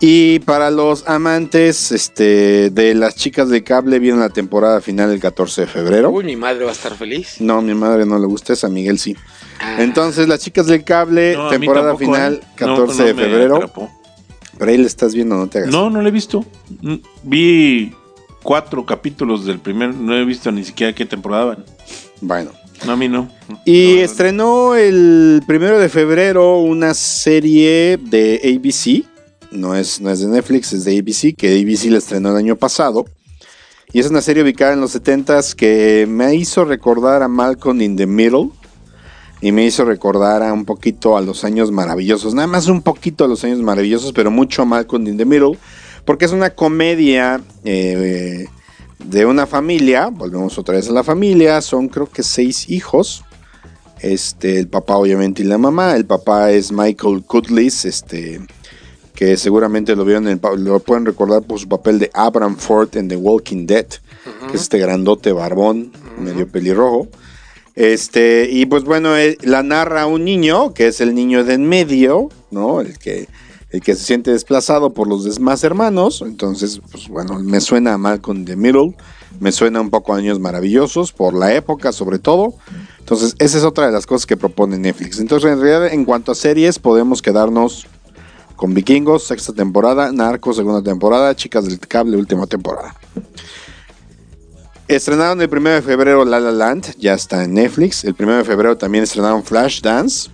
Y 0.00 0.38
para 0.40 0.70
los 0.70 1.08
amantes 1.08 1.90
este, 1.90 2.70
de 2.70 2.94
las 2.94 3.16
chicas 3.16 3.48
de 3.48 3.64
cable, 3.64 3.98
viene 3.98 4.18
la 4.20 4.28
temporada 4.28 4.80
final 4.80 5.10
el 5.10 5.18
14 5.18 5.62
de 5.62 5.66
febrero. 5.66 6.10
Uy, 6.10 6.24
mi 6.24 6.36
madre 6.36 6.64
va 6.64 6.70
a 6.70 6.74
estar 6.74 6.94
feliz. 6.94 7.40
No, 7.40 7.54
a 7.58 7.62
mi 7.62 7.74
madre 7.74 8.06
no 8.06 8.16
le 8.18 8.26
gusta 8.26 8.52
esa, 8.52 8.68
a 8.68 8.70
Miguel 8.70 8.98
sí. 9.00 9.16
Ah, 9.60 9.78
Entonces, 9.80 10.28
las 10.28 10.38
chicas 10.40 10.66
del 10.66 10.84
cable, 10.84 11.34
No, 11.36 11.48
temporada 11.48 11.88
tampoco, 11.88 12.12
final, 12.12 12.34
¿eh? 12.34 12.46
14 12.54 12.92
No, 12.92 12.98
no 12.98 13.04
de 13.04 13.14
febrero. 13.14 13.72
Pero 14.56 14.70
ahí 14.70 14.76
le 14.78 14.86
estás 14.86 15.14
viendo, 15.14 15.36
no 15.36 15.48
te 15.48 15.58
hagas. 15.58 15.70
No, 15.70 15.90
no 15.90 16.00
lo 16.00 16.08
he 16.08 16.12
visto. 16.12 16.44
Mm, 16.80 16.94
Vi 17.24 17.92
cuatro 18.44 18.86
capítulos 18.86 19.44
del 19.46 19.58
primer, 19.58 19.94
no 19.94 20.16
he 20.16 20.24
visto 20.24 20.52
ni 20.52 20.64
siquiera 20.64 20.92
qué 20.92 21.06
temporada 21.06 21.44
van. 21.44 21.64
Bueno. 22.20 22.52
No, 22.86 22.92
a 22.92 22.96
mí 22.96 23.08
no. 23.08 23.28
Y 23.64 23.96
No, 23.96 24.02
estrenó 24.02 24.74
el 24.76 25.42
primero 25.46 25.80
de 25.80 25.88
febrero 25.88 26.58
una 26.58 26.94
serie 26.94 27.98
de 28.00 28.40
ABC. 28.44 29.04
No 29.50 29.74
es, 29.74 30.00
no 30.00 30.10
es 30.10 30.20
de 30.20 30.26
Netflix, 30.26 30.72
es 30.72 30.84
de 30.84 30.98
ABC, 30.98 31.34
que 31.36 31.60
ABC 31.60 31.90
la 31.90 31.98
estrenó 31.98 32.30
el 32.30 32.36
año 32.36 32.56
pasado. 32.56 33.06
Y 33.92 34.00
es 34.00 34.10
una 34.10 34.20
serie 34.20 34.42
ubicada 34.42 34.74
en 34.74 34.80
los 34.80 34.94
70s 34.94 35.54
que 35.54 36.06
me 36.08 36.34
hizo 36.34 36.64
recordar 36.66 37.22
a 37.22 37.28
Malcolm 37.28 37.80
in 37.80 37.96
the 37.96 38.06
Middle. 38.06 38.50
Y 39.40 39.52
me 39.52 39.64
hizo 39.64 39.84
recordar 39.84 40.42
a 40.42 40.52
un 40.52 40.64
poquito 40.64 41.16
a 41.16 41.20
los 41.20 41.44
años 41.44 41.70
maravillosos. 41.70 42.34
Nada 42.34 42.48
más 42.48 42.66
un 42.66 42.82
poquito 42.82 43.24
a 43.24 43.28
los 43.28 43.44
años 43.44 43.60
maravillosos, 43.60 44.12
pero 44.12 44.30
mucho 44.30 44.62
a 44.62 44.64
Malcolm 44.64 45.06
in 45.06 45.16
the 45.16 45.24
Middle. 45.24 45.56
Porque 46.04 46.24
es 46.24 46.32
una 46.32 46.50
comedia 46.50 47.40
eh, 47.64 48.46
de 48.98 49.26
una 49.26 49.46
familia. 49.46 50.08
Volvemos 50.08 50.58
otra 50.58 50.74
vez 50.74 50.90
a 50.90 50.92
la 50.92 51.04
familia. 51.04 51.60
Son 51.62 51.88
creo 51.88 52.10
que 52.10 52.22
seis 52.22 52.68
hijos. 52.68 53.24
Este, 54.00 54.58
el 54.58 54.68
papá 54.68 54.96
obviamente 54.96 55.42
y 55.42 55.46
la 55.46 55.56
mamá. 55.56 55.94
El 55.96 56.04
papá 56.04 56.50
es 56.50 56.70
Michael 56.72 57.22
Cutlass, 57.22 57.84
este, 57.84 58.40
que 59.18 59.36
seguramente 59.36 59.96
lo 59.96 60.04
vieron, 60.04 60.28
en 60.28 60.40
el, 60.40 60.64
lo 60.64 60.78
pueden 60.78 61.04
recordar 61.04 61.42
por 61.42 61.58
su 61.58 61.66
papel 61.66 61.98
de 61.98 62.08
Abraham 62.14 62.56
Ford 62.56 62.96
en 62.96 63.08
The 63.08 63.16
Walking 63.16 63.66
Dead, 63.66 63.86
que 64.48 64.54
es 64.54 64.62
este 64.62 64.78
grandote 64.78 65.32
barbón, 65.32 65.90
medio 66.20 66.46
pelirrojo. 66.46 67.08
Este, 67.74 68.48
y 68.48 68.66
pues 68.66 68.84
bueno, 68.84 69.16
eh, 69.16 69.36
la 69.42 69.64
narra 69.64 70.06
un 70.06 70.24
niño, 70.24 70.72
que 70.72 70.86
es 70.86 71.00
el 71.00 71.16
niño 71.16 71.42
de 71.42 71.54
en 71.54 71.68
medio, 71.68 72.28
¿no? 72.52 72.80
El 72.80 72.96
que, 72.96 73.26
el 73.70 73.80
que 73.80 73.96
se 73.96 74.04
siente 74.04 74.30
desplazado 74.30 74.94
por 74.94 75.08
los 75.08 75.24
demás 75.24 75.64
hermanos. 75.64 76.22
Entonces, 76.24 76.80
pues 76.88 77.08
bueno, 77.08 77.40
me 77.40 77.60
suena 77.60 77.94
a 77.94 77.98
Malcolm 77.98 78.44
the 78.44 78.54
Middle, 78.54 78.94
me 79.40 79.50
suena 79.50 79.80
un 79.80 79.90
poco 79.90 80.14
a 80.14 80.18
Años 80.18 80.38
Maravillosos, 80.38 81.10
por 81.10 81.34
la 81.34 81.52
época 81.56 81.90
sobre 81.90 82.20
todo. 82.20 82.54
Entonces, 83.00 83.34
esa 83.40 83.58
es 83.58 83.64
otra 83.64 83.86
de 83.86 83.92
las 83.92 84.06
cosas 84.06 84.26
que 84.26 84.36
propone 84.36 84.78
Netflix. 84.78 85.18
Entonces, 85.18 85.50
en 85.50 85.60
realidad, 85.60 85.92
en 85.92 86.04
cuanto 86.04 86.30
a 86.30 86.36
series, 86.36 86.78
podemos 86.78 87.20
quedarnos 87.20 87.88
con 88.58 88.74
Vikingos, 88.74 89.22
sexta 89.22 89.52
temporada, 89.52 90.10
Narcos, 90.10 90.56
segunda 90.56 90.82
temporada, 90.82 91.34
Chicas 91.36 91.64
del 91.64 91.78
Cable, 91.78 92.16
última 92.16 92.44
temporada. 92.48 92.92
Estrenaron 94.88 95.40
el 95.40 95.48
1 95.48 95.70
de 95.70 95.80
febrero 95.82 96.24
La 96.24 96.40
La 96.40 96.50
Land, 96.50 96.96
ya 96.98 97.14
está 97.14 97.44
en 97.44 97.54
Netflix. 97.54 98.02
El 98.02 98.16
1 98.18 98.38
de 98.38 98.44
febrero 98.44 98.76
también 98.76 99.04
estrenaron 99.04 99.44
Flash 99.44 99.80
Dance. 99.80 100.28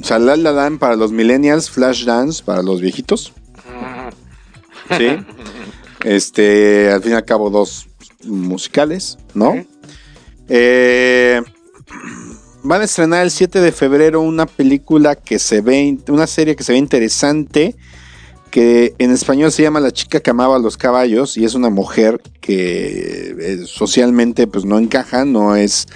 O 0.00 0.04
sea, 0.04 0.20
La 0.20 0.36
La 0.36 0.52
Land 0.52 0.78
para 0.78 0.94
los 0.94 1.10
millennials, 1.10 1.68
Flash 1.68 2.04
Dance 2.04 2.44
para 2.44 2.62
los 2.62 2.80
viejitos. 2.80 3.32
Sí. 4.96 5.18
Este, 6.02 6.90
al 6.90 7.02
fin 7.02 7.12
y 7.12 7.14
al 7.14 7.24
cabo, 7.26 7.50
dos 7.50 7.88
musicales, 8.24 9.18
¿no? 9.34 9.62
Eh, 10.48 11.42
van 12.62 12.80
a 12.80 12.84
estrenar 12.84 13.22
el 13.22 13.30
7 13.30 13.60
de 13.60 13.72
febrero 13.72 14.20
una 14.20 14.46
película 14.46 15.14
que 15.14 15.38
se 15.38 15.60
ve, 15.60 15.98
una 16.08 16.26
serie 16.26 16.56
que 16.56 16.64
se 16.64 16.72
ve 16.72 16.78
interesante, 16.78 17.76
que 18.50 18.94
en 18.98 19.10
español 19.10 19.52
se 19.52 19.62
llama 19.62 19.80
La 19.80 19.92
chica 19.92 20.20
que 20.20 20.30
amaba 20.30 20.56
a 20.56 20.58
los 20.58 20.76
caballos 20.76 21.36
y 21.36 21.44
es 21.44 21.54
una 21.54 21.70
mujer 21.70 22.20
que 22.40 23.36
eh, 23.38 23.60
socialmente 23.66 24.46
pues 24.46 24.64
no 24.64 24.78
encaja, 24.78 25.24
no 25.24 25.54
es, 25.54 25.86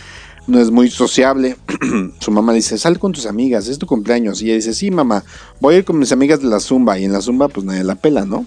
no 0.47 0.61
es 0.61 0.71
muy 0.71 0.91
sociable. 0.91 1.57
Su 2.21 2.31
mamá 2.31 2.53
dice, 2.53 2.79
sal 2.79 2.99
con 2.99 3.13
tus 3.13 3.27
amigas, 3.27 3.69
es 3.69 3.79
tu 3.79 3.87
cumpleaños. 3.87 4.43
Y 4.43 4.47
ella 4.47 4.57
dice, 4.57 4.75
sí 4.75 4.91
mamá, 4.91 5.25
voy 5.61 5.75
a 5.75 5.79
ir 5.79 5.85
con 5.85 5.99
mis 5.99 6.13
amigas 6.13 6.41
de 6.41 6.49
la 6.49 6.61
zumba 6.61 6.99
y 6.99 7.05
en 7.05 7.13
la 7.13 7.23
zumba 7.23 7.49
pues 7.49 7.65
nadie 7.67 7.85
la 7.85 7.95
pela, 7.95 8.25
¿no? 8.25 8.47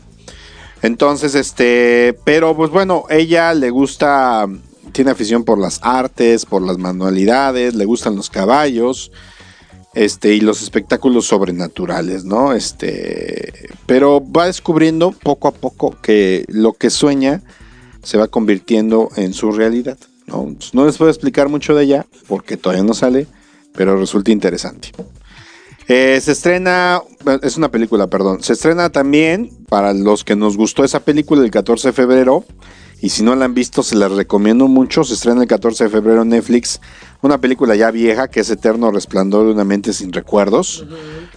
Entonces, 0.82 1.34
este, 1.34 2.16
pero 2.26 2.56
pues 2.56 2.70
bueno, 2.70 3.06
ella 3.10 3.54
le 3.56 3.72
gusta 3.72 4.48
tiene 4.96 5.12
afición 5.12 5.44
por 5.44 5.60
las 5.60 5.82
artes, 5.84 6.46
por 6.46 6.62
las 6.62 6.78
manualidades, 6.78 7.76
le 7.76 7.84
gustan 7.84 8.16
los 8.16 8.30
caballos, 8.30 9.12
este, 9.94 10.34
y 10.34 10.40
los 10.40 10.64
espectáculos 10.64 11.28
sobrenaturales, 11.28 12.24
¿no? 12.24 12.54
Este, 12.54 13.68
pero 13.86 14.24
va 14.26 14.46
descubriendo 14.46 15.12
poco 15.12 15.50
a 15.50 15.52
poco 15.52 15.98
que 16.02 16.46
lo 16.48 16.72
que 16.72 16.90
sueña 16.90 17.44
se 18.04 18.18
va 18.18 18.30
convirtiendo 18.30 19.10
en 19.18 19.34
su 19.34 19.52
realidad, 19.52 19.98
¿no? 20.28 20.56
No 20.72 20.86
les 20.86 20.98
puedo 20.98 21.12
explicar 21.12 21.50
mucho 21.50 21.76
de 21.76 21.84
ella 21.84 22.06
porque 22.30 22.56
todavía 22.56 22.86
no 22.86 22.94
sale, 22.94 23.28
pero 23.74 24.00
resulta 24.00 24.32
interesante. 24.32 24.92
Eh, 25.90 26.22
se 26.22 26.32
estrena, 26.32 27.02
es 27.44 27.58
una 27.58 27.70
película, 27.70 28.08
perdón, 28.08 28.42
se 28.44 28.54
estrena 28.54 28.90
también 28.90 29.52
para 29.68 29.94
los 29.94 30.24
que 30.24 30.38
nos 30.38 30.56
gustó 30.56 30.86
esa 30.86 31.02
película 31.02 31.44
el 31.44 31.52
14 31.52 31.90
de 31.90 31.94
febrero 31.94 32.46
y 33.02 33.10
si 33.10 33.24
no 33.24 33.36
la 33.36 33.46
han 33.46 33.54
visto, 33.54 33.84
se 33.84 33.96
la 33.96 34.08
recomiendo 34.08 34.68
mucho. 34.68 35.04
Se 35.04 35.14
estrena 35.14 35.42
el 35.42 35.48
14 35.48 35.86
de 35.86 35.90
febrero 35.90 36.22
en 36.24 36.30
Netflix. 36.30 36.80
Una 37.22 37.40
película 37.40 37.76
ya 37.76 37.92
vieja 37.92 38.28
que 38.30 38.40
es 38.42 38.50
Eterno 38.50 38.92
Resplandor 38.92 39.46
de 39.48 39.52
una 39.54 39.64
mente 39.64 39.94
sin 39.94 40.12
recuerdos. 40.14 40.86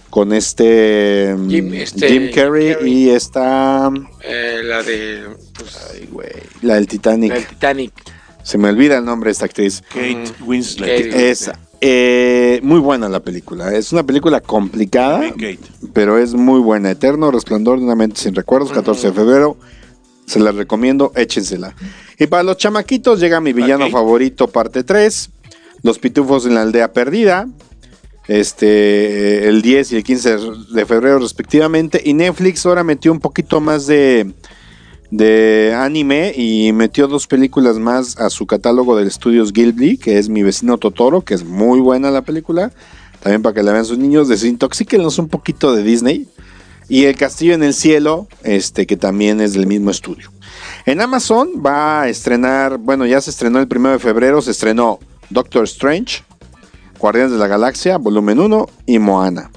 Con 0.09 0.33
este 0.33 1.35
Jim, 1.47 1.69
mm, 1.69 1.73
este, 1.75 2.07
Jim 2.09 2.29
Carrey, 2.33 2.73
Carrey. 2.73 2.93
y 2.93 3.09
esta. 3.09 3.91
Eh, 4.23 4.61
la 4.63 4.81
de. 4.83 5.23
pues, 5.57 5.77
Ay, 5.93 6.07
güey. 6.11 6.29
La 6.61 6.75
del 6.75 6.87
Titanic. 6.87 7.29
la 7.29 7.35
del 7.35 7.47
Titanic. 7.47 7.93
Se 8.43 8.57
me 8.57 8.69
olvida 8.69 8.97
el 8.97 9.05
nombre 9.05 9.27
de 9.27 9.31
esta 9.33 9.45
actriz. 9.45 9.83
Kate 9.89 10.15
Mm, 10.39 10.47
Winslet. 10.47 11.11
Kate. 11.11 11.29
Esa. 11.29 11.59
Eh, 11.81 12.59
muy 12.63 12.79
buena 12.79 13.07
la 13.07 13.19
película. 13.21 13.73
Es 13.73 13.93
una 13.93 14.03
película 14.03 14.41
complicada, 14.41 15.21
pero 15.93 16.17
es 16.17 16.33
muy 16.33 16.59
buena. 16.59 16.91
Eterno 16.91 17.31
Resplandor 17.31 17.79
de 17.79 17.85
una 17.85 17.95
mente 17.95 18.19
sin 18.19 18.35
recuerdos, 18.35 18.71
14 18.71 19.07
de 19.07 19.13
febrero. 19.13 19.57
Se 20.29 20.39
la 20.39 20.51
recomiendo, 20.51 21.11
échensela. 21.15 21.73
Y 22.19 22.27
para 22.27 22.43
los 22.43 22.57
chamaquitos 22.57 23.19
llega 23.19 23.41
mi 23.41 23.51
villano 23.51 23.89
favorito, 23.89 24.47
parte 24.47 24.83
3. 24.83 25.27
Los 25.81 25.97
pitufos 25.97 26.45
en 26.45 26.53
la 26.53 26.61
aldea 26.61 26.93
perdida. 26.93 27.47
Este, 28.27 29.47
el 29.47 29.63
10 29.63 29.93
y 29.93 29.95
el 29.95 30.03
15 30.03 30.37
de 30.71 30.85
febrero 30.85 31.17
respectivamente. 31.17 31.99
Y 32.05 32.13
Netflix 32.13 32.63
ahora 32.67 32.83
metió 32.83 33.11
un 33.11 33.19
poquito 33.19 33.59
más 33.59 33.87
de, 33.87 34.31
de 35.09 35.73
anime 35.75 36.31
y 36.37 36.73
metió 36.73 37.07
dos 37.07 37.25
películas 37.25 37.79
más 37.79 38.15
a 38.19 38.29
su 38.29 38.45
catálogo 38.45 38.95
del 38.95 39.07
estudios 39.07 39.51
Ghibli, 39.51 39.97
que 39.97 40.19
es 40.19 40.29
Mi 40.29 40.43
vecino 40.43 40.77
Totoro, 40.77 41.21
que 41.21 41.33
es 41.33 41.43
muy 41.43 41.79
buena 41.79 42.11
la 42.11 42.21
película. 42.21 42.71
También 43.19 43.41
para 43.41 43.55
que 43.55 43.63
la 43.63 43.71
vean 43.71 43.85
sus 43.85 43.97
niños, 43.97 44.27
desintoxíquenos 44.27 45.17
un 45.17 45.27
poquito 45.27 45.73
de 45.73 45.81
Disney. 45.81 46.27
Y 46.89 47.05
El 47.05 47.15
Castillo 47.15 47.53
en 47.53 47.63
el 47.63 47.73
Cielo, 47.73 48.27
este 48.43 48.87
que 48.87 48.97
también 48.97 49.39
es 49.39 49.53
del 49.53 49.67
mismo 49.67 49.91
estudio. 49.91 50.31
En 50.85 51.01
Amazon 51.01 51.63
va 51.65 52.01
a 52.01 52.09
estrenar, 52.09 52.79
bueno, 52.79 53.05
ya 53.05 53.21
se 53.21 53.29
estrenó 53.29 53.59
el 53.59 53.67
1 53.73 53.91
de 53.91 53.99
febrero, 53.99 54.41
se 54.41 54.51
estrenó 54.51 54.99
Doctor 55.29 55.65
Strange, 55.65 56.23
Guardianes 56.97 57.31
de 57.31 57.37
la 57.37 57.47
Galaxia, 57.47 57.97
volumen 57.97 58.39
1 58.39 58.67
y 58.87 58.99
Moana. 58.99 59.51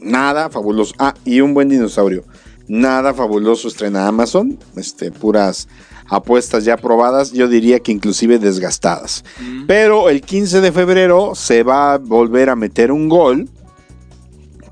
Nada 0.00 0.48
fabuloso. 0.50 0.94
Ah, 0.98 1.14
y 1.24 1.40
un 1.40 1.52
buen 1.52 1.68
dinosaurio. 1.68 2.24
Nada 2.68 3.14
fabuloso 3.14 3.68
estrena 3.68 4.06
Amazon. 4.06 4.58
Este, 4.76 5.10
puras 5.10 5.68
apuestas 6.06 6.64
ya 6.64 6.76
probadas. 6.76 7.32
Yo 7.32 7.48
diría 7.48 7.80
que 7.80 7.92
inclusive 7.92 8.38
desgastadas. 8.38 9.24
Pero 9.66 10.08
el 10.08 10.20
15 10.20 10.60
de 10.60 10.72
febrero 10.72 11.34
se 11.34 11.62
va 11.62 11.94
a 11.94 11.98
volver 11.98 12.50
a 12.50 12.56
meter 12.56 12.92
un 12.92 13.08
gol. 13.08 13.48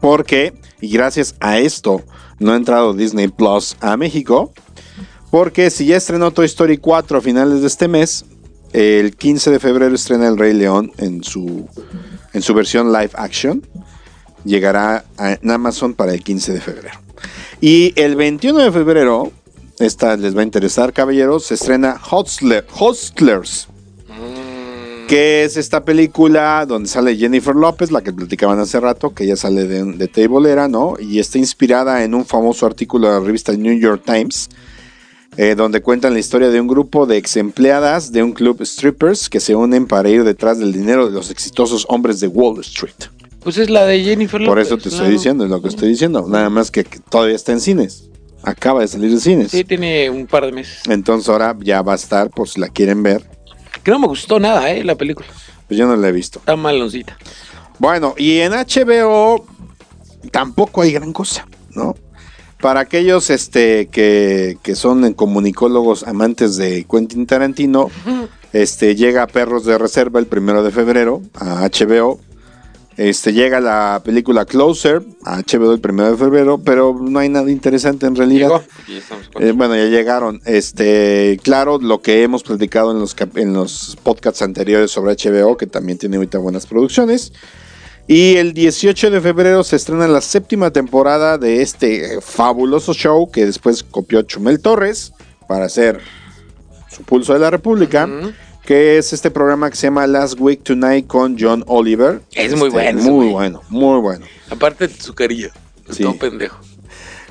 Porque, 0.01 0.55
y 0.80 0.88
gracias 0.90 1.34
a 1.40 1.59
esto, 1.59 2.03
no 2.38 2.53
ha 2.53 2.57
entrado 2.57 2.94
Disney 2.94 3.28
Plus 3.28 3.76
a 3.80 3.97
México. 3.97 4.53
Porque 5.30 5.70
si 5.70 5.86
ya 5.86 5.97
estrenó 5.97 6.30
Toy 6.30 6.47
Story 6.47 6.78
4 6.78 7.18
a 7.18 7.20
finales 7.20 7.61
de 7.61 7.66
este 7.66 7.88
mes, 7.88 8.24
el 8.72 9.16
15 9.16 9.51
de 9.51 9.59
febrero 9.61 9.94
estrena 9.94 10.28
El 10.28 10.38
Rey 10.38 10.53
León 10.55 10.92
en 10.99 11.22
su, 11.24 11.68
en 12.32 12.42
su 12.42 12.55
versión 12.55 12.92
live 12.92 13.11
action. 13.14 13.66
Llegará 14.44 15.05
a- 15.18 15.32
en 15.32 15.51
Amazon 15.51 15.94
para 15.94 16.12
el 16.14 16.22
15 16.22 16.53
de 16.53 16.61
febrero. 16.61 16.99
Y 17.61 17.92
el 18.01 18.14
21 18.16 18.59
de 18.61 18.70
febrero, 18.70 19.32
esta 19.78 20.16
les 20.16 20.36
va 20.36 20.40
a 20.40 20.44
interesar, 20.44 20.92
caballeros, 20.92 21.47
se 21.47 21.55
estrena 21.55 21.99
Hostler- 22.11 22.64
Hostlers. 22.78 23.68
Que 25.09 25.44
es 25.44 25.57
esta 25.57 25.84
película 25.84 26.66
donde 26.66 26.88
sale 26.88 27.16
Jennifer 27.16 27.54
López, 27.54 27.92
la 27.92 28.02
que 28.02 28.12
platicaban 28.12 28.59
hace 28.59 28.80
rato, 28.80 29.14
que 29.14 29.24
ya 29.24 29.36
sale 29.36 29.64
de, 29.64 29.84
de 29.84 30.09
Tableera, 30.09 30.66
¿no? 30.66 30.96
Y 30.98 31.20
está 31.20 31.38
inspirada 31.38 32.02
en 32.02 32.12
un 32.12 32.24
famoso 32.26 32.66
artículo 32.66 33.07
de 33.07 33.20
la 33.20 33.24
revista 33.24 33.52
New 33.52 33.78
York 33.78 34.02
Times, 34.04 34.48
eh, 35.36 35.54
donde 35.54 35.80
cuentan 35.80 36.12
la 36.12 36.18
historia 36.18 36.50
de 36.50 36.61
un 36.61 36.66
grupo 36.66 37.07
de 37.07 37.18
ex 37.18 37.36
empleadas 37.36 38.11
de 38.11 38.24
un 38.24 38.32
club 38.32 38.61
strippers 38.64 39.28
que 39.28 39.38
se 39.38 39.54
unen 39.54 39.86
para 39.86 40.09
ir 40.09 40.24
detrás 40.24 40.59
del 40.59 40.72
dinero 40.72 41.07
de 41.07 41.12
los 41.12 41.30
exitosos 41.30 41.86
hombres 41.88 42.18
de 42.18 42.26
Wall 42.26 42.59
Street. 42.62 42.96
Pues 43.44 43.59
es 43.59 43.70
la 43.70 43.86
de 43.86 44.02
Jennifer 44.02 44.40
Por 44.40 44.57
López, 44.57 44.66
eso 44.66 44.76
te 44.76 44.88
estoy 44.88 45.09
diciendo, 45.09 45.44
es 45.44 45.50
lo 45.50 45.62
que 45.62 45.68
estoy 45.68 45.90
diciendo. 45.90 46.26
Nada 46.28 46.50
más 46.50 46.72
que, 46.72 46.82
que 46.82 46.98
todavía 46.98 47.36
está 47.36 47.52
en 47.52 47.61
cines. 47.61 48.09
Acaba 48.42 48.80
de 48.80 48.88
salir 48.88 49.12
de 49.12 49.20
cines. 49.20 49.52
Sí, 49.52 49.62
tiene 49.62 50.11
un 50.11 50.26
par 50.26 50.46
de 50.46 50.50
meses. 50.50 50.80
Entonces 50.88 51.28
ahora 51.28 51.57
ya 51.61 51.80
va 51.82 51.92
a 51.92 51.96
estar, 51.96 52.28
por 52.30 52.48
si 52.48 52.59
la 52.59 52.68
quieren 52.68 53.04
ver. 53.04 53.36
Que 53.87 53.93
no 53.93 54.01
me 54.01 54.09
gustó 54.09 54.41
nada, 54.41 54.68
¿eh? 54.72 54.82
La 54.82 54.97
película. 54.97 55.28
Pues 55.68 55.78
yo 55.78 55.87
no 55.87 55.95
la 55.95 56.09
he 56.09 56.12
visto. 56.12 56.41
Está 56.41 56.57
maloncita. 56.57 57.16
Bueno, 57.78 58.16
y 58.18 58.41
en 58.41 58.51
HBO 58.51 59.47
tampoco 60.32 60.82
hay 60.82 60.91
gran 60.91 61.12
cosa, 61.12 61.47
¿no? 61.70 61.95
Para 62.61 62.80
aquellos 62.80 63.30
este, 63.30 63.87
que, 63.87 64.59
que 64.64 64.74
son 64.74 65.12
comunicólogos 65.14 66.03
amantes 66.03 66.57
de 66.57 66.84
Quentin 66.91 67.28
Tarantino, 67.28 67.89
este, 68.53 68.97
llega 68.97 69.28
Perros 69.28 69.64
de 69.64 69.78
Reserva 69.78 70.18
el 70.18 70.26
primero 70.26 70.64
de 70.64 70.72
febrero 70.72 71.22
a 71.37 71.61
HBO. 71.68 72.18
Este, 72.97 73.34
llega 73.34 73.61
la 73.61 74.01
película 74.03 74.47
Closer 74.47 75.03
a 75.24 75.42
HBO 75.42 75.72
el 75.72 75.80
primero 75.80 76.11
de 76.11 76.16
febrero, 76.16 76.59
pero 76.59 76.99
no 76.99 77.18
hay 77.18 77.28
nada 77.28 77.51
interesante 77.51 78.07
en 78.07 78.16
realidad. 78.16 78.62
Eh, 79.38 79.53
bueno, 79.53 79.76
ya 79.76 79.84
llegaron. 79.84 80.40
Este, 80.47 81.38
claro, 81.42 81.78
lo 81.78 82.01
que 82.01 82.22
hemos 82.22 82.42
platicado 82.42 82.92
en 82.92 82.99
los, 82.99 83.14
en 83.34 83.53
los 83.53 83.99
podcasts 84.03 84.40
anteriores 84.40 84.90
sobre 84.90 85.14
HBO, 85.14 85.59
que 85.59 85.66
también 85.66 85.99
tiene 85.99 86.16
ahorita 86.16 86.38
buenas 86.38 86.66
producciones. 86.66 87.32
Y 88.09 88.36
el 88.36 88.55
18 88.55 89.11
de 89.11 89.20
febrero 89.20 89.64
se 89.64 89.76
estrena 89.76 90.07
la 90.07 90.20
séptima 90.20 90.70
temporada 90.70 91.38
de 91.38 91.61
este 91.61 92.14
eh, 92.14 92.20
fabuloso 92.20 92.94
show 92.94 93.30
que 93.30 93.44
después 93.44 93.82
copió 93.82 94.22
Chumel 94.22 94.61
Torres 94.61 95.12
para 95.49 95.66
hacer 95.66 96.01
su 96.88 97.03
pulso 97.03 97.34
de 97.34 97.40
la 97.40 97.51
República. 97.51 98.07
Ujú. 98.07 98.32
Que 98.66 98.98
es 98.98 99.12
este 99.12 99.30
programa 99.30 99.70
que 99.70 99.76
se 99.76 99.86
llama 99.86 100.06
Last 100.08 100.40
Week 100.40 100.62
Tonight 100.62 101.06
con 101.06 101.36
John 101.38 101.62
Oliver. 101.68 102.20
Es 102.34 102.56
muy 102.56 102.68
Este, 102.68 102.80
bueno 102.92 103.02
Muy 103.02 103.28
bueno, 103.28 103.62
muy 103.68 104.00
bueno. 104.00 104.26
Aparte 104.50 104.88
de 104.88 104.94
su 105.00 105.14
carilla. 105.14 105.50
Es 105.88 105.96
Sí. 105.96 106.02
todo 106.02 106.16
pendejo. 106.16 106.58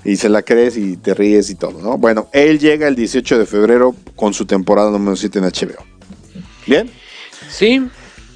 y 0.07 0.17
se 0.17 0.29
la 0.29 0.43
crees 0.43 0.77
y 0.77 0.97
te 0.97 1.15
ríes 1.15 1.49
y 1.49 1.55
todo, 1.55 1.81
¿no? 1.81 1.97
Bueno, 1.97 2.27
él 2.31 2.59
llega 2.59 2.87
el 2.87 2.95
18 2.95 3.39
de 3.39 3.47
febrero 3.47 3.95
con 4.15 4.35
su 4.35 4.45
temporada 4.45 4.91
número 4.91 5.15
7 5.15 5.39
en 5.39 5.45
HBO. 5.45 5.83
Bien, 6.67 6.89
Sí. 7.49 7.81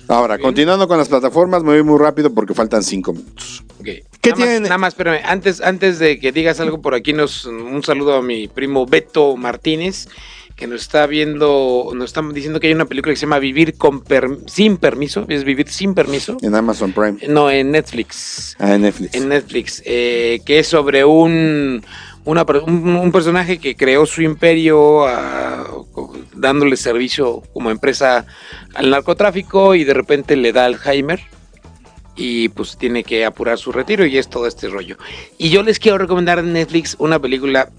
ahora, 0.08 0.36
Bien. 0.38 0.46
continuando 0.48 0.88
con 0.88 0.98
las 0.98 1.08
plataformas, 1.10 1.62
me 1.64 1.74
voy 1.74 1.84
muy 1.84 2.00
rápido 2.00 2.34
porque 2.34 2.56
faltan 2.56 2.82
5 2.84 3.14
minutos. 3.14 3.64
ok. 3.80 3.86
¿Qué 4.20 4.32
nada 4.32 4.36
tienen? 4.38 4.62
Más, 4.64 4.70
nada 4.70 4.78
más, 4.80 4.94
espérame. 4.94 5.22
Antes, 5.24 5.62
antes 5.62 6.00
de 6.00 6.20
que 6.20 6.32
digas 6.32 6.60
algo 6.60 6.82
por 6.82 6.96
aquí, 6.96 7.14
nos, 7.14 7.46
un 7.46 7.84
saludo 7.84 8.16
a 8.16 8.22
mi 8.24 8.48
primo 8.48 8.86
Beto 8.88 9.38
Martínez, 9.38 10.08
que 10.60 10.68
nos 10.68 10.82
está 10.82 11.08
viendo, 11.08 11.90
nos 11.96 12.06
está 12.10 12.22
diciendo 12.34 12.60
que 12.60 12.68
hay 12.68 12.74
una 12.74 12.86
película 12.86 13.14
que 13.14 13.18
se 13.18 13.26
llama 13.26 13.40
Vivir 13.40 13.76
con 13.78 14.02
per- 14.02 14.38
sin 14.48 14.78
permiso. 14.78 15.26
Es 15.30 15.44
Vivir 15.46 15.70
sin 15.70 15.94
permiso. 15.96 16.38
En 16.42 16.54
Amazon 16.54 16.92
Prime, 16.92 17.18
No, 17.30 17.50
en 17.50 17.72
Netflix. 17.72 18.56
ah, 18.60 18.76
en 18.76 18.82
Netflix. 18.82 19.16
en 19.16 19.30
Netflix, 19.30 19.82
eh, 19.86 20.42
que 20.46 20.60
es 20.60 20.68
sobre 20.68 21.06
un, 21.06 21.84
una 22.26 22.44
un, 22.66 22.88
un 22.96 23.12
personaje 23.12 23.58
que 23.58 23.76
creó 23.76 24.06
su 24.06 24.22
imperio 24.22 25.08
ah, 25.08 25.66
dándole 26.36 26.76
servicio 26.76 27.42
como 27.54 27.72
empresa 27.72 28.26
al 28.76 28.90
narcotráfico 28.90 29.74
y 29.76 29.86
de 29.86 29.94
repente 29.94 30.36
le 30.36 30.52
da 30.52 30.66
Alzheimer 30.66 31.20
y 32.16 32.50
pues 32.50 32.78
tiene 32.78 33.06
que 33.06 33.24
apurar 33.24 33.58
su 33.58 33.72
retiro 33.72 34.06
y 34.06 34.18
es 34.18 34.30
todo 34.30 34.46
este 34.46 34.68
rollo. 34.68 34.98
Y 35.38 35.50
yo 35.52 35.64
les 35.64 35.80
quiero 35.80 35.98
recomendar 35.98 36.40
en 36.40 36.52
Netflix 36.52 36.98
una 37.00 37.18
película, 37.18 37.70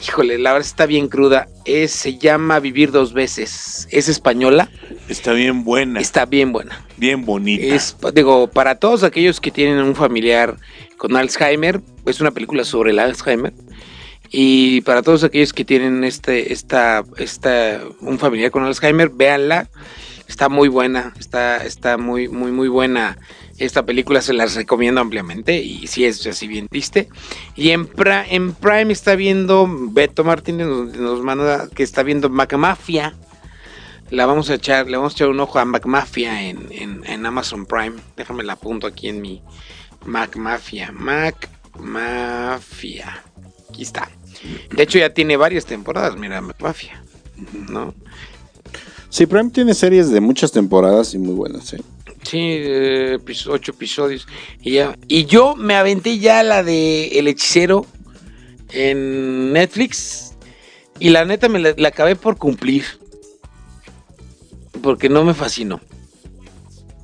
híjole, 0.00 0.38
la 0.38 0.52
verdad 0.52 0.66
está 0.66 0.86
bien 0.86 1.08
cruda, 1.08 1.48
es, 1.64 1.92
se 1.92 2.18
llama 2.18 2.60
Vivir 2.60 2.90
dos 2.90 3.12
veces, 3.12 3.88
es 3.90 4.08
española, 4.08 4.70
Está 5.08 5.32
bien 5.32 5.62
buena, 5.62 6.00
está 6.00 6.26
bien 6.26 6.52
buena. 6.52 6.84
bien 6.96 7.24
bonita. 7.24 7.74
Es, 7.74 7.96
digo, 8.12 8.48
para 8.48 8.74
todos 8.76 9.04
aquellos 9.04 9.40
que 9.40 9.52
tienen 9.52 9.78
un 9.78 9.94
familiar 9.94 10.56
con 10.96 11.16
Alzheimer, 11.16 11.80
es 12.06 12.20
una 12.20 12.32
película 12.32 12.64
sobre 12.64 12.90
el 12.90 12.98
Alzheimer. 12.98 13.52
Y 14.30 14.80
para 14.80 15.02
todos 15.02 15.22
aquellos 15.22 15.52
que 15.52 15.64
tienen 15.64 16.02
este, 16.02 16.52
esta, 16.52 17.04
esta, 17.18 17.80
un 18.00 18.18
familiar 18.18 18.50
con 18.50 18.64
Alzheimer, 18.64 19.10
véanla. 19.10 19.68
Está 20.26 20.48
muy 20.48 20.68
buena, 20.68 21.14
está, 21.20 21.58
está 21.64 21.96
muy, 21.96 22.26
muy, 22.28 22.50
muy 22.50 22.66
buena. 22.66 23.16
Esta 23.58 23.86
película 23.86 24.20
se 24.20 24.34
las 24.34 24.54
recomiendo 24.54 25.00
ampliamente 25.00 25.62
y 25.62 25.86
sí 25.86 26.04
es 26.04 26.26
así 26.26 26.46
bien 26.46 26.68
triste. 26.68 27.08
Y 27.54 27.70
en, 27.70 27.86
Prime 27.86 28.92
está 28.92 29.14
viendo 29.16 29.66
Beto 29.68 30.24
Martínez, 30.24 30.66
nos, 30.66 31.22
manda 31.22 31.68
que 31.68 31.82
está 31.82 32.02
viendo 32.02 32.28
MacMafia. 32.28 33.14
La 34.10 34.26
vamos 34.26 34.50
a 34.50 34.54
echar, 34.54 34.88
le 34.88 34.98
vamos 34.98 35.14
a 35.14 35.16
echar 35.16 35.28
un 35.30 35.40
ojo 35.40 35.58
a 35.58 35.64
MacMafia 35.64 36.48
en, 36.48 36.68
en, 36.70 37.02
en 37.06 37.24
Amazon 37.24 37.64
Prime. 37.64 37.96
Déjame 38.16 38.44
la 38.44 38.52
apunto 38.54 38.86
aquí 38.86 39.08
en 39.08 39.22
mi 39.22 39.42
MacMafia. 40.04 40.92
MacMafia. 40.92 42.44
Aquí 43.70 43.82
está. 43.82 44.10
De 44.70 44.82
hecho 44.82 44.98
ya 44.98 45.14
tiene 45.14 45.36
varias 45.38 45.64
temporadas, 45.64 46.16
mira, 46.16 46.40
MacMafia. 46.42 47.02
¿No? 47.70 47.94
Sí, 49.08 49.24
Prime 49.26 49.50
tiene 49.50 49.72
series 49.74 50.10
de 50.10 50.20
muchas 50.20 50.52
temporadas 50.52 51.14
y 51.14 51.18
muy 51.18 51.34
buenas, 51.34 51.72
¿eh? 51.72 51.80
Sí, 52.28 52.38
eh, 52.40 53.18
ocho 53.48 53.70
episodios. 53.70 54.26
Y, 54.60 54.72
ya, 54.72 54.98
y 55.06 55.26
yo 55.26 55.54
me 55.54 55.76
aventé 55.76 56.18
ya 56.18 56.42
la 56.42 56.64
de 56.64 57.18
El 57.18 57.28
Hechicero 57.28 57.86
en 58.70 59.52
Netflix. 59.52 60.34
Y 60.98 61.10
la 61.10 61.24
neta 61.24 61.48
me 61.48 61.60
la, 61.60 61.74
la 61.76 61.88
acabé 61.88 62.16
por 62.16 62.36
cumplir. 62.36 62.84
Porque 64.82 65.08
no 65.08 65.22
me 65.22 65.34
fascinó. 65.34 65.80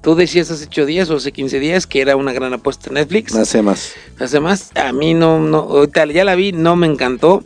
Tú 0.03 0.17
decías 0.17 0.51
hace 0.51 0.65
8 0.65 0.87
días 0.87 1.11
o 1.11 1.17
hace 1.17 1.31
15 1.31 1.61
días 1.61 1.87
que 1.87 2.01
era 2.01 2.17
una 2.17 2.33
gran 2.33 2.53
apuesta 2.53 2.89
en 2.89 2.95
Netflix. 2.95 3.33
Hace 3.37 3.63
más. 3.63 3.95
Además, 4.19 4.73
a 4.75 4.93
mí 4.93 5.15
no, 5.15 5.39
no, 5.39 5.59
ahorita 5.59 6.07
ya 6.07 6.25
la 6.25 6.35
vi, 6.35 6.51
no 6.51 6.75
me 6.75 6.89
encantó. 6.89 7.45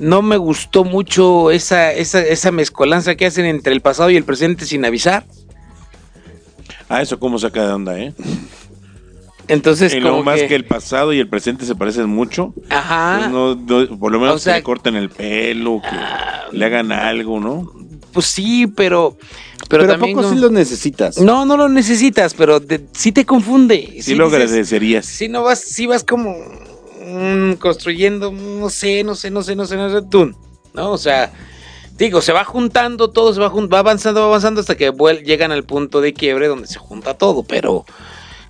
No 0.00 0.22
me 0.22 0.36
gustó 0.38 0.82
mucho 0.82 1.52
esa, 1.52 1.92
esa, 1.92 2.20
esa 2.20 2.50
mezcolanza 2.50 3.14
que 3.14 3.26
hacen 3.26 3.44
entre 3.44 3.72
el 3.72 3.80
pasado 3.80 4.10
y 4.10 4.16
el 4.16 4.24
presente 4.24 4.66
sin 4.66 4.84
avisar. 4.84 5.24
Ah, 6.88 7.02
eso 7.02 7.18
cómo 7.18 7.38
saca 7.38 7.66
de 7.66 7.72
onda, 7.72 7.98
¿eh? 7.98 8.12
Entonces, 9.48 9.92
en 9.92 10.02
lo 10.02 10.10
como 10.10 10.24
más 10.24 10.40
que- 10.40 10.48
que... 10.48 10.54
el 10.56 10.64
pasado 10.64 11.12
y 11.12 11.20
el 11.20 11.28
presente 11.28 11.64
se 11.66 11.74
parecen 11.76 12.08
mucho. 12.08 12.52
Ajá. 12.68 13.18
pues 13.20 13.30
no- 13.30 13.54
no- 13.54 13.98
por 13.98 14.10
lo 14.12 14.18
menos 14.18 14.36
O 14.36 14.38
sea- 14.38 14.54
que 14.54 14.58
le 14.60 14.64
corten 14.64 14.96
el 14.96 15.08
pelo, 15.10 15.80
que 15.80 15.88
Ah, 15.90 16.46
le 16.50 16.64
hagan 16.64 16.90
algo, 16.90 17.38
¿no? 17.40 17.72
Pues 18.12 18.26
sí, 18.26 18.66
pero. 18.66 19.16
Pero, 19.68 19.82
Pero, 19.82 19.86
también. 19.92 20.16
¿a 20.16 20.20
poco 20.20 20.28
no, 20.28 20.34
sí 20.34 20.40
lo 20.40 20.50
necesitas? 20.50 21.18
no, 21.18 21.44
no 21.44 21.56
lo 21.56 21.68
necesitas, 21.68 22.34
pero 22.34 22.60
te- 22.60 22.86
sí 22.92 23.10
te 23.12 23.24
confunde. 23.24 23.98
Sí, 24.00 24.14
lo 24.14 24.26
dices- 24.26 24.42
agradecerías. 24.42 25.06
Sí, 25.06 25.28
no 25.28 25.42
vas, 25.42 25.60
sí 25.60 25.86
vas 25.86 26.02
como 26.04 26.34
mm, 27.08 27.52
construyendo, 27.54 28.32
no 28.32 28.68
sé, 28.68 29.04
no 29.04 29.14
sé, 29.14 29.30
no 29.30 29.42
sé, 29.42 29.54
no 29.54 29.64
sé, 29.66 29.76
no 29.76 29.90
sé, 29.90 30.02
tú, 30.10 30.32
¿no? 30.74 30.90
O 30.90 30.98
sea, 30.98 31.32
digo, 31.96 32.20
se 32.20 32.32
va 32.32 32.44
juntando 32.44 33.10
todo, 33.10 33.32
se 33.32 33.40
va, 33.40 33.48
va 33.48 33.78
avanzando, 33.78 34.20
va 34.20 34.26
avanzando 34.26 34.60
hasta 34.60 34.76
que 34.76 34.92
llegan 35.24 35.52
al 35.52 35.64
punto 35.64 36.00
de 36.00 36.12
quiebre 36.12 36.48
donde 36.48 36.66
se 36.66 36.78
junta 36.78 37.14
todo, 37.14 37.42
pero 37.42 37.84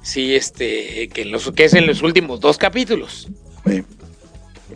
sí, 0.03 0.35
este, 0.35 1.09
que, 1.09 1.25
los, 1.25 1.51
que 1.53 1.65
es 1.65 1.75
en 1.75 1.87
los 1.87 2.03
últimos 2.03 2.41
dos 2.41 2.59
capítulos. 2.59 3.29
Sí. 3.67 3.85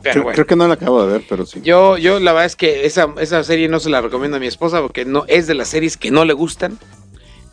Pero 0.02 0.12
creo, 0.12 0.22
bueno. 0.22 0.34
creo 0.34 0.46
que 0.46 0.56
no 0.56 0.68
la 0.68 0.74
acabo 0.74 1.04
de 1.04 1.12
ver, 1.12 1.24
pero 1.28 1.44
sí. 1.44 1.60
Yo, 1.62 1.98
yo 1.98 2.20
la 2.20 2.32
verdad 2.32 2.46
es 2.46 2.56
que 2.56 2.86
esa, 2.86 3.12
esa 3.18 3.42
serie 3.44 3.68
no 3.68 3.80
se 3.80 3.90
la 3.90 4.00
recomiendo 4.00 4.36
a 4.36 4.40
mi 4.40 4.46
esposa 4.46 4.80
porque 4.80 5.04
no 5.04 5.24
es 5.26 5.46
de 5.46 5.54
las 5.54 5.68
series 5.68 5.96
que 5.96 6.10
no 6.10 6.24
le 6.24 6.32
gustan. 6.32 6.78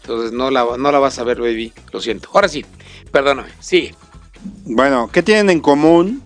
Entonces 0.02 0.32
no 0.32 0.52
la, 0.52 0.66
no 0.78 0.92
la 0.92 1.00
vas 1.00 1.20
a 1.20 1.24
ver, 1.24 1.42
baby. 1.42 1.74
Lo 1.92 2.00
siento. 2.00 2.30
Ahora 2.34 2.48
sí, 2.48 2.64
perdóname. 3.12 3.50
Sigue. 3.60 3.96
Bueno, 4.64 5.10
¿qué 5.12 5.24
tienen 5.24 5.50
en 5.50 5.60
común? 5.60 6.24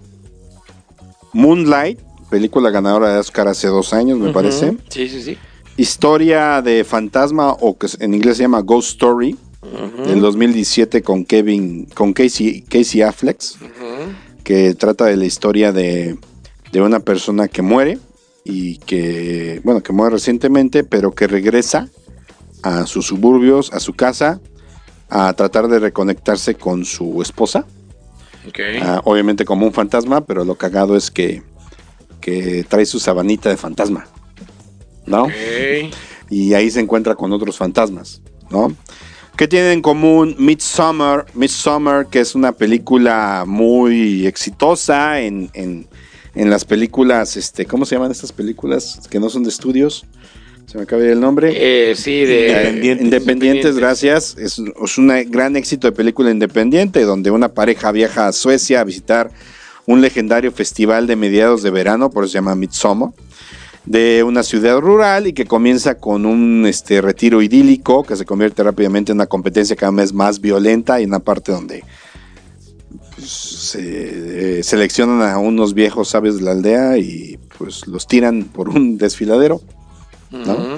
Moonlight, 1.33 1.99
película 2.31 2.71
ganadora 2.71 3.13
de 3.13 3.19
Oscar 3.19 3.47
hace 3.47 3.67
dos 3.67 3.93
años, 3.93 4.17
me 4.17 4.31
parece. 4.33 4.75
Sí, 4.89 5.07
sí, 5.07 5.21
sí. 5.21 5.37
Historia 5.77 6.61
de 6.63 6.83
fantasma, 6.83 7.51
o 7.51 7.77
que 7.77 7.87
en 7.99 8.13
inglés 8.15 8.37
se 8.37 8.43
llama 8.43 8.61
Ghost 8.61 8.93
Story, 8.93 9.35
Ujú. 9.61 10.09
del 10.09 10.21
2017 10.21 11.03
con 11.03 11.23
Kevin, 11.25 11.85
con 11.93 12.13
Casey, 12.13 12.61
Casey 12.61 13.03
Affleck, 13.03 13.39
que 14.43 14.73
trata 14.73 15.05
de 15.05 15.17
la 15.17 15.25
historia 15.25 15.71
de, 15.71 16.17
de 16.71 16.81
una 16.81 16.99
persona 17.01 17.47
que 17.47 17.61
muere 17.61 17.99
y 18.43 18.77
que, 18.79 19.61
bueno, 19.63 19.83
que 19.83 19.93
muere 19.93 20.13
recientemente, 20.15 20.83
pero 20.83 21.11
que 21.11 21.27
regresa 21.27 21.89
a 22.63 22.87
sus 22.87 23.05
suburbios, 23.05 23.71
a 23.71 23.79
su 23.79 23.93
casa, 23.93 24.39
a 25.09 25.31
tratar 25.33 25.67
de 25.67 25.77
reconectarse 25.79 26.55
con 26.55 26.83
su 26.85 27.21
esposa. 27.21 27.65
Ok. 28.47 28.59
Ah, 28.81 29.01
obviamente 29.03 29.45
como 29.45 29.67
un 29.67 29.73
fantasma, 29.73 30.21
pero 30.25 30.43
lo 30.43 30.55
cagado 30.55 30.95
es 30.95 31.11
que, 31.11 31.43
que 32.21 32.63
trae 32.69 32.85
su 32.85 32.99
sabanita 32.99 33.49
de 33.49 33.57
fantasma, 33.57 34.07
¿no? 35.05 35.27
Y 36.29 36.53
ahí 36.53 36.69
se 36.71 36.79
encuentra 36.79 37.15
con 37.15 37.33
otros 37.33 37.57
fantasmas, 37.57 38.21
¿no? 38.49 38.73
¿Qué 39.37 39.47
tienen 39.47 39.71
en 39.71 39.81
común 39.81 40.35
Midsommar? 40.37 41.25
Midsommar, 41.33 42.07
que 42.07 42.19
es 42.19 42.35
una 42.35 42.51
película 42.51 43.43
muy 43.47 44.25
exitosa 44.27 45.19
en, 45.21 45.49
en- 45.53 45.87
en 46.33 46.49
las 46.49 46.63
películas, 46.63 47.35
este, 47.35 47.65
¿cómo 47.65 47.85
se 47.85 47.95
llaman 47.95 48.11
estas 48.11 48.31
películas 48.31 49.01
que 49.09 49.19
no 49.19 49.29
son 49.29 49.43
de 49.43 49.49
estudios? 49.49 50.05
Se 50.65 50.77
me 50.77 50.83
acaba 50.83 51.03
el 51.03 51.19
nombre. 51.19 51.51
Eh, 51.53 51.93
sí, 51.95 52.23
de. 52.23 52.47
Independientes. 52.47 53.03
independientes, 53.05 53.75
gracias. 53.75 54.37
Es, 54.37 54.57
es 54.81 54.97
un 54.97 55.07
gran 55.29 55.57
éxito 55.57 55.87
de 55.87 55.91
película 55.91 56.31
independiente 56.31 57.01
donde 57.03 57.31
una 57.31 57.49
pareja 57.49 57.91
viaja 57.91 58.27
a 58.27 58.31
Suecia 58.31 58.79
a 58.79 58.83
visitar 58.85 59.31
un 59.85 60.01
legendario 60.01 60.51
festival 60.51 61.07
de 61.07 61.15
mediados 61.15 61.63
de 61.63 61.71
verano, 61.71 62.09
por 62.09 62.23
eso 62.23 62.33
se 62.33 62.37
llama 62.37 62.55
Midsommar, 62.55 63.11
de 63.85 64.23
una 64.23 64.43
ciudad 64.43 64.79
rural 64.79 65.27
y 65.27 65.33
que 65.33 65.45
comienza 65.45 65.95
con 65.95 66.25
un 66.25 66.65
este, 66.67 67.01
retiro 67.01 67.41
idílico 67.41 68.03
que 68.03 68.15
se 68.15 68.25
convierte 68.25 68.63
rápidamente 68.63 69.11
en 69.11 69.17
una 69.17 69.25
competencia 69.25 69.75
cada 69.75 69.91
vez 69.91 70.13
más 70.13 70.39
violenta 70.39 71.01
y 71.01 71.05
una 71.05 71.19
parte 71.19 71.51
donde 71.51 71.83
pues, 73.15 73.29
se 73.29 74.59
eh, 74.59 74.63
seleccionan 74.63 75.21
a 75.21 75.39
unos 75.39 75.73
viejos 75.73 76.09
sabios 76.09 76.37
de 76.37 76.43
la 76.43 76.51
aldea 76.51 76.97
y 76.97 77.39
pues 77.57 77.87
los 77.87 78.07
tiran 78.07 78.43
por 78.45 78.69
un 78.69 78.97
desfiladero. 78.97 79.61
Ujú. 80.33 80.77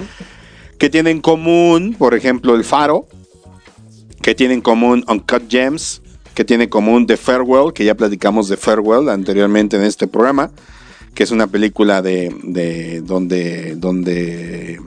que 0.79 0.89
tiene 0.89 1.11
en 1.11 1.21
común, 1.21 1.95
por 1.97 2.15
ejemplo, 2.15 2.55
El 2.55 2.63
Faro. 2.63 3.07
que 4.21 4.33
tiene 4.33 4.55
en 4.55 4.61
común 4.61 5.05
Uncut 5.07 5.43
Gems, 5.47 6.01
que 6.33 6.43
tiene 6.43 6.65
en 6.65 6.69
común 6.69 7.05
The 7.05 7.17
Farewell, 7.17 7.73
que 7.73 7.85
ya 7.85 7.95
platicamos 7.95 8.47
de 8.49 8.57
Farewell 8.57 9.09
anteriormente 9.09 9.77
en 9.77 9.83
este 9.83 10.07
programa, 10.07 10.51
que 11.13 11.23
es 11.23 11.31
una 11.31 11.47
película 11.47 12.01
de, 12.01 12.35
de 12.43 13.01
donde, 13.01 13.75
donde, 13.75 14.81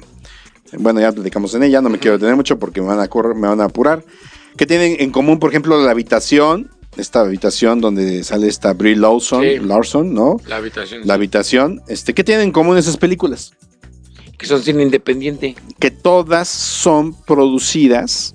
bueno, 0.78 1.00
ya 1.00 1.12
platicamos 1.12 1.54
en 1.54 1.62
ella, 1.62 1.80
no 1.80 1.88
me 1.88 1.98
quiero 1.98 2.16
detener 2.16 2.36
mucho 2.36 2.58
porque 2.58 2.80
me 2.80 2.88
van 2.88 3.00
a, 3.00 3.08
correr, 3.08 3.34
me 3.36 3.46
van 3.48 3.60
a 3.60 3.64
apurar, 3.64 4.04
que 4.56 4.66
tienen 4.66 4.96
en 4.98 5.10
común, 5.10 5.38
por 5.38 5.50
ejemplo, 5.50 5.80
la 5.84 5.90
habitación, 5.90 6.70
esta 6.96 7.20
habitación 7.20 7.80
donde 7.80 8.24
sale 8.24 8.48
esta 8.48 8.72
Brie 8.72 8.96
Lawson, 8.96 9.42
Sí. 9.42 9.58
Larson, 9.58 10.14
¿no? 10.14 10.40
La 10.48 10.56
habitación. 10.56 11.02
La 11.04 11.14
habitación, 11.14 11.82
este, 11.88 12.14
¿qué 12.14 12.24
tienen 12.24 12.46
en 12.46 12.52
común 12.52 12.76
esas 12.78 12.96
películas? 12.96 13.52
que 14.38 14.44
son 14.44 14.62
cine 14.62 14.82
independiente. 14.82 15.54
que 15.78 15.90
todas 15.90 16.46
son 16.48 17.14
producidas 17.24 18.34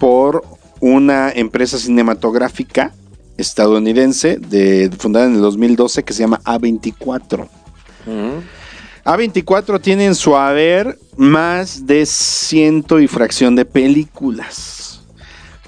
por 0.00 0.42
una 0.80 1.30
empresa 1.30 1.78
cinematográfica 1.78 2.94
estadounidense 3.36 4.38
de, 4.38 4.90
fundada 4.98 5.26
en 5.26 5.34
el 5.34 5.40
2012 5.40 6.02
que 6.02 6.12
se 6.12 6.20
llama 6.20 6.40
A24. 6.44 7.48
A24 9.04 9.80
tiene 9.80 10.06
en 10.06 10.14
su 10.14 10.36
haber 10.36 10.98
más 11.16 11.86
de 11.86 12.06
ciento 12.06 13.00
y 13.00 13.06
fracción 13.06 13.54
de 13.54 13.64
películas. 13.64 15.02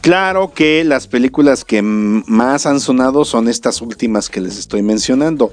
Claro 0.01 0.53
que 0.55 0.85
las 0.85 1.07
películas 1.07 1.65
que 1.65 1.83
más 1.83 2.67
han 2.67 2.81
sonado 2.81 3.25
son 3.25 3.49
estas 3.49 3.81
últimas 3.83 4.29
que 4.29 4.41
les 4.41 4.59
estoy 4.59 4.83
mencionando. 4.83 5.53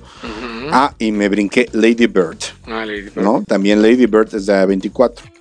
Ah, 0.71 0.93
y 0.97 1.11
me 1.11 1.29
brinqué 1.29 1.67
Lady 1.73 2.07
Bird. 2.07 2.37
Ah, 2.65 2.85
Lady 2.85 3.01
Bird. 3.01 3.21
¿no? 3.21 3.43
También 3.47 3.81
Lady 3.81 4.05
Bird 4.05 4.33
es 4.33 4.45
de 4.45 4.53
A24. 4.53 5.34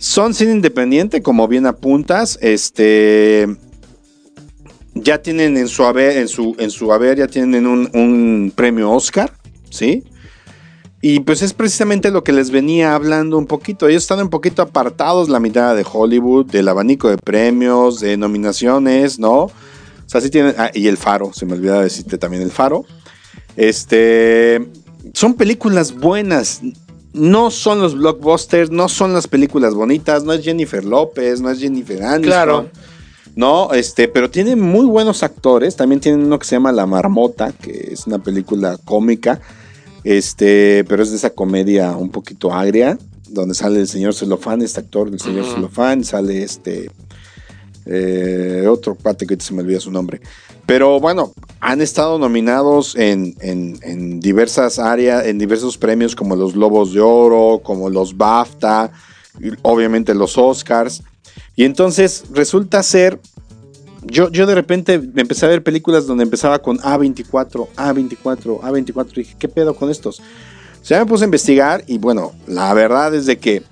Son 0.00 0.32
cine 0.32 0.52
independiente, 0.52 1.20
como 1.20 1.46
bien 1.46 1.66
apuntas. 1.66 2.38
Este. 2.40 3.46
Ya 4.94 5.20
tienen 5.20 5.58
en 5.58 5.68
su 5.68 5.84
haber, 5.84 6.16
en 6.16 6.26
su, 6.26 6.56
en 6.58 6.70
su 6.70 6.90
haber, 6.90 7.18
ya 7.18 7.26
tienen 7.26 7.66
un, 7.66 8.50
premio 8.56 8.90
Oscar, 8.90 9.30
¿sí? 9.68 10.02
Y 11.02 11.20
pues 11.20 11.42
es 11.42 11.52
precisamente 11.52 12.10
lo 12.10 12.24
que 12.24 12.32
les 12.32 12.50
venía 12.50 12.94
hablando 12.94 13.36
un 13.36 13.46
poquito. 13.46 13.88
Ellos 13.88 14.02
están 14.02 14.20
un 14.20 14.30
poquito 14.30 14.62
apartados 14.62 15.28
la 15.28 15.38
mitad 15.38 15.76
de 15.76 15.84
Hollywood, 15.90 16.46
del 16.46 16.68
abanico 16.68 17.10
de 17.10 17.18
premios, 17.18 18.00
de 18.00 18.16
nominaciones, 18.16 19.18
¿no? 19.18 19.42
O 19.42 19.52
sea, 20.06 20.22
sí 20.22 20.30
tienen. 20.30 20.54
ah, 20.56 20.70
y 20.72 20.86
el 20.86 20.96
Faro, 20.96 21.30
se 21.34 21.44
me 21.44 21.52
olvidaba 21.52 21.82
decirte 21.82 22.16
también 22.16 22.42
el 22.42 22.50
Faro. 22.50 22.86
Este. 23.54 24.66
Son 25.12 25.34
películas 25.34 25.94
buenas. 25.94 26.62
No 27.12 27.50
son 27.50 27.80
los 27.80 27.96
blockbusters, 27.96 28.70
no 28.70 28.88
son 28.88 29.12
las 29.12 29.26
películas 29.26 29.74
bonitas, 29.74 30.24
no 30.24 30.32
es 30.32 30.44
Jennifer 30.44 30.84
López, 30.84 31.40
no 31.40 31.50
es 31.50 31.58
Jennifer 31.58 32.02
Aniston. 32.02 32.22
Claro. 32.22 32.70
No, 33.36 33.72
este, 33.72 34.08
pero 34.08 34.30
tienen 34.30 34.60
muy 34.60 34.86
buenos 34.86 35.22
actores. 35.22 35.76
También 35.76 36.00
tienen 36.00 36.24
uno 36.24 36.38
que 36.38 36.46
se 36.46 36.56
llama 36.56 36.72
La 36.72 36.86
Marmota, 36.86 37.52
que 37.52 37.90
es 37.92 38.06
una 38.06 38.18
película 38.18 38.76
cómica. 38.84 39.40
Este, 40.04 40.84
pero 40.88 41.02
es 41.02 41.10
de 41.10 41.16
esa 41.16 41.30
comedia 41.30 41.96
un 41.96 42.10
poquito 42.10 42.52
agria, 42.52 42.98
donde 43.28 43.54
sale 43.54 43.80
el 43.80 43.88
señor 43.88 44.14
Celofán, 44.14 44.62
este 44.62 44.80
actor 44.80 45.10
del 45.10 45.20
señor 45.20 45.44
Ujú. 45.44 45.54
Celofán, 45.54 46.04
sale 46.04 46.42
este 46.42 46.90
eh, 47.86 48.66
otro 48.68 48.94
pate 48.94 49.26
que 49.26 49.38
se 49.40 49.52
me 49.54 49.62
olvida 49.62 49.80
su 49.80 49.90
nombre. 49.90 50.20
Pero 50.66 51.00
bueno, 51.00 51.32
han 51.60 51.80
estado 51.80 52.18
nominados 52.18 52.94
en, 52.96 53.34
en- 53.40 53.78
en 53.82 54.20
diversas 54.20 54.78
áreas, 54.78 55.26
en 55.26 55.38
diversos 55.38 55.76
premios 55.78 56.14
como 56.14 56.36
los 56.36 56.54
Globos 56.54 56.92
de 56.94 57.00
Oro, 57.00 57.60
como 57.62 57.90
los 57.90 58.16
BAFTA, 58.16 58.92
obviamente 59.62 60.14
los 60.14 60.38
Oscars. 60.38 61.02
Y 61.56 61.64
entonces 61.64 62.24
resulta 62.32 62.82
ser, 62.82 63.18
yo, 64.02 64.30
yo 64.30 64.46
de 64.46 64.54
repente 64.54 64.94
empecé 65.16 65.46
a 65.46 65.48
ver 65.48 65.62
películas 65.62 66.06
donde 66.06 66.24
empezaba 66.24 66.60
con 66.60 66.78
A24, 66.78 67.68
A24, 67.76 68.60
A24, 68.60 69.08
y 69.12 69.20
dije, 69.20 69.36
¿qué 69.38 69.48
pedo 69.48 69.74
con 69.74 69.90
estos? 69.90 70.20
O 70.20 70.84
sea, 70.84 71.00
me 71.00 71.06
puse 71.06 71.24
a 71.24 71.26
investigar 71.26 71.84
y 71.86 71.98
bueno, 71.98 72.32
la 72.46 72.72
verdad 72.72 73.14
es 73.14 73.26
de 73.26 73.38
que, 73.38 73.62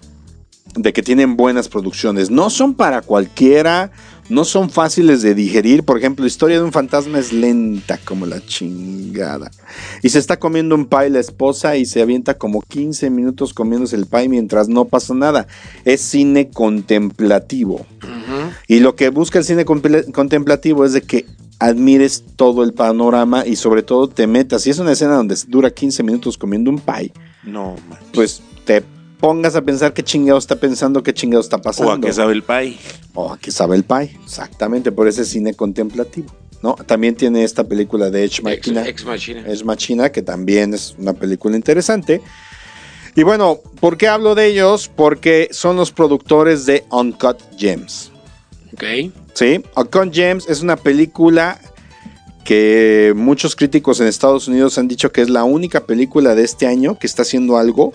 de 0.79 0.93
que 0.93 1.03
tienen 1.03 1.37
buenas 1.37 1.69
producciones. 1.69 2.31
No 2.31 2.51
son 2.51 2.75
para 2.75 3.03
cualquiera, 3.03 3.91
no 4.29 4.45
son 4.45 4.71
fáciles 4.71 5.23
de 5.23 5.35
digerir. 5.35 5.83
Por 5.85 5.99
ejemplo, 5.99 6.23
la 6.25 6.29
historia 6.29 6.59
de 6.59 6.65
un 6.65 6.73
fantasma 6.73 7.19
es 7.19 7.33
lenta 7.33 7.99
como 8.05 8.27
la 8.27 8.41
chingada. 8.45 9.51
Y 10.03 10.09
se 10.11 10.19
está 10.19 10.39
comiendo 10.39 10.75
un 10.75 10.87
pie 10.87 11.11
la 11.11 11.21
esposa 11.21 11.77
y 11.77 11.87
se 11.87 12.03
avienta 12.03 12.35
como 12.35 12.61
15 12.63 13.11
minutos 13.11 13.55
comiéndose 13.55 13.97
el 13.97 14.07
pie 14.07 14.29
mientras 14.29 14.69
no 14.69 14.85
pasa 14.87 15.15
nada. 15.15 15.47
Es 15.85 16.01
cine 16.01 16.51
contemplativo. 16.51 17.87
Y 18.67 18.81
lo 18.81 18.95
que 18.97 19.09
busca 19.09 19.39
el 19.39 19.45
cine 19.45 19.65
contemplativo 19.65 20.85
es 20.85 20.93
de 20.93 21.03
que 21.03 21.27
admires 21.59 22.23
todo 22.37 22.63
el 22.63 22.73
panorama 22.73 23.45
y 23.47 23.57
sobre 23.57 23.83
todo 23.83 24.09
te 24.09 24.27
metas. 24.27 24.63
Si 24.63 24.71
es 24.71 24.79
una 24.79 24.93
escena 24.93 25.15
donde 25.15 25.37
dura 25.49 25.71
15 25.71 26.03
minutos 26.05 26.39
comiendo 26.39 26.71
un 26.71 26.79
pie, 26.79 27.13
No, 27.43 27.75
man. 27.89 27.99
pues 28.13 28.43
te 28.65 28.83
pongas 29.19 29.57
a 29.57 29.63
pensar 29.63 29.93
qué 29.93 30.03
chingado 30.03 30.39
está 30.39 30.57
pensando, 30.57 31.03
qué 31.03 31.13
chingado 31.13 31.41
está 31.41 31.59
pasando. 31.59 31.93
O 31.93 31.95
a 31.95 32.01
qué 32.01 32.13
sabe 32.13 32.33
el 32.33 32.43
pay. 32.43 32.79
O 33.15 33.33
a 33.33 33.39
qué 33.39 33.51
sabe 33.51 33.77
el 33.77 33.85
pie. 33.85 34.17
Exactamente, 34.25 34.93
por 34.93 35.09
ese 35.09 35.25
cine 35.25 35.55
contemplativo. 35.55 36.33
¿no? 36.63 36.75
También 36.75 37.15
tiene 37.15 37.45
esta 37.45 37.65
película 37.65 38.11
de 38.11 38.25
Edge 38.25 38.41
Ex, 38.41 38.43
Machina. 38.43 38.89
Ex 38.89 39.05
Machina. 39.05 39.47
Es 39.47 39.65
Machina, 39.65 40.11
que 40.11 40.23
también 40.23 40.75
es 40.75 40.95
una 40.99 41.13
película 41.13 41.57
interesante. 41.57 42.21
Y 43.15 43.23
bueno, 43.23 43.61
¿por 43.81 43.97
qué 43.97 44.09
hablo 44.09 44.35
de 44.35 44.47
ellos? 44.47 44.91
Porque 44.95 45.49
son 45.51 45.77
los 45.77 45.93
productores 45.93 46.67
de 46.67 46.85
Uncut 46.91 47.39
Gems. 47.57 48.13
Ok. 48.73 49.13
¿sí? 49.35 49.63
Uncut 49.77 50.13
Gems 50.13 50.49
es 50.49 50.63
una 50.63 50.77
película 50.77 51.61
que 52.45 53.13
muchos 53.15 53.55
críticos 53.55 54.01
en 54.01 54.07
Estados 54.07 54.49
Unidos 54.49 54.79
han 54.79 54.89
dicho 54.89 55.13
que 55.13 55.21
es 55.21 55.29
la 55.29 55.45
única 55.45 55.85
película 55.85 56.35
de 56.35 56.45
este 56.45 56.67
año 56.67 56.99
que 56.99 57.07
está 57.07 57.23
haciendo 57.23 57.59
algo 57.59 57.93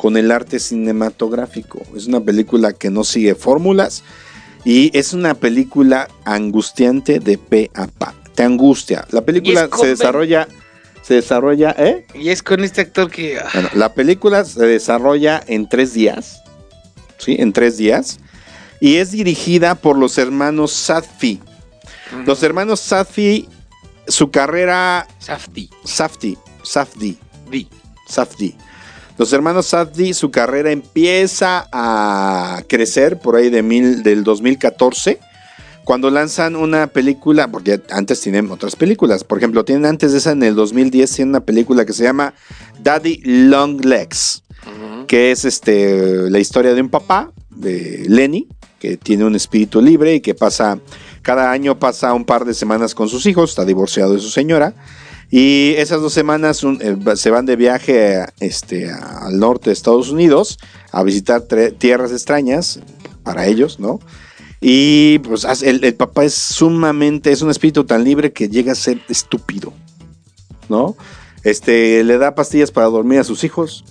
con 0.00 0.16
el 0.16 0.30
arte 0.30 0.58
cinematográfico. 0.58 1.82
Es 1.94 2.06
una 2.06 2.20
película 2.20 2.72
que 2.72 2.88
no 2.88 3.04
sigue 3.04 3.34
fórmulas 3.34 4.02
y 4.64 4.96
es 4.98 5.12
una 5.12 5.34
película 5.34 6.08
angustiante 6.24 7.20
de 7.20 7.36
pe 7.36 7.70
a 7.74 7.86
pa. 7.86 8.14
Te 8.34 8.42
angustia. 8.42 9.06
La 9.10 9.20
película 9.26 9.68
se 9.78 9.88
desarrolla, 9.88 10.48
se 11.02 11.14
desarrolla, 11.14 11.74
¿eh? 11.76 12.06
Y 12.14 12.30
es 12.30 12.42
con 12.42 12.64
este 12.64 12.80
actor 12.80 13.10
que. 13.10 13.38
ah, 13.40 13.50
Bueno, 13.52 13.68
la 13.74 13.92
película 13.92 14.42
se 14.46 14.64
desarrolla 14.64 15.42
en 15.46 15.68
tres 15.68 15.92
días. 15.92 16.40
¿Sí? 17.18 17.36
En 17.38 17.52
tres 17.52 17.76
días. 17.76 18.20
Y 18.80 18.96
es 18.96 19.10
dirigida 19.10 19.74
por 19.74 19.98
los 19.98 20.16
hermanos 20.16 20.72
Sadfi. 20.72 21.40
Los 22.24 22.42
hermanos 22.42 22.80
Sadfi, 22.80 23.50
su 24.08 24.30
carrera. 24.30 25.06
Safti. 25.18 26.38
Safdi. 26.62 27.18
Di. 27.50 27.68
Safdi. 28.08 28.56
Los 29.20 29.34
hermanos 29.34 29.66
Safdi, 29.66 30.14
su 30.14 30.30
carrera 30.30 30.70
empieza 30.70 31.68
a 31.72 32.62
crecer 32.66 33.18
por 33.18 33.36
ahí 33.36 33.50
de 33.50 33.62
mil, 33.62 34.02
del 34.02 34.24
2014. 34.24 35.20
Cuando 35.84 36.08
lanzan 36.08 36.56
una 36.56 36.86
película, 36.86 37.46
porque 37.46 37.82
antes 37.90 38.22
tienen 38.22 38.50
otras 38.50 38.76
películas. 38.76 39.22
Por 39.22 39.36
ejemplo, 39.36 39.62
tienen 39.62 39.84
antes 39.84 40.12
de 40.12 40.18
esa 40.18 40.32
en 40.32 40.42
el 40.42 40.54
2010, 40.54 41.12
tienen 41.12 41.28
una 41.32 41.44
película 41.44 41.84
que 41.84 41.92
se 41.92 42.02
llama 42.02 42.32
Daddy 42.82 43.20
Long 43.24 43.84
Legs 43.84 44.42
que 45.06 45.32
es 45.32 45.44
este 45.44 46.30
la 46.30 46.38
historia 46.38 46.72
de 46.72 46.80
un 46.80 46.88
papá, 46.88 47.32
de 47.50 48.04
Lenny, 48.08 48.46
que 48.78 48.96
tiene 48.96 49.24
un 49.24 49.34
espíritu 49.34 49.82
libre 49.82 50.14
y 50.14 50.20
que 50.20 50.34
pasa, 50.34 50.78
cada 51.22 51.50
año 51.50 51.78
pasa 51.78 52.14
un 52.14 52.24
par 52.24 52.44
de 52.44 52.54
semanas 52.54 52.94
con 52.94 53.08
sus 53.08 53.26
hijos, 53.26 53.50
está 53.50 53.64
divorciado 53.64 54.14
de 54.14 54.20
su 54.20 54.30
señora, 54.30 54.72
y 55.30 55.74
esas 55.76 56.00
dos 56.00 56.12
semanas 56.12 56.64
eh, 56.64 56.96
se 57.14 57.30
van 57.30 57.46
de 57.46 57.56
viaje 57.56 58.24
este, 58.40 58.90
al 58.90 59.38
norte 59.38 59.70
de 59.70 59.74
Estados 59.74 60.10
Unidos 60.10 60.58
a 60.90 61.02
visitar 61.04 61.42
tierras 61.78 62.10
extrañas 62.10 62.80
para 63.22 63.46
ellos, 63.46 63.78
¿no? 63.78 64.00
Y 64.60 65.20
pues 65.20 65.46
el, 65.62 65.84
el 65.84 65.94
papá 65.94 66.24
es 66.24 66.34
sumamente, 66.34 67.30
es 67.30 67.42
un 67.42 67.50
espíritu 67.50 67.84
tan 67.84 68.04
libre 68.04 68.32
que 68.32 68.48
llega 68.48 68.72
a 68.72 68.74
ser 68.74 69.00
estúpido, 69.08 69.72
¿no? 70.68 70.96
Este, 71.44 72.04
le 72.04 72.18
da 72.18 72.34
pastillas 72.34 72.70
para 72.70 72.88
dormir 72.88 73.20
a 73.20 73.24
sus 73.24 73.44
hijos, 73.44 73.84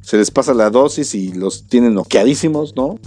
se 0.00 0.16
les 0.16 0.30
pasa 0.30 0.54
la 0.54 0.70
dosis 0.70 1.14
y 1.14 1.32
los 1.32 1.68
tienen 1.68 1.94
noqueadísimos, 1.94 2.74
¿no? 2.74 2.98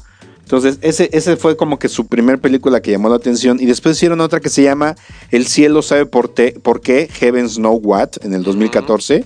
Entonces, 0.49 0.79
ese, 0.81 1.11
ese 1.13 1.37
fue 1.37 1.55
como 1.55 1.77
que 1.77 1.87
su 1.87 2.07
primer 2.07 2.39
película 2.39 2.81
que 2.81 2.89
llamó 2.89 3.07
la 3.07 3.17
atención. 3.17 3.59
Y 3.59 3.67
después 3.67 3.95
hicieron 3.97 4.19
otra 4.19 4.39
que 4.39 4.49
se 4.49 4.63
llama 4.63 4.95
El 5.29 5.45
cielo 5.45 5.83
sabe 5.83 6.07
por, 6.07 6.27
te- 6.27 6.53
por 6.53 6.81
qué, 6.81 7.07
Heavens 7.07 7.57
Know 7.57 7.75
What, 7.83 8.13
en 8.23 8.33
el 8.33 8.41
2014, 8.41 9.25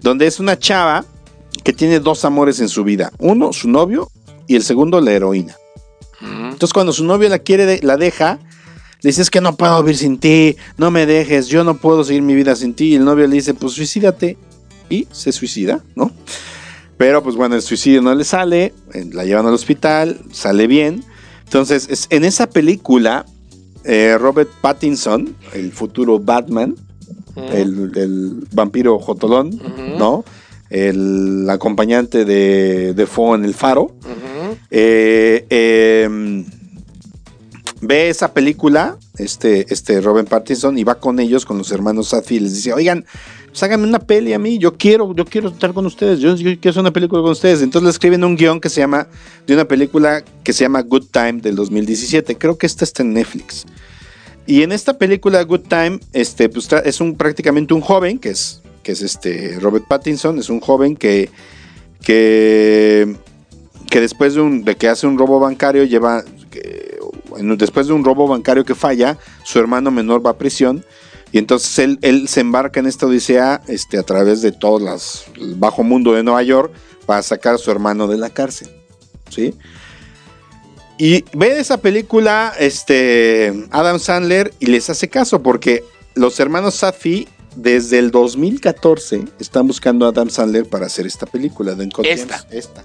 donde 0.00 0.28
es 0.28 0.38
una 0.38 0.56
chava 0.56 1.04
que 1.64 1.72
tiene 1.72 1.98
dos 1.98 2.24
amores 2.24 2.60
en 2.60 2.68
su 2.68 2.84
vida. 2.84 3.10
Uno, 3.18 3.52
su 3.52 3.68
novio, 3.68 4.12
y 4.46 4.54
el 4.54 4.62
segundo, 4.62 5.00
la 5.00 5.10
heroína. 5.10 5.56
Entonces, 6.20 6.72
cuando 6.72 6.92
su 6.92 7.04
novio 7.04 7.28
la 7.28 7.40
quiere, 7.40 7.80
la 7.82 7.96
deja, 7.96 8.38
le 9.02 9.10
dice, 9.10 9.22
es 9.22 9.30
que 9.30 9.40
no 9.40 9.56
puedo 9.56 9.82
vivir 9.82 9.96
sin 9.98 10.18
ti, 10.18 10.56
no 10.78 10.92
me 10.92 11.04
dejes, 11.04 11.48
yo 11.48 11.64
no 11.64 11.78
puedo 11.78 12.04
seguir 12.04 12.22
mi 12.22 12.36
vida 12.36 12.54
sin 12.54 12.74
ti. 12.74 12.90
Y 12.90 12.94
el 12.94 13.04
novio 13.04 13.26
le 13.26 13.34
dice, 13.34 13.54
pues 13.54 13.72
suicídate. 13.72 14.38
Y 14.88 15.08
se 15.10 15.32
suicida, 15.32 15.82
¿no? 15.96 16.12
Pero 16.96 17.22
pues 17.22 17.36
bueno, 17.36 17.54
el 17.56 17.62
suicidio 17.62 18.00
no 18.02 18.14
le 18.14 18.24
sale, 18.24 18.72
eh, 18.92 19.08
la 19.12 19.24
llevan 19.24 19.46
al 19.46 19.54
hospital, 19.54 20.20
sale 20.32 20.66
bien, 20.66 21.04
Entonces, 21.44 21.86
es- 21.90 22.06
en 22.10 22.24
esa 22.24 22.48
película, 22.48 23.26
eh, 23.84 24.16
Robert 24.18 24.48
Pattinson, 24.60 25.36
el 25.52 25.72
futuro 25.72 26.18
Batman, 26.18 26.74
el, 27.52 27.92
el 27.96 28.46
vampiro 28.52 28.98
Jotolón. 28.98 29.60
¿no? 29.98 30.24
El 30.70 31.46
acompañante 31.50 32.24
de, 32.24 32.94
de 32.94 33.06
Fo 33.06 33.34
en 33.34 33.44
el 33.44 33.54
faro. 33.54 33.94
Eh, 34.70 35.46
eh, 35.50 36.44
ve 37.80 38.08
esa 38.08 38.32
película, 38.32 38.96
este, 39.18 39.66
este 39.72 40.00
Robert 40.00 40.28
Pattinson, 40.28 40.78
y 40.78 40.84
va 40.84 40.96
con 40.96 41.20
ellos, 41.20 41.44
con 41.44 41.58
los 41.58 41.70
hermanos 41.70 42.08
Safi, 42.08 42.36
y 42.36 42.40
les 42.40 42.54
dice, 42.54 42.72
oigan, 42.72 43.04
háganme 43.62 43.86
una 43.86 43.98
peli 43.98 44.32
a 44.32 44.38
mí, 44.38 44.58
yo 44.58 44.76
quiero, 44.76 45.14
yo 45.14 45.24
quiero 45.24 45.48
estar 45.48 45.72
con 45.72 45.86
ustedes, 45.86 46.18
yo, 46.18 46.34
yo 46.34 46.50
quiero 46.58 46.70
hacer 46.70 46.80
una 46.80 46.92
película 46.92 47.22
con 47.22 47.30
ustedes. 47.30 47.62
Entonces 47.62 47.84
le 47.84 47.90
escriben 47.90 48.24
un 48.24 48.36
guion 48.36 48.60
que 48.60 48.68
se 48.68 48.80
llama, 48.80 49.06
de 49.46 49.54
una 49.54 49.66
película 49.66 50.24
que 50.42 50.52
se 50.52 50.64
llama 50.64 50.82
Good 50.82 51.06
Time 51.10 51.34
del 51.34 51.54
2017. 51.56 52.36
Creo 52.36 52.58
que 52.58 52.66
esta 52.66 52.84
está 52.84 53.02
en 53.02 53.12
Netflix. 53.14 53.64
Y 54.46 54.62
en 54.62 54.72
esta 54.72 54.98
película 54.98 55.42
Good 55.42 55.62
Time, 55.68 56.00
este, 56.12 56.48
pues, 56.48 56.68
es 56.84 57.00
un, 57.00 57.16
prácticamente 57.16 57.72
un 57.74 57.80
joven, 57.80 58.18
que 58.18 58.30
es, 58.30 58.60
que 58.82 58.92
es 58.92 59.00
este 59.00 59.58
Robert 59.60 59.86
Pattinson, 59.88 60.38
es 60.38 60.50
un 60.50 60.60
joven 60.60 60.96
que, 60.96 61.30
que, 62.02 63.16
que 63.90 64.00
después 64.00 64.34
de, 64.34 64.40
un, 64.40 64.64
de 64.64 64.76
que 64.76 64.88
hace 64.88 65.06
un 65.06 65.16
robo 65.18 65.40
bancario, 65.40 65.84
lleva, 65.84 66.22
que- 66.50 66.98
después 67.56 67.86
de 67.86 67.92
un 67.92 68.04
robo 68.04 68.28
bancario 68.28 68.64
que 68.64 68.74
falla, 68.74 69.18
su 69.44 69.58
hermano 69.58 69.90
menor 69.90 70.24
va 70.24 70.30
a 70.30 70.38
prisión. 70.38 70.84
Y 71.34 71.38
entonces 71.38 71.80
él, 71.80 71.98
él 72.02 72.28
se 72.28 72.42
embarca 72.42 72.78
en 72.78 72.86
esta 72.86 73.06
odisea 73.06 73.60
este, 73.66 73.98
a 73.98 74.04
través 74.04 74.40
de 74.40 74.52
todo 74.52 74.78
las, 74.78 75.24
el 75.34 75.56
bajo 75.56 75.82
mundo 75.82 76.12
de 76.12 76.22
Nueva 76.22 76.44
York 76.44 76.72
para 77.06 77.24
sacar 77.24 77.56
a 77.56 77.58
su 77.58 77.72
hermano 77.72 78.06
de 78.06 78.16
la 78.16 78.30
cárcel. 78.30 78.70
¿Sí? 79.30 79.52
Y 80.96 81.24
ve 81.32 81.58
esa 81.58 81.78
película 81.78 82.52
este, 82.60 83.66
Adam 83.72 83.98
Sandler 83.98 84.54
y 84.60 84.66
les 84.66 84.88
hace 84.90 85.08
caso 85.08 85.42
porque 85.42 85.82
los 86.14 86.38
hermanos 86.38 86.76
Safi 86.76 87.26
desde 87.56 87.98
el 87.98 88.12
2014 88.12 89.24
están 89.40 89.66
buscando 89.66 90.06
a 90.06 90.10
Adam 90.10 90.30
Sandler 90.30 90.68
para 90.68 90.86
hacer 90.86 91.04
esta 91.04 91.26
película 91.26 91.74
de 91.74 91.88
Esta. 92.04 92.46
Esta. 92.52 92.84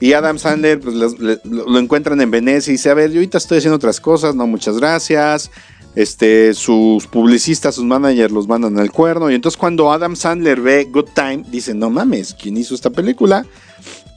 Y 0.00 0.12
Adam 0.12 0.38
Sandler 0.38 0.80
pues, 0.80 0.94
lo, 0.94 1.38
lo 1.44 1.78
encuentran 1.78 2.20
en 2.20 2.30
Venecia 2.30 2.70
y 2.70 2.74
dice, 2.74 2.90
a 2.90 2.94
ver, 2.94 3.10
yo 3.10 3.20
ahorita 3.20 3.38
estoy 3.38 3.56
haciendo 3.56 3.76
otras 3.76 4.00
cosas, 4.00 4.34
no, 4.34 4.46
muchas 4.46 4.76
gracias. 4.76 5.50
Este, 5.94 6.54
sus 6.54 7.06
publicistas, 7.06 7.76
sus 7.76 7.84
managers 7.84 8.32
los 8.32 8.48
mandan 8.48 8.78
al 8.78 8.90
cuerno. 8.90 9.30
Y 9.30 9.34
entonces 9.34 9.56
cuando 9.56 9.92
Adam 9.92 10.16
Sandler 10.16 10.60
ve 10.60 10.84
Good 10.90 11.10
Time, 11.14 11.44
dice, 11.48 11.74
no 11.74 11.90
mames, 11.90 12.34
¿quién 12.34 12.56
hizo 12.56 12.74
esta 12.74 12.90
película? 12.90 13.46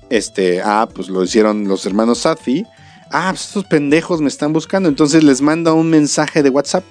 Este, 0.10 0.62
ah, 0.62 0.88
pues 0.94 1.10
lo 1.10 1.24
hicieron 1.24 1.68
los 1.68 1.86
hermanos 1.86 2.20
Safi. 2.20 2.66
Ah, 3.12 3.28
pues 3.30 3.46
estos 3.46 3.66
pendejos 3.66 4.22
me 4.22 4.28
están 4.28 4.54
buscando. 4.54 4.90
Entonces 4.90 5.24
les 5.24 5.42
manda 5.42 5.74
un 5.74 5.90
mensaje 5.90 6.42
de 6.42 6.50
WhatsApp. 6.50 6.84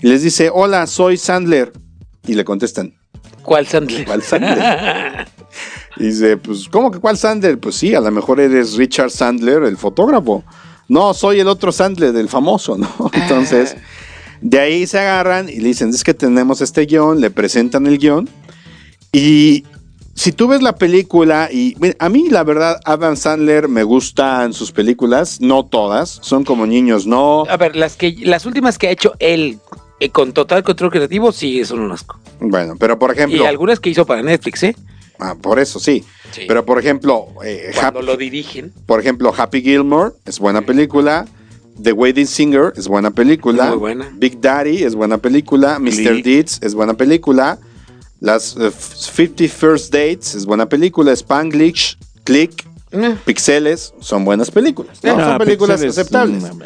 Y 0.00 0.08
les 0.08 0.22
dice, 0.22 0.50
hola, 0.52 0.86
soy 0.86 1.16
Sandler. 1.16 1.72
Y 2.26 2.34
le 2.34 2.44
contestan, 2.44 2.94
¿Cuál 3.42 3.66
Sandler? 3.66 4.04
¿cuál 4.04 4.22
Sandler? 4.22 5.26
Y 5.96 6.04
dice, 6.04 6.36
pues, 6.36 6.68
¿cómo 6.68 6.90
que 6.92 7.00
cuál 7.00 7.16
Sandler? 7.16 7.58
Pues 7.58 7.74
sí, 7.74 7.94
a 7.94 8.00
lo 8.00 8.10
mejor 8.12 8.38
eres 8.38 8.74
Richard 8.74 9.10
Sandler, 9.10 9.64
el 9.64 9.76
fotógrafo. 9.76 10.44
No, 10.88 11.14
soy 11.14 11.40
el 11.40 11.48
otro 11.48 11.70
Sandler, 11.70 12.16
el 12.16 12.28
famoso, 12.28 12.76
¿no? 12.76 12.88
Entonces, 13.12 13.76
de 14.40 14.58
ahí 14.58 14.86
se 14.86 14.98
agarran 14.98 15.48
y 15.48 15.56
le 15.56 15.68
dicen, 15.68 15.90
es 15.90 16.02
que 16.02 16.14
tenemos 16.14 16.60
este 16.60 16.86
guion, 16.86 17.20
le 17.20 17.30
presentan 17.30 17.86
el 17.86 17.98
guion. 17.98 18.28
Y 19.12 19.64
si 20.14 20.32
tú 20.32 20.48
ves 20.48 20.62
la 20.62 20.74
película, 20.76 21.48
y 21.52 21.76
mira, 21.78 21.94
a 21.98 22.08
mí 22.08 22.28
la 22.28 22.42
verdad, 22.42 22.80
Adam 22.84 23.16
Sandler 23.16 23.68
me 23.68 23.82
gustan 23.84 24.52
sus 24.52 24.72
películas, 24.72 25.40
no 25.40 25.64
todas, 25.64 26.18
son 26.22 26.44
como 26.44 26.66
niños, 26.66 27.06
no. 27.06 27.44
A 27.48 27.56
ver, 27.56 27.76
las 27.76 27.96
que 27.96 28.16
las 28.22 28.46
últimas 28.46 28.78
que 28.78 28.88
ha 28.88 28.90
hecho 28.90 29.14
él 29.18 29.58
eh, 30.00 30.10
con 30.10 30.32
total 30.32 30.62
control 30.62 30.90
creativo 30.90 31.32
sí 31.32 31.64
son 31.64 31.80
un 31.80 31.92
asco. 31.92 32.18
Bueno, 32.40 32.74
pero 32.78 32.98
por 32.98 33.10
Y 33.10 33.14
ejemplo, 33.14 33.46
algunas 33.46 33.80
que 33.80 33.90
hizo 33.90 34.06
para 34.06 34.22
Netflix, 34.22 34.62
¿eh? 34.62 34.76
Ah, 35.18 35.34
por 35.40 35.58
eso 35.58 35.78
sí. 35.80 36.04
Sí. 36.32 36.42
Pero 36.46 36.64
por 36.64 36.78
ejemplo, 36.78 37.28
eh, 37.44 37.70
Cuando 37.74 38.00
Happy- 38.00 38.06
lo 38.06 38.16
dirigen. 38.16 38.72
Por 38.86 39.00
ejemplo, 39.00 39.32
Happy 39.36 39.62
Gilmore 39.62 40.12
es 40.24 40.38
buena 40.38 40.62
película. 40.62 41.26
The 41.82 41.92
Wedding 41.92 42.26
Singer 42.26 42.72
es 42.76 42.88
buena 42.88 43.10
película. 43.10 43.66
Muy 43.70 43.78
buena. 43.78 44.10
Big 44.16 44.40
Daddy 44.40 44.82
es 44.82 44.94
buena 44.94 45.18
película. 45.18 45.78
Mr. 45.78 46.22
Deeds 46.22 46.58
es 46.62 46.74
buena 46.74 46.94
película. 46.94 47.58
Las 48.20 48.56
eh, 48.56 48.70
50 48.72 49.44
First 49.48 49.92
Dates 49.92 50.34
es 50.34 50.44
buena 50.44 50.68
película. 50.68 51.12
Spanglish, 51.12 51.96
Click, 52.24 52.66
Eh, 52.90 53.16
Pixeles 53.24 53.92
son 54.00 54.24
buenas 54.24 54.50
películas. 54.50 54.98
¿no? 55.04 55.12
Ah, 55.18 55.24
son 55.30 55.38
películas 55.38 55.80
Pixeles, 55.80 55.98
aceptables. 55.98 56.42
mm, 56.42 56.62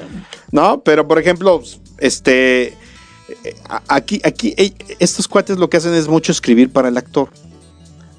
¿No? 0.53 0.83
Pero 0.83 1.07
por 1.07 1.19
ejemplo, 1.19 1.63
este. 1.99 2.75
Aquí, 3.89 4.21
aquí, 4.25 4.55
estos 4.99 5.27
cuates 5.29 5.59
lo 5.59 5.69
que 5.71 5.77
hacen 5.79 5.95
es 5.95 6.07
mucho 6.09 6.33
escribir 6.33 6.71
para 6.71 6.89
el 6.89 6.97
actor. 6.97 7.29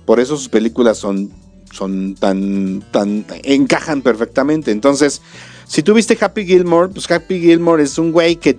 Por 0.05 0.19
eso 0.19 0.37
sus 0.37 0.49
películas 0.49 0.97
son, 0.97 1.31
son 1.71 2.15
tan, 2.15 2.83
tan, 2.91 3.25
encajan 3.43 4.01
perfectamente. 4.01 4.71
Entonces, 4.71 5.21
si 5.67 5.81
tú 5.83 5.93
viste 5.93 6.17
Happy 6.19 6.45
Gilmore, 6.45 6.89
pues 6.89 7.09
Happy 7.09 7.39
Gilmore 7.39 7.83
es 7.83 7.97
un 7.97 8.11
güey 8.11 8.35
que, 8.35 8.57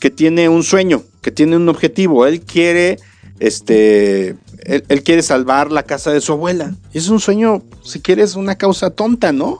que 0.00 0.10
tiene 0.10 0.48
un 0.48 0.62
sueño, 0.62 1.02
que 1.22 1.30
tiene 1.30 1.56
un 1.56 1.68
objetivo. 1.68 2.26
Él 2.26 2.40
quiere, 2.42 2.98
este, 3.40 4.36
él, 4.64 4.84
él 4.88 5.02
quiere 5.02 5.22
salvar 5.22 5.70
la 5.72 5.82
casa 5.84 6.12
de 6.12 6.20
su 6.20 6.32
abuela. 6.32 6.74
Y 6.92 6.98
es 6.98 7.08
un 7.08 7.20
sueño, 7.20 7.62
si 7.82 8.00
quieres, 8.00 8.34
una 8.36 8.56
causa 8.56 8.90
tonta, 8.90 9.32
¿no? 9.32 9.58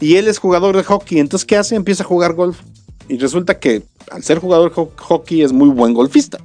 Y 0.00 0.16
él 0.16 0.28
es 0.28 0.38
jugador 0.38 0.76
de 0.76 0.84
hockey. 0.84 1.18
Entonces, 1.18 1.44
¿qué 1.44 1.56
hace? 1.56 1.74
Empieza 1.74 2.02
a 2.02 2.06
jugar 2.06 2.34
golf. 2.34 2.60
Y 3.08 3.18
resulta 3.18 3.58
que 3.58 3.82
al 4.10 4.22
ser 4.22 4.38
jugador 4.38 4.72
de 4.74 4.80
ho- 4.80 4.92
hockey 4.96 5.42
es 5.42 5.52
muy 5.52 5.68
buen 5.68 5.92
golfista. 5.92 6.38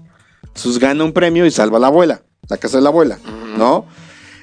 Entonces 0.43 0.79
gana 0.79 1.03
un 1.03 1.13
premio 1.13 1.45
y 1.45 1.51
salva 1.51 1.77
a 1.77 1.81
la 1.81 1.87
abuela, 1.87 2.21
la 2.49 2.57
casa 2.57 2.77
de 2.77 2.83
la 2.83 2.89
abuela, 2.89 3.19
¿no? 3.57 3.85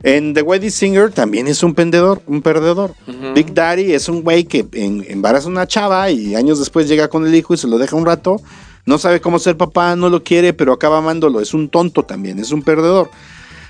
En 0.05 0.35
The 0.35 0.43
Wedding 0.43 0.71
Singer 0.71 1.11
también 1.11 1.49
es 1.49 1.63
un 1.63 1.75
pendedor, 1.75 2.21
un 2.27 2.43
perdedor. 2.43 2.95
Big 3.35 3.55
Daddy 3.55 3.93
es 3.95 4.09
un 4.11 4.23
güey 4.23 4.45
que 4.45 4.67
en- 4.75 5.03
embaraza 5.09 5.47
a 5.49 5.51
una 5.51 5.67
chava 5.67 6.11
y 6.11 6.35
años 6.35 6.59
después 6.59 6.87
llega 6.89 7.09
con 7.09 7.27
el 7.27 7.35
hijo 7.35 7.55
y 7.55 7.57
se 7.57 7.67
lo 7.67 7.79
deja 7.79 7.97
un 7.97 8.05
rato. 8.05 8.37
No 8.85 8.99
sabe 8.99 9.23
cómo 9.23 9.39
ser 9.39 9.57
papá, 9.57 9.97
no 9.97 10.11
lo 10.11 10.23
quiere, 10.23 10.53
pero 10.53 10.75
acaba 10.75 10.99
amándolo. 10.99 11.41
Es 11.41 11.55
un 11.55 11.71
tonto 11.71 12.03
también, 12.03 12.39
es 12.39 12.53
un 12.53 12.63
perdedor. 12.63 13.11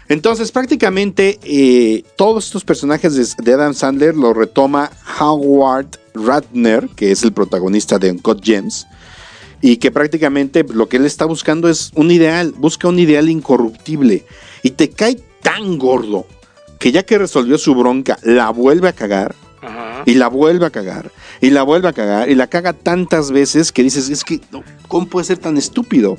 Entonces, 0.08 0.50
prácticamente 0.50 1.38
eh, 1.44 2.02
todos 2.16 2.46
estos 2.46 2.64
personajes 2.64 3.14
de, 3.14 3.42
de 3.44 3.52
Adam 3.54 3.72
Sandler 3.72 4.16
lo 4.16 4.34
retoma 4.34 4.90
Howard 5.20 5.86
Ratner, 6.14 6.88
que 6.96 7.12
es 7.12 7.22
el 7.22 7.32
protagonista 7.32 7.98
de 8.00 8.10
Uncut 8.10 8.44
Gems, 8.44 8.86
y 9.62 9.76
que 9.76 9.92
prácticamente 9.92 10.64
lo 10.68 10.88
que 10.88 10.96
él 10.98 11.06
está 11.06 11.24
buscando 11.26 11.68
es 11.68 11.90
un 11.94 12.10
ideal, 12.10 12.52
busca 12.58 12.88
un 12.88 12.98
ideal 12.98 13.30
incorruptible, 13.30 14.26
y 14.64 14.70
te 14.72 14.90
cae 14.90 15.16
tan 15.44 15.78
gordo 15.78 16.26
que 16.80 16.90
ya 16.90 17.04
que 17.04 17.18
resolvió 17.18 17.56
su 17.58 17.74
bronca, 17.76 18.18
la 18.22 18.50
vuelve 18.50 18.88
a 18.88 18.92
cagar, 18.92 19.36
Ajá. 19.62 20.02
y 20.06 20.14
la 20.14 20.28
vuelve 20.28 20.66
a 20.66 20.70
cagar, 20.70 21.12
y 21.40 21.50
la 21.50 21.62
vuelve 21.62 21.88
a 21.88 21.92
cagar, 21.92 22.28
y 22.28 22.34
la 22.34 22.48
caga 22.48 22.72
tantas 22.72 23.30
veces 23.30 23.70
que 23.70 23.84
dices, 23.84 24.10
es 24.10 24.24
que, 24.24 24.40
¿cómo 24.88 25.06
puede 25.06 25.26
ser 25.26 25.38
tan 25.38 25.56
estúpido? 25.56 26.18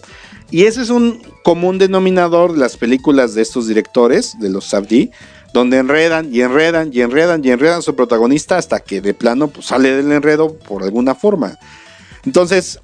Y 0.52 0.64
ese 0.64 0.82
es 0.82 0.90
un 0.90 1.22
común 1.44 1.78
denominador 1.78 2.54
de 2.54 2.60
las 2.60 2.78
películas 2.78 3.34
de 3.34 3.42
estos 3.42 3.68
directores, 3.68 4.40
de 4.40 4.50
los 4.50 4.66
Safdie, 4.66 5.12
donde 5.54 5.78
enredan 5.78 6.34
y 6.34 6.42
enredan 6.42 6.92
y 6.94 7.02
enredan 7.02 7.44
y 7.44 7.50
enredan 7.50 7.80
a 7.80 7.82
su 7.82 7.96
protagonista 7.96 8.58
hasta 8.58 8.80
que 8.80 9.02
de 9.02 9.14
plano 9.14 9.48
pues, 9.48 9.68
sale 9.68 9.96
del 9.96 10.12
enredo 10.12 10.54
por 10.54 10.84
alguna 10.84 11.16
forma. 11.16 11.58
Entonces, 12.26 12.80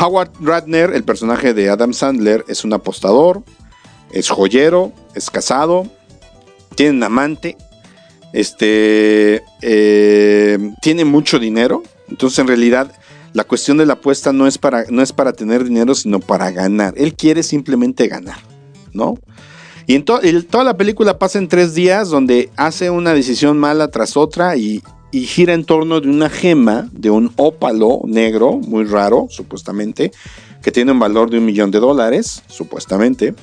Howard 0.00 0.30
Ratner, 0.40 0.92
el 0.94 1.04
personaje 1.04 1.54
de 1.54 1.70
Adam 1.70 1.92
Sandler, 1.92 2.44
es 2.48 2.64
un 2.64 2.72
apostador, 2.72 3.42
es 4.12 4.30
joyero, 4.30 4.92
es 5.14 5.30
casado, 5.30 5.86
tiene 6.74 6.92
un 6.92 7.02
amante, 7.02 7.56
este, 8.32 9.42
eh, 9.62 10.58
tiene 10.82 11.04
mucho 11.04 11.38
dinero. 11.38 11.82
Entonces, 12.08 12.38
en 12.38 12.48
realidad, 12.48 12.92
la 13.32 13.44
cuestión 13.44 13.76
de 13.76 13.86
la 13.86 13.94
apuesta 13.94 14.32
no 14.32 14.46
es 14.46 14.58
para, 14.58 14.84
no 14.90 15.02
es 15.02 15.12
para 15.12 15.32
tener 15.32 15.64
dinero, 15.64 15.94
sino 15.94 16.20
para 16.20 16.50
ganar. 16.50 16.94
Él 16.96 17.14
quiere 17.14 17.42
simplemente 17.42 18.08
ganar, 18.08 18.38
¿no? 18.92 19.18
Y 19.88 20.00
toda 20.00 20.64
la 20.64 20.76
película 20.76 21.18
pasa 21.18 21.38
en 21.38 21.46
tres 21.46 21.74
días 21.74 22.08
donde 22.08 22.50
hace 22.56 22.90
una 22.90 23.14
decisión 23.14 23.56
mala 23.56 23.88
tras 23.88 24.16
otra 24.16 24.56
y, 24.56 24.82
y 25.12 25.26
gira 25.26 25.54
en 25.54 25.64
torno 25.64 26.00
de 26.00 26.08
una 26.08 26.28
gema, 26.28 26.88
de 26.92 27.10
un 27.10 27.32
ópalo 27.36 28.00
negro, 28.04 28.54
muy 28.54 28.84
raro, 28.84 29.28
supuestamente, 29.30 30.10
que 30.60 30.72
tiene 30.72 30.90
un 30.90 30.98
valor 30.98 31.30
de 31.30 31.38
un 31.38 31.44
millón 31.44 31.70
de 31.70 31.78
dólares, 31.78 32.42
supuestamente, 32.48 33.34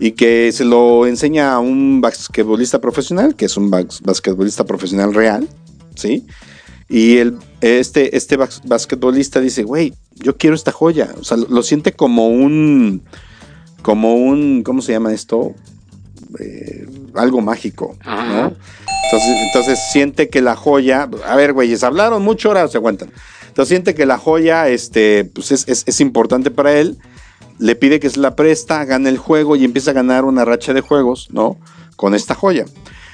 y 0.00 0.12
que 0.12 0.50
se 0.52 0.64
lo 0.64 1.06
enseña 1.06 1.52
a 1.52 1.58
un 1.60 2.00
basquetbolista 2.00 2.80
profesional, 2.80 3.36
que 3.36 3.44
es 3.44 3.56
un 3.56 3.70
bas- 3.70 4.00
basquetbolista 4.02 4.64
profesional 4.64 5.14
real, 5.14 5.46
¿sí? 5.94 6.26
Y 6.88 7.18
el, 7.18 7.36
este, 7.60 8.16
este 8.16 8.36
bas- 8.38 8.62
basquetbolista 8.64 9.40
dice, 9.40 9.62
güey, 9.62 9.92
yo 10.16 10.36
quiero 10.36 10.56
esta 10.56 10.72
joya. 10.72 11.14
O 11.20 11.24
sea, 11.24 11.36
lo, 11.36 11.46
lo 11.48 11.62
siente 11.62 11.92
como 11.92 12.28
un, 12.28 13.02
como 13.82 14.16
un, 14.16 14.62
¿cómo 14.64 14.82
se 14.82 14.92
llama 14.92 15.12
esto? 15.12 15.54
Eh, 16.40 16.86
algo 17.14 17.40
mágico. 17.42 17.96
¿no? 18.04 18.52
Entonces, 19.04 19.36
entonces 19.46 19.78
siente 19.92 20.28
que 20.28 20.40
la 20.40 20.56
joya, 20.56 21.08
a 21.26 21.36
ver, 21.36 21.52
güeyes, 21.52 21.82
hablaron 21.84 22.22
mucho, 22.22 22.48
ahora 22.48 22.66
se 22.68 22.78
aguantan. 22.78 23.10
Entonces 23.48 23.68
siente 23.68 23.94
que 23.94 24.06
la 24.06 24.16
joya, 24.18 24.68
este, 24.68 25.24
pues 25.26 25.52
es, 25.52 25.68
es- 25.68 25.84
es 25.86 26.00
importante 26.00 26.50
para 26.50 26.72
él, 26.78 26.96
le 27.60 27.76
pide 27.76 28.00
que 28.00 28.10
se 28.10 28.18
la 28.18 28.34
presta, 28.34 28.84
gana 28.84 29.08
el 29.08 29.18
juego 29.18 29.54
y 29.54 29.64
empieza 29.64 29.90
a 29.90 29.94
ganar 29.94 30.24
una 30.24 30.44
racha 30.44 30.72
de 30.72 30.80
juegos, 30.80 31.28
¿no? 31.30 31.58
Con 31.94 32.14
esta 32.14 32.34
joya. 32.34 32.64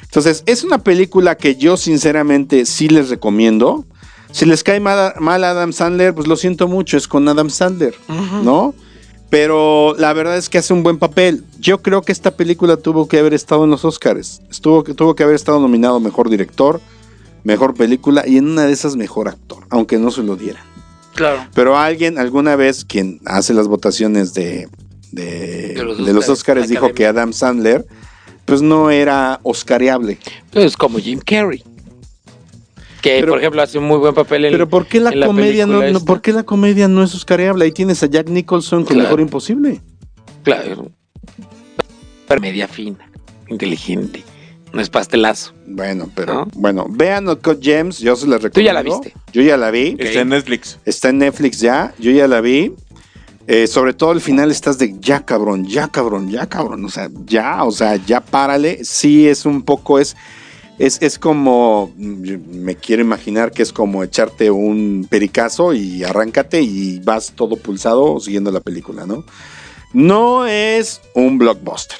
Entonces, 0.02 0.44
es 0.46 0.62
una 0.62 0.78
película 0.78 1.36
que 1.36 1.56
yo 1.56 1.76
sinceramente 1.76 2.64
sí 2.64 2.88
les 2.88 3.10
recomiendo. 3.10 3.84
Si 4.30 4.46
les 4.46 4.62
cae 4.62 4.78
mal, 4.80 5.14
mal 5.18 5.42
Adam 5.44 5.72
Sandler, 5.72 6.14
pues 6.14 6.28
lo 6.28 6.36
siento 6.36 6.68
mucho, 6.68 6.96
es 6.96 7.08
con 7.08 7.28
Adam 7.28 7.50
Sandler, 7.50 7.94
¿no? 8.44 8.74
Pero 9.30 9.96
la 9.98 10.12
verdad 10.12 10.36
es 10.36 10.48
que 10.48 10.58
hace 10.58 10.72
un 10.72 10.84
buen 10.84 10.98
papel. 10.98 11.42
Yo 11.58 11.82
creo 11.82 12.02
que 12.02 12.12
esta 12.12 12.30
película 12.30 12.76
tuvo 12.76 13.08
que 13.08 13.18
haber 13.18 13.34
estado 13.34 13.64
en 13.64 13.70
los 13.70 13.84
Oscars. 13.84 14.40
Estuvo, 14.48 14.84
tuvo 14.84 15.16
que 15.16 15.24
haber 15.24 15.34
estado 15.34 15.58
nominado 15.58 15.98
mejor 15.98 16.30
director, 16.30 16.80
mejor 17.42 17.74
película 17.74 18.22
y 18.26 18.36
en 18.36 18.48
una 18.48 18.66
de 18.66 18.72
esas 18.72 18.94
mejor 18.94 19.28
actor, 19.28 19.64
aunque 19.70 19.98
no 19.98 20.12
se 20.12 20.22
lo 20.22 20.36
dieran. 20.36 20.75
Claro. 21.16 21.46
Pero 21.54 21.76
alguien 21.76 22.18
alguna 22.18 22.54
vez, 22.56 22.84
quien 22.84 23.20
hace 23.24 23.52
las 23.54 23.66
votaciones 23.68 24.34
de, 24.34 24.68
de, 25.12 25.74
De 25.74 25.82
los 25.82 26.04
de 26.06 26.12
los 26.12 26.28
Oscars, 26.28 26.68
dijo 26.68 26.92
que 26.92 27.06
Adam 27.06 27.32
Sandler, 27.32 27.86
pues 28.44 28.62
no 28.62 28.90
era 28.90 29.40
oscareable. 29.42 30.18
Pues 30.52 30.76
como 30.76 30.98
Jim 30.98 31.18
Carrey. 31.24 31.64
Que, 33.02 33.20
Pero- 33.20 33.32
por 33.32 33.38
ejemplo, 33.38 33.62
hace 33.62 33.78
un 33.78 33.84
muy 33.84 33.98
buen 33.98 34.14
papel 34.14 34.44
en 34.46 34.52
Pero 34.52 34.68
¿por 34.68 34.86
qué 34.86 35.00
la 35.00 35.12
comedia 35.26 35.66
no. 35.66 35.80
¿por 36.04 36.20
qué 36.20 36.32
la 36.32 36.42
comedia 36.44 36.88
no 36.88 37.02
es 37.02 37.14
oscareable? 37.14 37.64
Ahí 37.64 37.72
tienes 37.72 38.02
a 38.02 38.06
Jack 38.06 38.28
Nicholson 38.28 38.84
con 38.84 38.94
Claro. 38.94 39.02
Mejor 39.08 39.20
Imposible. 39.20 39.80
Claro. 40.42 40.90
Pero 42.28 42.40
media 42.40 42.66
fina, 42.68 43.10
inteligente. 43.48 44.24
No 44.72 44.80
es 44.80 44.90
pastelazo. 44.90 45.52
Bueno, 45.66 46.10
pero 46.14 46.34
¿No? 46.34 46.48
bueno, 46.54 46.86
vean 46.88 47.28
Uncut 47.28 47.62
Gems, 47.62 47.98
yo 47.98 48.16
se 48.16 48.26
las 48.26 48.42
recomiendo. 48.42 48.52
Tú 48.52 48.60
ya 48.60 48.72
la 48.72 48.82
viste. 48.82 49.14
Yo 49.32 49.42
ya 49.42 49.56
la 49.56 49.70
vi. 49.70 49.96
Está 49.98 50.20
en 50.20 50.28
Netflix. 50.28 50.78
Está 50.84 51.08
en 51.08 51.18
Netflix 51.18 51.60
ya, 51.60 51.94
yo 51.98 52.10
ya 52.10 52.28
la 52.28 52.40
vi. 52.40 52.74
Eh, 53.48 53.68
sobre 53.68 53.94
todo 53.94 54.10
al 54.10 54.20
final 54.20 54.50
estás 54.50 54.76
de 54.76 54.96
ya 54.98 55.24
cabrón, 55.24 55.66
ya 55.66 55.88
cabrón, 55.88 56.28
ya 56.28 56.46
cabrón. 56.46 56.84
O 56.84 56.88
sea, 56.88 57.08
ya, 57.26 57.62
o 57.64 57.70
sea, 57.70 57.96
ya 57.96 58.20
párale. 58.20 58.84
Sí, 58.84 59.28
es 59.28 59.46
un 59.46 59.62
poco, 59.62 60.00
es, 60.00 60.16
es, 60.78 61.00
es 61.00 61.18
como, 61.18 61.92
mm, 61.96 62.34
me 62.50 62.74
quiero 62.74 63.02
imaginar 63.02 63.52
que 63.52 63.62
es 63.62 63.72
como 63.72 64.02
echarte 64.02 64.50
un 64.50 65.06
pericazo 65.08 65.72
y 65.72 66.02
arráncate 66.02 66.60
y 66.60 66.98
vas 67.00 67.32
todo 67.36 67.56
pulsado 67.56 68.18
siguiendo 68.18 68.50
la 68.50 68.60
película, 68.60 69.06
¿no? 69.06 69.24
No 69.92 70.46
es 70.46 71.00
un 71.14 71.38
blockbuster. 71.38 71.98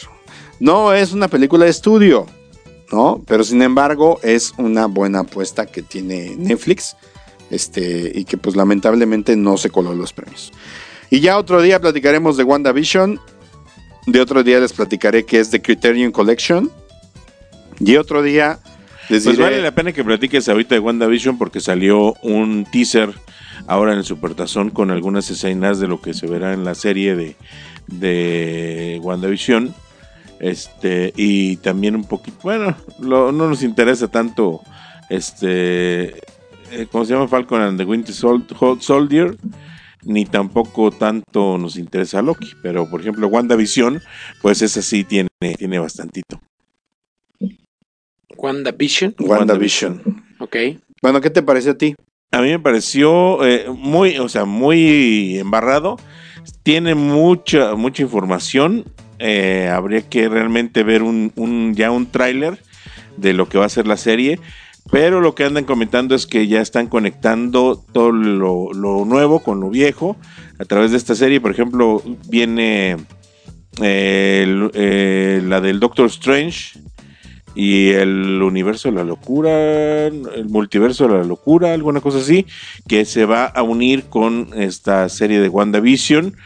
No 0.59 0.93
es 0.95 1.13
una 1.13 1.29
película 1.29 1.67
de 1.67 1.71
estudio, 1.71 2.27
¿no? 2.93 3.23
Pero 3.27 3.45
sin 3.45 3.63
embargo 3.63 4.21
es 4.23 4.55
una 4.59 4.87
buena 4.87 5.21
apuesta 5.21 5.67
que 5.67 5.83
tiene 5.83 6.35
Netflix 6.37 6.97
este, 7.51 8.13
y 8.15 8.25
que 8.25 8.37
pues 8.37 8.57
lamentablemente 8.57 9.37
no 9.37 9.57
se 9.57 9.71
coló 9.71 9.95
los 9.95 10.13
premios. 10.13 10.53
Y 11.11 11.21
ya 11.21 11.39
otro 11.39 11.63
día 11.63 11.81
platicaremos 11.81 12.37
de 12.37 12.45
WandaVision, 12.45 13.21
de 14.07 14.21
otro 14.21 14.43
día 14.43 14.59
les 14.61 14.73
platicaré 14.73 15.25
que 15.25 15.41
es 15.41 15.51
The 15.51 15.63
Criterion 15.63 16.13
Collection, 16.13 16.71
y 17.79 17.97
otro 17.97 18.23
día 18.23 18.59
les 19.09 19.25
Pues 19.25 19.37
diré... 19.37 19.51
vale 19.51 19.63
la 19.63 19.75
pena 19.75 19.93
que 19.93 20.03
platiques 20.03 20.49
ahorita 20.49 20.75
de 20.75 20.81
WandaVision 20.81 21.39
porque 21.39 21.61
salió 21.61 22.15
un 22.23 22.67
teaser 22.71 23.15
ahora 23.67 23.93
en 23.93 23.99
el 23.99 24.05
Supertazón 24.05 24.71
con 24.71 24.91
algunas 24.91 25.31
escenas 25.31 25.79
de 25.79 25.89
lo 25.89 26.01
que 26.01 26.15
se 26.15 26.27
verá 26.27 26.53
en 26.53 26.65
la 26.65 26.75
serie 26.75 27.15
de, 27.15 27.37
de 27.87 29.01
WandaVision. 29.03 29.75
Este, 30.41 31.13
y 31.17 31.57
también 31.59 31.97
un 31.97 32.05
poquito, 32.05 32.37
bueno, 32.43 32.77
lo- 33.01 33.33
no 33.33 33.49
nos 33.49 33.63
interesa 33.63 34.09
tanto 34.09 34.61
este, 35.09 36.19
eh, 36.71 36.87
¿cómo 36.91 37.05
se 37.05 37.13
llama? 37.15 37.29
Falcon 37.29 37.63
and 37.63 37.79
the 37.79 37.85
Winter 37.85 38.15
Soldier, 38.15 39.37
ni 40.05 40.25
tampoco 40.27 40.91
tanto 40.91 41.57
nos 41.59 41.77
interesa 41.77 42.21
Loki, 42.23 42.51
pero 42.63 42.89
por 42.89 43.01
ejemplo 43.01 43.29
WandaVision, 43.29 44.01
pues 44.43 44.63
esa 44.63 44.83
sí 44.83 45.05
tiene, 45.05 45.29
tiene 45.57 45.79
bastantito. 45.79 46.41
WandaVision. 48.37 49.15
WandaVision. 49.19 50.03
Ok. 50.41 50.57
Bueno, 51.03 51.21
¿qué 51.21 51.31
te 51.31 51.43
parece 51.43 51.71
a 51.71 51.79
ti? 51.79 51.95
A 52.33 52.41
mí 52.43 52.49
me 52.49 52.59
pareció 52.59 53.45
eh, 53.47 53.67
muy, 53.71 54.19
o 54.19 54.29
sea, 54.29 54.45
muy 54.45 55.39
embarrado. 55.39 55.97
Tiene 56.63 56.95
mucha, 56.95 57.75
mucha 57.77 58.03
información. 58.03 58.85
Eh, 59.19 59.71
habría 59.73 60.03
que 60.03 60.29
realmente 60.29 60.83
ver 60.83 61.03
un, 61.03 61.75
ya 61.75 61.91
un 61.91 62.07
tráiler 62.07 62.59
de 63.17 63.33
lo 63.33 63.49
que 63.49 63.59
va 63.59 63.67
a 63.67 63.71
ser 63.71 63.87
la 63.87 63.97
serie. 63.97 64.39
Pero 64.91 65.21
lo 65.21 65.35
que 65.35 65.45
andan 65.45 65.65
comentando 65.65 66.15
es 66.15 66.27
que 66.27 66.47
ya 66.47 66.61
están 66.61 66.87
conectando 66.87 67.85
todo 67.93 68.13
lo, 68.13 69.05
nuevo 69.05 69.41
con 69.41 69.61
lo 69.61 69.69
viejo 69.69 70.17
a 70.59 70.65
través 70.65 70.93
de 70.93 70.97
esta 70.97 71.15
serie. 71.17 71.41
Por 71.41 71.51
ejemplo, 71.51 72.03
viene 72.29 72.97
eh, 73.83 74.69
eh, 74.75 75.43
la 75.45 75.61
del 75.61 75.81
Doctor 75.81 76.07
Strange 76.07 76.79
y 77.57 77.89
el 77.89 78.43
universo 78.43 78.91
de 78.91 78.97
la 78.97 79.03
locura, 79.03 80.07
el 80.07 80.47
multiverso 80.49 81.09
de 81.09 81.19
la 81.19 81.25
locura, 81.25 81.73
alguna 81.73 82.01
cosa 82.01 82.19
así, 82.19 82.47
que 82.87 83.05
se 83.07 83.25
va 83.25 83.47
a 83.47 83.63
unir 83.63 84.05
con 84.05 84.51
esta 84.55 85.09
serie 85.09 85.41
de 85.41 85.49
WandaVision, 85.49 86.37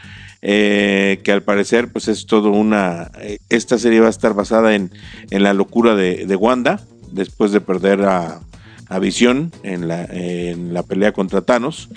eh, 0.41 1.19
que 1.23 1.31
al 1.31 1.43
parecer 1.43 1.91
pues 1.91 2.07
es 2.07 2.25
todo 2.25 2.51
una... 2.51 3.11
eh, 3.19 3.39
esta 3.49 3.77
serie 3.77 3.99
va 3.99 4.07
a 4.07 4.11
estar 4.11 4.33
basada 4.33 4.75
en, 4.75 4.91
en 5.29 5.43
la 5.43 5.53
locura 5.53 5.95
de, 5.95 6.25
de 6.25 6.35
Wanda, 6.35 6.81
después 7.11 7.51
de 7.51 7.61
perder 7.61 8.03
a, 8.03 8.41
a 8.87 8.99
Visión 8.99 9.51
en 9.63 9.87
la, 9.87 10.05
en 10.05 10.73
la 10.73 10.83
pelea 10.83 11.11
contra 11.11 11.41
Thanos. 11.41 11.89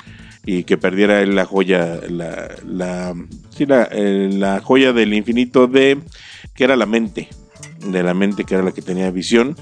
Y 0.47 0.65
que 0.65 0.77
perdiera 0.77 1.23
él 1.23 1.37
la 1.37 1.47
joya, 1.47 2.01
la, 2.07 2.51
la, 2.67 3.15
la, 3.59 3.89
eh, 3.93 4.29
la 4.31 4.61
joya 4.61 4.93
del 4.93 5.15
infinito 5.15 5.67
de 5.67 5.99
que 6.55 6.65
era 6.65 6.77
la 6.77 6.85
mente, 6.85 7.31
de 7.81 8.03
la 8.03 8.13
mente 8.13 8.45
que 8.45 8.53
era 8.53 8.63
la 8.63 8.73
que 8.73 8.83
tenía 8.83 9.11
visión 9.11 9.57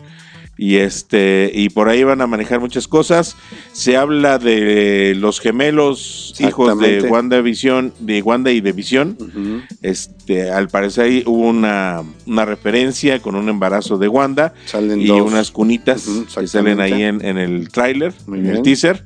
y 0.63 0.77
este 0.77 1.51
y 1.53 1.71
por 1.71 1.89
ahí 1.89 2.05
van 2.05 2.21
a 2.21 2.29
manejar 2.29 2.61
muchas 2.61 2.87
cosas 2.87 3.37
se 3.73 3.97
habla 3.97 4.39
de 4.39 5.17
los 5.17 5.41
gemelos 5.41 6.35
hijos 6.39 6.79
de 6.79 6.87
Exactamente. 6.87 7.09
Wanda 7.09 7.41
Visión 7.41 7.93
de 7.99 8.23
Wanda 8.23 8.53
y 8.53 8.61
de 8.61 8.71
Visión 8.73 9.17
este 9.83 10.53
al 10.53 10.69
parecer 10.69 11.05
ahí 11.07 11.25
hubo 11.27 11.49
una, 11.49 12.03
una 12.27 12.45
referencia 12.45 13.19
con 13.21 13.35
un 13.35 13.49
embarazo 13.49 13.99
de 13.99 14.07
Wanda 14.07 14.55
Salen 14.67 15.01
y 15.01 15.09
dos. 15.09 15.23
unas 15.23 15.51
cunitas 15.51 16.07
que 16.33 16.47
salen 16.47 16.81
ahí 16.81 17.03
en, 17.03 17.25
en 17.25 17.39
el 17.39 17.69
tráiler, 17.69 18.15
en 18.29 18.47
el 18.47 18.63
teaser. 18.63 19.05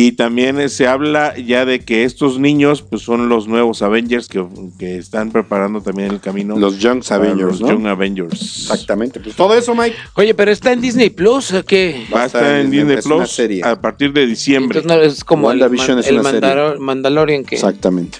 Y 0.00 0.12
también 0.12 0.60
eh, 0.60 0.68
se 0.68 0.86
habla 0.86 1.36
ya 1.36 1.64
de 1.64 1.80
que 1.80 2.04
estos 2.04 2.38
niños 2.38 2.82
pues 2.82 3.02
son 3.02 3.28
los 3.28 3.48
nuevos 3.48 3.82
Avengers 3.82 4.28
que, 4.28 4.46
que 4.78 4.96
están 4.96 5.32
preparando 5.32 5.80
también 5.80 6.12
el 6.12 6.20
camino. 6.20 6.56
Los 6.56 6.78
Young 6.78 7.02
Avengers, 7.10 7.40
los 7.58 7.60
¿no? 7.62 7.70
Young 7.72 7.86
Avengers. 7.88 8.30
Exactamente. 8.62 9.18
Pues 9.18 9.34
todo 9.34 9.54
eso, 9.58 9.74
Mike. 9.74 9.96
Oye, 10.14 10.34
pero 10.34 10.52
está 10.52 10.70
en 10.72 10.80
Disney 10.80 11.10
Plus, 11.10 11.52
¿o 11.52 11.64
qué? 11.64 12.06
Va 12.14 12.22
a 12.22 12.26
estar 12.26 12.44
en 12.60 12.70
Disney 12.70 12.94
una 12.94 13.02
Plus 13.02 13.32
serie. 13.32 13.64
a 13.64 13.80
partir 13.80 14.12
de 14.12 14.24
diciembre. 14.24 14.78
Entonces 14.78 14.98
no, 15.00 15.04
es 15.14 15.24
como 15.24 15.50
el, 15.50 15.58
WandaVision 15.58 15.96
man- 15.96 15.98
es 15.98 16.06
el 16.06 16.20
una 16.20 16.30
serie. 16.30 16.40
Mandalor- 16.48 16.78
Mandalorian 16.78 17.44
que... 17.44 17.56
Exactamente. 17.56 18.18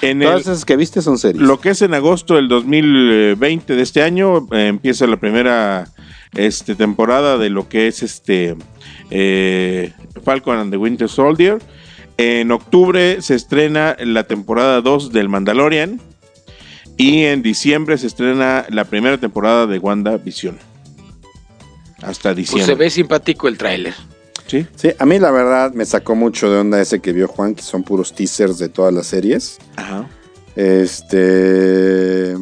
En 0.00 0.22
el- 0.22 0.28
Todas 0.28 0.42
esas 0.42 0.64
que 0.64 0.76
viste 0.76 1.02
son 1.02 1.18
series. 1.18 1.42
Lo 1.42 1.60
que 1.60 1.68
es 1.70 1.82
en 1.82 1.92
agosto 1.92 2.36
del 2.36 2.48
2020 2.48 3.74
de 3.76 3.82
este 3.82 4.02
año 4.02 4.46
eh, 4.52 4.68
empieza 4.68 5.06
la 5.06 5.18
primera 5.18 5.88
este, 6.34 6.74
temporada 6.74 7.38
de 7.38 7.50
lo 7.50 7.68
que 7.68 7.88
es 7.88 8.02
este 8.02 8.56
eh, 9.10 9.92
Falcon 10.24 10.58
and 10.58 10.70
the 10.70 10.76
Winter 10.76 11.08
Soldier. 11.08 11.58
En 12.16 12.50
octubre 12.50 13.22
se 13.22 13.34
estrena 13.34 13.96
la 14.00 14.24
temporada 14.24 14.80
2 14.80 15.12
del 15.12 15.28
Mandalorian. 15.28 16.00
Y 16.96 17.24
en 17.24 17.42
diciembre 17.42 17.96
se 17.96 18.08
estrena 18.08 18.66
la 18.70 18.84
primera 18.84 19.18
temporada 19.18 19.68
de 19.68 19.78
WandaVision. 19.78 20.58
Hasta 22.02 22.34
Pues 22.34 22.48
se 22.48 22.56
diciembre. 22.56 22.74
ve 22.74 22.90
simpático 22.90 23.46
el 23.46 23.56
tráiler. 23.56 23.94
¿Sí? 24.48 24.66
Sí, 24.74 24.90
a 24.98 25.06
mí 25.06 25.18
la 25.18 25.30
verdad 25.30 25.72
me 25.74 25.84
sacó 25.84 26.14
mucho 26.16 26.50
de 26.50 26.58
onda 26.58 26.80
ese 26.80 27.00
que 27.00 27.12
vio 27.12 27.28
Juan, 27.28 27.54
que 27.54 27.62
son 27.62 27.84
puros 27.84 28.14
teasers 28.14 28.58
de 28.58 28.68
todas 28.68 28.92
las 28.92 29.06
series. 29.06 29.58
Ajá. 29.76 30.08
Este 30.56 32.34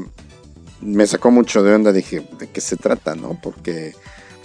me 0.80 1.06
sacó 1.06 1.30
mucho 1.30 1.62
de 1.62 1.74
onda, 1.74 1.92
dije, 1.92 2.26
¿de 2.38 2.48
qué 2.48 2.60
se 2.60 2.76
trata, 2.76 3.14
no? 3.14 3.38
Porque, 3.42 3.94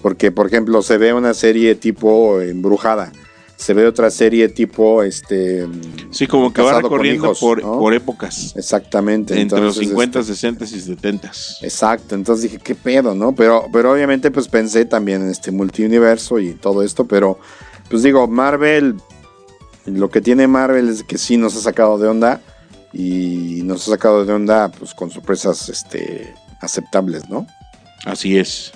porque 0.02 0.32
por 0.32 0.48
ejemplo, 0.48 0.82
se 0.82 0.98
ve 0.98 1.14
una 1.14 1.34
serie 1.34 1.76
tipo 1.76 2.42
embrujada, 2.42 3.12
se 3.58 3.74
ve 3.74 3.86
otra 3.86 4.10
serie 4.10 4.50
tipo, 4.50 5.04
este, 5.04 5.68
Sí, 6.10 6.26
como 6.26 6.52
que 6.52 6.62
va 6.62 6.82
recorriendo 6.82 7.26
hijos, 7.28 7.40
por, 7.40 7.62
¿no? 7.62 7.78
por 7.78 7.94
épocas. 7.94 8.54
exactamente. 8.56 9.40
Entre 9.40 9.60
los 9.60 9.78
entonces, 9.78 9.90
50, 9.90 10.20
este, 10.22 10.34
60 10.34 10.64
y 10.66 10.68
70. 10.68 11.32
Exacto, 11.62 12.16
entonces 12.16 12.44
dije, 12.44 12.58
¿qué 12.64 12.74
pedo, 12.74 13.14
no? 13.14 13.36
Pero, 13.36 13.66
pero 13.72 13.92
obviamente 13.92 14.32
pues 14.32 14.48
pensé 14.48 14.86
también 14.86 15.22
en 15.22 15.30
este 15.30 15.52
multiuniverso 15.52 16.40
y 16.40 16.54
todo 16.54 16.82
esto, 16.82 17.06
pero 17.06 17.38
pues 17.90 18.02
digo, 18.02 18.28
Marvel, 18.28 18.96
lo 19.86 20.10
que 20.10 20.22
tiene 20.22 20.48
Marvel 20.48 20.90
es 20.90 21.04
que 21.04 21.18
sí 21.18 21.38
nos 21.38 21.56
ha 21.56 21.62
sacado 21.62 22.00
de 22.00 22.08
onda 22.08 22.42
y 22.94 23.62
nos 23.64 23.88
ha 23.88 23.92
sacado 23.92 24.26
de 24.26 24.34
onda 24.34 24.70
pues 24.70 24.94
con 24.94 25.12
sorpresas 25.12 25.70
este, 25.70 26.34
aceptables, 26.62 27.30
¿no? 27.30 27.48
Así 28.06 28.38
es. 28.38 28.72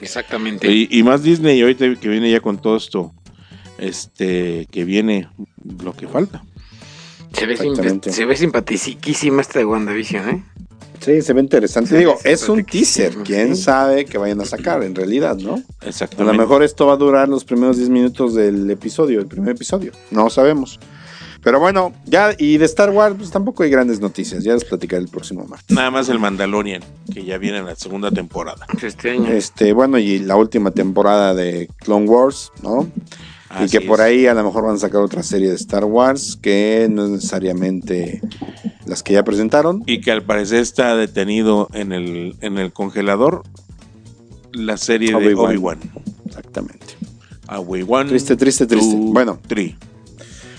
Exactamente. 0.00 0.70
Y, 0.70 0.88
y 0.90 1.02
más 1.02 1.22
Disney 1.22 1.60
ahorita 1.60 1.94
que 1.96 2.08
viene 2.08 2.30
ya 2.30 2.40
con 2.40 2.58
todo 2.58 2.76
esto, 2.76 3.12
este, 3.78 4.66
que 4.70 4.84
viene 4.84 5.28
lo 5.82 5.94
que 5.94 6.08
falta. 6.08 6.44
se, 7.32 7.46
ve 7.46 7.56
se 8.02 8.24
ve 8.24 8.36
simpaticísima 8.36 9.42
esta 9.42 9.58
de 9.58 9.64
WandaVision, 9.64 10.28
¿eh? 10.28 10.44
Sí, 11.00 11.22
se 11.22 11.32
ve 11.34 11.40
interesante. 11.40 11.90
Sí, 11.90 11.96
Digo, 11.96 12.18
es 12.24 12.48
un 12.48 12.64
teaser. 12.64 13.14
¿Quién 13.18 13.54
sí. 13.54 13.62
sabe 13.62 14.06
que 14.06 14.18
vayan 14.18 14.40
a 14.40 14.44
sacar 14.44 14.82
en 14.82 14.94
realidad, 14.94 15.36
no? 15.36 15.62
A 15.80 15.86
Exactamente. 15.86 16.36
lo 16.36 16.42
mejor 16.42 16.62
esto 16.62 16.86
va 16.86 16.94
a 16.94 16.96
durar 16.96 17.28
los 17.28 17.44
primeros 17.44 17.76
10 17.76 17.90
minutos 17.90 18.34
del 18.34 18.68
episodio, 18.70 19.20
el 19.20 19.26
primer 19.26 19.50
episodio. 19.50 19.92
No 20.10 20.30
sabemos. 20.30 20.80
Pero 21.46 21.60
bueno, 21.60 21.92
ya, 22.06 22.34
y 22.36 22.58
de 22.58 22.64
Star 22.64 22.90
Wars, 22.90 23.14
pues 23.16 23.30
tampoco 23.30 23.62
hay 23.62 23.70
grandes 23.70 24.00
noticias. 24.00 24.42
Ya 24.42 24.52
les 24.54 24.64
platicaré 24.64 25.00
el 25.00 25.08
próximo 25.08 25.44
martes. 25.46 25.70
Nada 25.76 25.92
más 25.92 26.08
el 26.08 26.18
Mandalorian, 26.18 26.82
que 27.14 27.24
ya 27.24 27.38
viene 27.38 27.58
en 27.58 27.66
la 27.66 27.76
segunda 27.76 28.10
temporada. 28.10 28.66
Este 28.82 29.12
año. 29.12 29.28
Este, 29.28 29.72
bueno, 29.72 29.96
y 29.96 30.18
la 30.18 30.34
última 30.34 30.72
temporada 30.72 31.36
de 31.36 31.68
Clone 31.78 32.06
Wars, 32.08 32.50
¿no? 32.64 32.88
y 33.60 33.62
Así 33.62 33.78
que 33.78 33.86
por 33.86 34.00
es. 34.00 34.06
ahí 34.06 34.26
a 34.26 34.34
lo 34.34 34.42
mejor 34.42 34.64
van 34.64 34.74
a 34.74 34.78
sacar 34.80 35.00
otra 35.02 35.22
serie 35.22 35.48
de 35.50 35.54
Star 35.54 35.84
Wars 35.84 36.36
que 36.42 36.88
no 36.90 37.04
es 37.04 37.10
necesariamente 37.10 38.20
las 38.84 39.04
que 39.04 39.12
ya 39.12 39.22
presentaron. 39.22 39.84
Y 39.86 40.00
que 40.00 40.10
al 40.10 40.24
parecer 40.24 40.58
está 40.58 40.96
detenido 40.96 41.68
en 41.74 41.92
el, 41.92 42.34
en 42.40 42.58
el 42.58 42.72
congelador 42.72 43.44
la 44.50 44.76
serie 44.76 45.10
de 45.10 45.14
Obi-Wan. 45.14 45.50
Obi-Wan. 45.52 45.78
Exactamente. 46.26 46.86
Obi-Wan. 47.48 48.08
Triste, 48.08 48.34
triste, 48.34 48.66
triste. 48.66 48.96
two, 48.96 49.12
Bueno. 49.12 49.38
three. 49.46 49.76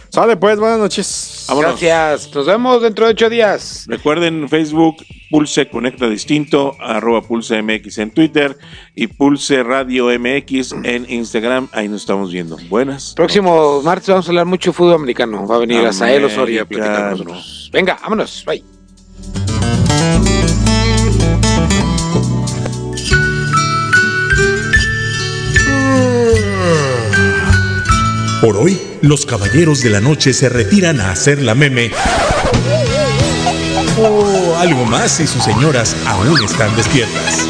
Sale 0.10 0.38
pues, 0.38 0.60
buenas 0.60 0.80
noches. 0.80 1.46
Vámonos. 1.48 1.80
Gracias. 1.80 2.34
Nos 2.34 2.46
vemos 2.46 2.82
dentro 2.82 3.06
de 3.06 3.12
ocho 3.12 3.30
días. 3.30 3.86
Recuerden 3.88 4.48
Facebook, 4.50 4.98
Pulse 5.30 5.70
Conecta 5.70 6.08
Distinto, 6.10 6.76
arroba 6.80 7.22
Pulse 7.22 7.62
MX 7.62 7.98
en 8.00 8.12
Twitter 8.12 8.58
y 8.96 9.08
Pulse 9.08 9.64
Radio 9.64 10.08
MX 10.20 10.74
en 10.84 11.06
Instagram. 11.10 11.68
Ahí 11.72 11.88
nos 11.88 12.02
estamos 12.02 12.32
viendo. 12.32 12.58
Buenas. 12.70 13.14
Próximo 13.16 13.82
martes 13.82 14.10
vamos 14.10 14.28
a 14.28 14.30
hablar 14.30 14.46
mucho 14.46 14.74
fútbol 14.74 14.96
americano. 14.96 15.46
Va 15.46 15.56
a 15.56 15.60
venir 15.60 15.86
Asael 15.86 16.24
Osorio 16.26 16.64
a 16.64 16.66
platicar 16.66 16.94
con 16.94 17.04
Americano. 17.06 17.32
nosotros. 17.34 17.70
Venga, 17.74 18.00
vámonos. 18.02 18.44
Bye. 18.46 20.37
Por 28.42 28.56
hoy, 28.56 28.80
los 29.02 29.26
caballeros 29.26 29.82
de 29.82 29.90
la 29.90 30.00
noche 30.00 30.32
se 30.32 30.48
retiran 30.48 31.02
a 31.02 31.12
hacer 31.12 31.42
la 31.42 31.56
meme. 31.56 31.92
O 34.00 34.56
algo 34.60 34.86
más 34.86 35.14
si 35.14 35.26
sus 35.26 35.44
señoras 35.44 35.96
aún 36.06 36.38
están 36.44 36.76
despiertas. 36.76 37.48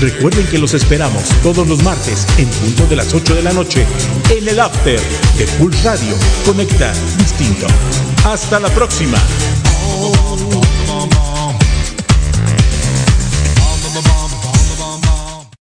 Recuerden 0.00 0.46
que 0.46 0.58
los 0.58 0.74
esperamos 0.74 1.24
todos 1.42 1.66
los 1.66 1.82
martes 1.82 2.26
en 2.38 2.48
punto 2.48 2.86
de 2.86 2.96
las 2.96 3.14
8 3.14 3.34
de 3.36 3.42
la 3.42 3.52
noche 3.52 3.86
en 4.30 4.48
el 4.48 4.58
After 4.58 5.00
de 5.36 5.46
Pulse 5.58 5.84
Radio. 5.84 6.16
Conecta 6.44 6.92
distinto. 7.18 7.66
Hasta 8.24 8.58
la 8.58 8.68
próxima. 8.68 9.18